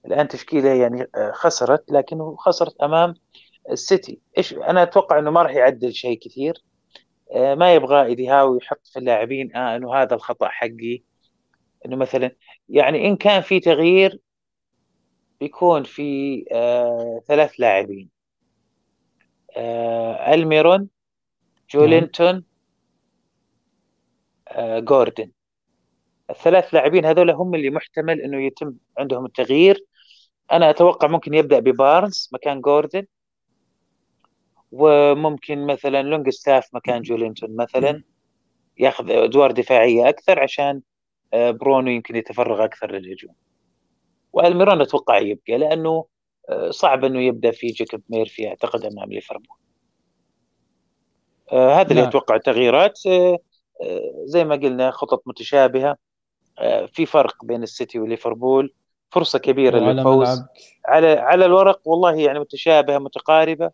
الآن 0.06 0.28
تشكيلة 0.28 0.70
يعني 0.70 1.08
آه، 1.16 1.32
خسرت 1.32 1.92
لكنه 1.92 2.36
خسرت 2.36 2.82
أمام 2.82 3.16
السيتي. 3.72 4.22
إيش 4.38 4.54
أنا 4.54 4.84
أتوقع 4.84 5.20
إنه 5.20 5.32
ما 5.32 5.42
راح 5.42 5.52
يعدل 5.52 5.94
شيء 5.94 6.20
كثير. 6.20 6.64
آه، 7.36 7.56
ما 7.56 7.74
يبغى 7.76 8.06
ايدي 8.06 8.28
هاوي 8.30 8.58
يحط 8.58 8.88
في 8.88 9.00
اللاعبين 9.00 9.56
آه 9.56 9.76
إنه 9.76 9.96
هذا 9.96 10.16
الخطأ 10.16 10.48
حقي. 10.50 11.04
إنه 11.86 11.96
مثلا 11.96 12.32
يعني 12.70 13.08
إن 13.08 13.16
كان 13.18 13.42
في 13.42 13.60
تغيير 13.60 14.20
بيكون 15.40 15.84
في 15.84 16.46
آه 16.52 17.22
ثلاث 17.28 17.52
لاعبين. 17.60 18.13
آه 19.56 20.34
ألميرون 20.34 20.90
جولينتون 21.70 22.44
آه 24.48 24.80
جوردن 24.80 25.32
الثلاث 26.30 26.74
لاعبين 26.74 27.06
هذول 27.06 27.30
هم 27.30 27.56
اللي 27.56 27.70
محتمل 27.70 28.22
إنه 28.22 28.46
يتم 28.46 28.74
عندهم 28.98 29.26
التغيير. 29.26 29.86
أنا 30.52 30.70
أتوقع 30.70 31.08
ممكن 31.08 31.34
يبدأ 31.34 31.60
ببارنز 31.60 32.30
مكان 32.34 32.62
جوردن 32.62 33.06
وممكن 34.72 35.66
مثلا 35.68 36.02
لونج 36.02 36.30
ستاف 36.30 36.70
مكان 36.74 37.02
جولينتون 37.02 37.56
مثلا. 37.56 38.04
ياخذ 38.80 39.12
أدوار 39.12 39.52
دفاعية 39.52 40.10
أكثر 40.10 40.40
عشان 40.40 40.82
آه، 41.34 41.52
برونو 41.52 41.92
يمكن 41.92 42.16
يتفرغ 42.16 42.64
أكثر 42.64 42.92
للهجوم. 42.92 43.36
وألميرون 44.34 44.82
أتوقع 44.82 45.18
يبقى 45.18 45.58
لأنه 45.58 46.06
صعب 46.70 47.06
إنه 47.06 47.22
يبدأ 47.22 47.52
في 47.52 47.68
جيكوب 47.68 48.02
ميرفي 48.10 48.48
أعتقد 48.48 48.86
امام 48.86 49.10
ليفربول. 49.14 49.58
آه، 51.52 51.74
هذا 51.74 51.90
اللي 51.90 52.02
نعم. 52.02 52.10
أتوقع 52.10 52.36
التغييرات 52.36 53.00
زي 54.26 54.44
ما 54.44 54.56
قلنا 54.56 54.92
خطط 54.92 55.24
متشابهة. 55.26 55.98
في 56.94 57.06
فرق 57.06 57.46
بين 57.46 57.64
السيتي 57.64 58.00
وليفربول. 58.00 58.74
فرصة 59.12 59.40
كبيرة 59.40 59.80
للفوز. 59.80 60.44
على 60.86 61.08
على 61.08 61.46
الورق 61.46 61.82
والله 61.86 62.16
يعني 62.16 62.40
متشابهة 62.40 62.98
متقاربة. 62.98 63.72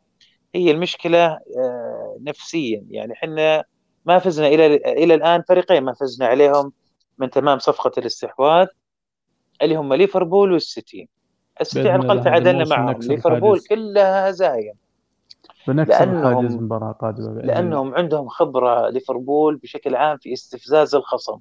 هي 0.56 0.72
المشكلة 0.72 1.40
نفسيا. 2.22 2.86
يعني 2.90 3.14
إحنا 3.14 3.64
ما 4.06 4.20
فزنا 4.20 4.48
إلى 4.48 4.66
إلى 4.76 5.14
الآن 5.14 5.44
فريقين 5.48 5.84
ما 5.84 5.94
فزنا 5.94 6.28
عليهم 6.28 6.74
من 7.18 7.30
تمام 7.30 7.60
صفقة 7.60 7.92
الاستحواذ 7.98 8.68
اللي 9.62 9.76
هم 9.76 9.94
ليفربول 9.94 10.52
والسيتي. 10.52 11.10
السيتي 11.62 11.90
على 11.90 12.04
الاقل 12.04 12.24
تعادلنا 12.24 12.66
معهم. 12.66 13.00
ليفربول 13.02 13.60
كلها 13.60 14.30
هزايم 14.30 14.74
بنكسر 15.68 16.24
حاجز 16.24 16.56
مباراة 16.56 16.92
قادمة 16.92 17.42
لأنهم 17.42 17.96
عندهم 17.96 18.28
خبرة 18.28 18.90
ليفربول 18.90 19.58
بشكل 19.58 19.96
عام 19.96 20.18
في 20.18 20.34
استفزاز 20.34 20.96
الخصم 20.96 21.40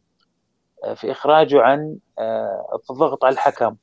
آه، 0.85 0.95
في 0.95 1.11
إخراجه 1.11 1.63
عن 1.63 1.97
آه، 2.19 2.79
الضغط 2.91 3.25
على 3.25 3.33
الحكم 3.33 3.77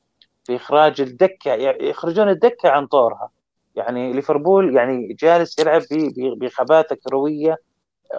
في 0.44 0.56
إخراج 0.56 1.00
الدكة 1.00 1.52
يخرجون 1.80 2.28
الدكة 2.28 2.68
عن 2.68 2.86
طورها. 2.86 3.30
يعني 3.74 4.12
ليفربول 4.12 4.76
يعني 4.76 5.12
جالس 5.20 5.58
يلعب 5.58 5.82
بخباثة 6.16 6.96
كروية 6.96 7.56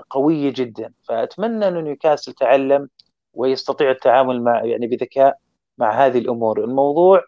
قوية 0.09 0.53
جدا. 0.55 0.93
فأتمنى 1.03 1.67
أن 1.67 1.83
نيوكاسل 1.83 2.33
تعلم 2.33 2.89
ويستطيع 3.33 3.91
التعامل 3.91 4.43
مع 4.43 4.63
يعني 4.63 4.87
بذكاء 4.87 5.37
مع 5.77 6.05
هذه 6.05 6.17
الأمور. 6.17 6.63
الموضوع 6.63 7.23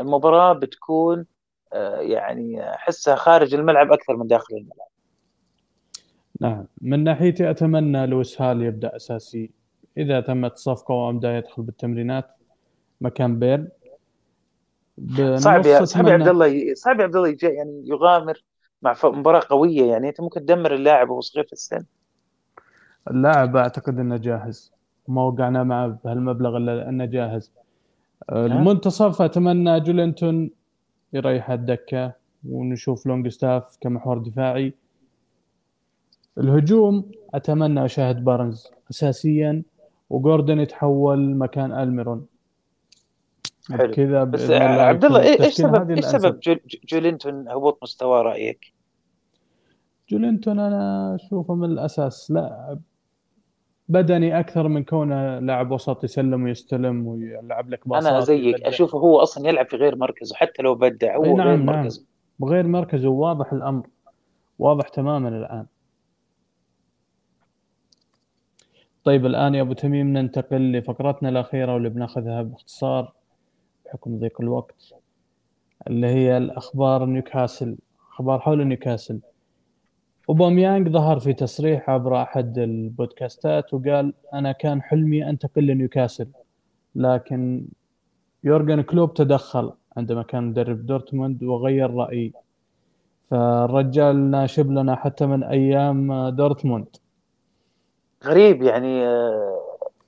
المباراة 0.00 0.52
بتكون 0.52 1.26
آه، 1.72 1.96
يعني 1.96 2.74
أحسها 2.74 3.14
خارج 3.14 3.54
الملعب 3.54 3.92
أكثر 3.92 4.16
من 4.16 4.26
داخل 4.26 4.56
الملعب. 4.56 4.88
نعم. 6.40 6.66
من 6.80 7.04
ناحيتي 7.04 7.50
أتمنى 7.50 8.06
لويس 8.06 8.42
هال 8.42 8.62
يبدأ 8.62 8.96
أساسي. 8.96 9.50
إذا 9.96 10.20
تمت 10.20 10.56
صفقة 10.56 10.94
وابدا 10.94 11.36
يدخل 11.36 11.62
بالتمرينات 11.62 12.30
مكان 13.00 13.38
بيل 13.38 13.68
صعب 15.36 15.66
يا 15.66 15.84
صعب 15.84 16.08
يا 16.08 16.12
عبد 16.12 16.28
الله 16.28 16.74
صعب 16.74 17.00
يا 17.00 17.04
عبد 17.04 17.16
الله 17.16 17.36
يعني 17.42 17.82
يغامر 17.84 18.44
مع 18.82 18.96
مباراة 19.04 19.42
قوية. 19.50 19.84
يعني 19.84 20.08
أنت 20.08 20.20
ممكن 20.20 20.40
تدمر 20.40 20.74
اللاعب 20.74 21.10
وهو 21.10 21.20
صغير 21.20 21.46
في 21.46 21.52
السن. 21.52 21.84
اللاعب 23.10 23.56
أعتقد 23.56 23.98
إنه 23.98 24.16
جاهز. 24.16 24.72
ما 25.08 25.22
وقعنا 25.22 25.62
معه 25.62 25.98
بهالمبلغ 26.04 26.56
إلا 26.56 26.88
إنه 26.88 27.04
جاهز. 27.04 27.52
المنتصف 28.32 29.22
أتمنى 29.22 29.80
جولينتون 29.80 30.50
يريح 31.12 31.50
الدكة 31.50 32.12
ونشوف 32.48 33.06
لونج 33.06 33.28
ستاف 33.28 33.76
كمحور 33.80 34.18
دفاعي. 34.18 34.74
الهجوم 36.38 37.10
أتمنى 37.34 37.84
اشاهد 37.84 38.24
بارنز 38.24 38.68
اساسيا 38.90 39.62
وجوردن 40.10 40.60
يتحول 40.60 41.36
مكان 41.36 41.72
ألميرون. 41.72 42.26
حلو. 43.70 43.92
كذا 43.92 44.24
بس 44.24 44.50
عبد 44.50 45.04
الله 45.04 45.22
إيش 45.22 45.54
سبب 45.54 45.90
إيش 45.90 46.04
سبب 46.04 46.40
جولينتون 46.84 47.48
هبوط 47.48 47.78
مستوى 47.82 48.22
رأيك؟ 48.22 48.72
جولينتون 50.08 50.58
أنا 50.58 51.14
أشوفه 51.14 51.54
من 51.54 51.70
الأساس. 51.70 52.30
لا 52.30 52.78
بدني 53.90 54.40
أكثر 54.40 54.68
من 54.68 54.84
كونه 54.84 55.38
لاعب 55.38 55.70
وسط 55.70 56.04
يسلم 56.04 56.42
ويستلم 56.42 57.06
ويلعب 57.06 57.70
لك 57.70 57.88
باصات 57.88 58.12
أنا 58.12 58.20
زيك. 58.20 58.62
أشوفه 58.62 58.98
هو 58.98 59.18
أصلا 59.20 59.48
يلعب 59.48 59.68
في 59.68 59.76
غير 59.76 59.96
مركزه 59.96 60.36
حتى 60.36 60.62
لو 60.62 60.74
بدع 60.74 61.16
هو 61.16 61.36
نعم 61.36 61.48
غير 61.48 61.56
نعم. 61.56 61.66
مركزه 61.66 62.04
بغير 62.38 62.66
مركزه 62.66 63.08
واضح 63.08 63.52
الأمر 63.52 63.86
واضح 64.58 64.88
تماما 64.88 65.28
الآن 65.28 65.66
طيب 69.04 69.26
الآن 69.26 69.54
يا 69.54 69.62
أبو 69.62 69.72
تميم 69.72 70.12
ننتقل 70.18 70.72
لفقرتنا 70.72 71.28
الأخيرة 71.28 71.74
واللي 71.74 71.88
بناخذها 71.88 72.42
باختصار 72.42 73.12
بحكم 73.86 74.18
ضيق 74.18 74.40
الوقت 74.40 74.94
اللي 75.86 76.06
هي 76.06 76.36
الأخبار 76.36 77.04
نيوكاسل 77.04 77.78
أخبار 78.12 78.40
حول 78.40 78.64
نيوكاسل 78.66 79.20
اوباميانج 80.30 80.88
ظهر 80.88 81.18
في 81.18 81.32
تصريح 81.32 81.90
عبر 81.90 82.22
أحد 82.22 82.58
البودكاستات 82.58 83.74
وقال 83.74 84.14
أنا 84.34 84.52
كان 84.52 84.82
حلمي 84.82 85.28
انتقل 85.28 85.66
لنيوكاسل 85.66 86.28
لكن 86.94 87.66
يورجن 88.44 88.80
كلوب 88.80 89.14
تدخل 89.14 89.72
عندما 89.96 90.22
كان 90.22 90.44
مدرب 90.44 90.86
دورتموند 90.86 91.42
وغير 91.42 91.94
رأيي. 91.94 92.32
فالرجال 93.30 94.30
ناشب 94.30 94.70
لنا 94.70 94.94
حتى 94.96 95.26
من 95.26 95.42
أيام 95.42 96.28
دورتموند. 96.28 96.96
غريب 98.24 98.62
يعني 98.62 99.00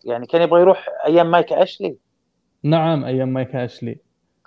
يعني 0.05 0.27
كان 0.27 0.43
يبغى 0.43 0.61
يروح 0.61 0.89
أيام 1.07 1.31
مايك 1.31 1.53
أشلي؟ 1.53 1.97
نعم 2.63 3.05
أيام 3.05 3.29
مايك 3.29 3.57
أشلي. 3.57 3.99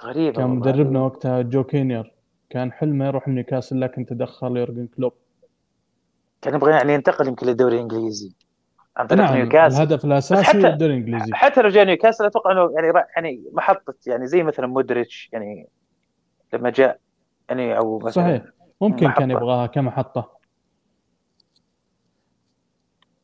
غريب 0.03 0.33
كان 0.33 0.49
مدربنا 0.49 1.01
وقتها 1.01 1.41
جو 1.41 1.63
كينير. 1.63 2.13
كان 2.49 2.71
حلمه 2.71 3.05
يروح 3.07 3.27
نيوكاسل 3.27 3.81
لكن 3.81 4.05
تدخل 4.05 4.57
يورجن 4.57 4.87
كلوب. 4.87 5.13
كان 6.45 6.55
يبغى 6.55 6.71
يعني 6.71 6.93
ينتقل 6.93 7.27
يمكن 7.27 7.47
للدوري 7.47 7.75
الإنجليزي. 7.75 8.33
عن 8.97 9.07
طريق 9.07 9.23
نعم 9.23 9.37
نيوكاسل. 9.37 9.75
الهدف 9.75 10.05
الأساسي 10.05 10.43
حتى 10.43 10.67
الدوري 10.67 10.93
الإنجليزي. 10.93 11.33
حتى 11.33 11.61
لو 11.61 11.69
جاء 11.69 11.85
نيوكاسل 11.85 12.25
أتوقع 12.25 12.51
إنه 12.51 12.71
يعني 12.75 13.05
يعني 13.15 13.43
محطة 13.53 13.93
يعني 14.07 14.27
زي 14.27 14.43
مثلا 14.43 14.67
مودريتش 14.67 15.29
يعني 15.33 15.67
لما 16.53 16.69
جاء 16.69 16.99
يعني 17.49 17.77
أو 17.77 17.99
مثلا 17.99 18.11
صحيح. 18.11 18.43
ممكن 18.81 19.05
محطة. 19.05 19.19
كان 19.19 19.31
يبغاها 19.31 19.67
كمحطة. 19.67 20.31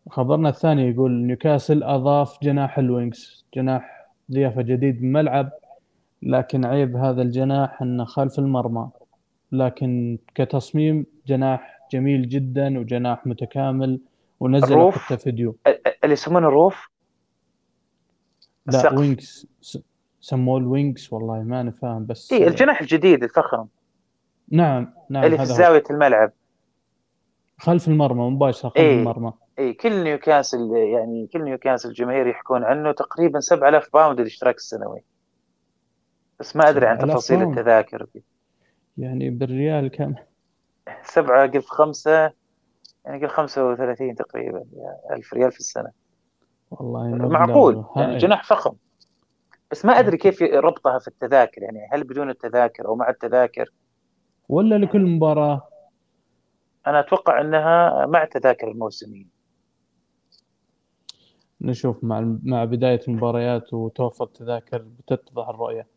خبرنا 0.09 0.49
الثاني 0.49 0.89
يقول 0.89 1.11
نيوكاسل 1.11 1.84
أضاف 1.84 2.38
جناح 2.43 2.78
ال 2.78 2.87
Wings. 2.87 3.45
جناح 3.55 4.07
ضيافة 4.32 4.61
جديد 4.61 5.01
بملعب 5.01 5.49
لكن 6.22 6.65
عيب 6.65 6.95
هذا 6.95 7.22
الجناح 7.22 7.82
إنه 7.82 8.05
خلف 8.05 8.39
المرمى. 8.39 8.89
لكن 9.51 10.17
كتصميم 10.36 11.05
جناح 11.28 11.80
جميل 11.92 12.30
جدا 12.30 12.80
وجناح 12.80 13.28
متكامل 13.28 14.00
ونزل 14.39 14.92
حتى 14.92 15.18
فيديو. 15.18 15.58
اللي 16.04 16.14
يسمونه 16.14 16.48
ال 16.47 16.55
roof؟ 16.55 16.89
لا 18.66 18.94
Wings. 18.93 19.47
سموه 20.22 20.58
ال 20.57 20.67
Wings 20.67 21.14
والله 21.14 21.44
ما 21.44 21.62
أنا 21.62 21.72
فاهم 21.72 22.06
بس 22.06 22.34
اي 22.34 22.48
الجناح 22.48 22.82
الجديد 22.82 23.24
الفخم. 23.24 23.66
نعم 24.52 24.94
نعم 25.10 25.24
اللي 25.24 25.38
في 25.38 25.46
زاوية 25.46 25.84
الملعب. 25.89 26.32
خلف 27.58 27.88
المرمى 27.88 28.30
مباشرة 28.30 28.70
خلف 28.70 28.78
إيه؟ 28.78 29.00
المرمى. 29.00 29.34
إيجل 29.59 30.03
نيوكاسل 30.04 30.72
يعني 30.76 31.28
إيجل 31.28 31.43
نيوكاسل 31.44 31.89
الجماهير 31.89 32.28
يحكون 32.28 32.64
عنه 32.64 32.92
تقريبا 32.92 33.39
7000 33.39 33.94
باوند 33.94 34.20
الاشتراك 34.20 34.56
السنوي. 34.56 35.04
بس 36.39 36.56
ما 36.56 36.70
أدري 36.70 36.88
عن 36.88 36.98
تفاصيل 36.98 37.42
التذاكر. 37.42 38.08
يعني 38.98 39.30
بالريال 39.30 39.88
كم؟ 39.88 40.14
سبعة 41.03 41.47
قلت 41.47 41.65
خمسة. 41.65 42.32
يعني 43.05 43.21
قلت 43.21 43.32
خمسة 43.32 43.69
وثلاثين 43.69 44.15
تقريبا 44.15 44.65
ألف 45.11 45.34
ريال 45.34 45.51
في 45.51 45.59
السنة. 45.59 45.91
والله 46.71 47.07
معقول. 47.07 47.86
يعني 47.95 48.17
جناح 48.17 48.43
فخم. 48.43 48.73
بس 49.71 49.86
ما 49.86 49.99
أدري 49.99 50.17
كيف 50.17 50.41
ربطها 50.41 50.99
في 50.99 51.07
التذاكر. 51.07 51.61
يعني 51.61 51.88
هل 51.91 52.03
بدون 52.03 52.29
التذاكر 52.29 52.88
أو 52.88 52.95
مع 52.95 53.09
التذاكر؟ 53.09 53.71
ولا 54.49 54.75
لكل 54.75 55.05
مباراة؟ 55.05 55.67
أنا 56.88 56.99
أتوقع 56.99 57.41
إنها 57.41 58.05
مع 58.05 58.25
تذاكر 58.25 58.71
الموسمين. 58.71 59.29
نشوف 61.61 62.03
مع 62.03 62.36
مع 62.43 62.65
بداية 62.65 62.99
المباريات 63.07 63.73
وتوفر 63.73 64.25
تذاكر 64.25 64.77
بتتضح 64.77 65.49
الرؤية. 65.49 65.88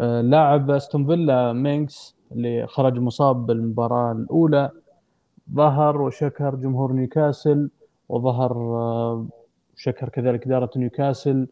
آه، 0.00 0.20
لاعب 0.20 0.70
أستون 0.70 1.06
فيلا 1.06 1.52
مينكس 1.52 2.17
اللي 2.32 2.66
خرج 2.66 2.98
مصاب 2.98 3.46
بالمباراة 3.46 4.12
الأولى 4.12 4.70
ظهر 5.54 6.02
وشكر 6.02 6.54
جمهور 6.54 6.92
نيوكاسل 6.92 7.70
وظهر 8.08 8.52
آه، 8.52 9.26
شكر 9.76 10.08
كذلك 10.08 10.46
إدارة 10.46 10.70
نيوكاسل 10.76 11.48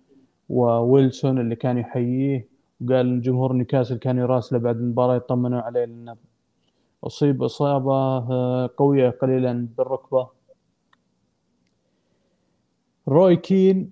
وويلسون 0.49 1.41
اللي 1.41 1.57
كان 1.57 1.79
يحييه 1.79 2.49
وقال 2.81 3.23
جمهور 3.23 3.53
نيوكاسل 3.53 3.99
كان 3.99 4.19
يراسله 4.19 4.59
بعد 4.59 4.77
المباراة 4.77 5.17
يطمنوا 5.17 5.61
عليه 5.61 5.85
لأنه 5.85 6.17
أصيب 7.05 7.43
إصابة 7.43 7.93
آه، 7.93 8.71
قوية 8.77 9.11
قليلا 9.11 9.69
بالركبة. 9.79 10.29
روي 13.09 13.37
كين 13.37 13.91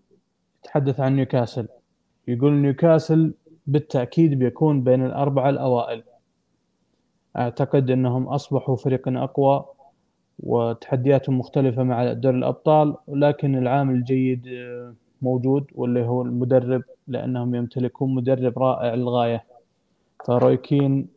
يتحدث 0.64 1.00
عن 1.00 1.16
نيوكاسل 1.16 1.68
يقول 2.28 2.52
نيوكاسل 2.52 3.34
بالتأكيد 3.66 4.38
بيكون 4.38 4.84
بين 4.84 5.06
الأربعة 5.06 5.50
الأوائل. 5.50 6.02
أعتقد 7.36 7.90
أنهم 7.90 8.28
أصبحوا 8.28 8.76
فريقا 8.76 9.24
أقوى 9.24 9.64
وتحدياتهم 10.38 11.38
مختلفة 11.38 11.82
مع 11.82 12.12
دوري 12.12 12.38
الأبطال 12.38 12.96
ولكن 13.06 13.58
العامل 13.58 13.94
الجيد 13.94 14.46
آه، 14.48 14.94
موجود 15.22 15.66
واللي 15.74 16.04
هو 16.04 16.22
المدرب 16.22 16.82
لأنهم 17.08 17.54
يمتلكون 17.54 18.14
مدرب 18.14 18.58
رائع 18.58 18.94
للغاية. 18.94 19.44
فروي 20.26 20.56
كين 20.56 21.08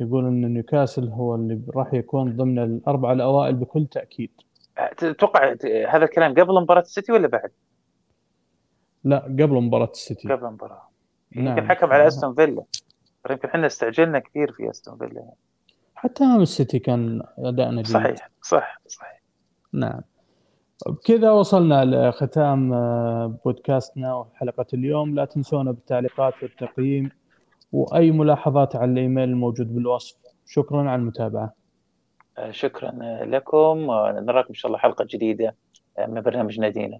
يقول 0.00 0.26
أن 0.26 0.54
نيوكاسل 0.54 1.08
هو 1.08 1.34
اللي 1.34 1.60
راح 1.76 1.94
يكون 1.94 2.36
ضمن 2.36 2.58
الأربعة 2.58 3.12
الأوائل 3.12 3.54
بكل 3.54 3.86
تأكيد. 3.86 4.30
تتوقع 4.98 5.54
هذا 5.88 6.04
الكلام 6.04 6.34
قبل 6.34 6.62
مباراة 6.62 6.80
السيتي 6.80 7.12
ولا 7.12 7.28
بعد؟ 7.28 7.50
لا 9.04 9.18
قبل 9.18 9.54
مباراة 9.62 9.90
السيتي. 9.90 10.28
قبل 10.28 10.46
المباراة. 10.46 10.82
نعم. 11.36 11.58
يمكن 11.58 11.68
حكم 11.68 11.86
على 11.92 12.06
أستون 12.06 12.34
فيلا. 12.34 12.64
يمكن 13.30 13.48
إحنا 13.48 13.66
استعجلنا 13.66 14.18
كثير 14.18 14.52
في 14.52 14.70
أستون 14.70 14.98
فيلا. 14.98 15.30
حتى 15.94 16.24
امام 16.24 16.40
السيتي 16.40 16.78
كان 16.78 17.22
ادائنا 17.38 17.82
جيد 17.82 17.86
صحيح 17.86 18.30
صح 18.42 18.80
صحيح. 18.86 19.22
نعم. 19.72 20.00
بكذا 20.86 21.30
وصلنا 21.30 21.84
لختام 21.84 22.72
آه، 22.72 23.38
بودكاستنا 23.44 24.14
وحلقة 24.14 24.66
اليوم. 24.74 25.14
لا 25.14 25.24
تنسونا 25.24 25.70
بالتعليقات 25.70 26.34
والتقييم 26.42 27.10
وأي 27.72 28.10
ملاحظات 28.10 28.76
على 28.76 28.90
الإيميل 28.92 29.28
الموجود 29.28 29.74
بالوصف. 29.74 30.16
شكرا 30.46 30.90
على 30.90 31.00
المتابعة. 31.00 31.54
آه، 32.38 32.50
شكرا 32.50 32.90
لكم 33.24 33.88
ونراكم 33.88 34.48
إن 34.48 34.54
شاء 34.54 34.68
الله 34.68 34.78
حلقة 34.78 35.06
جديدة 35.10 35.56
من 36.08 36.20
برنامج 36.20 36.60
نادينا. 36.60 36.98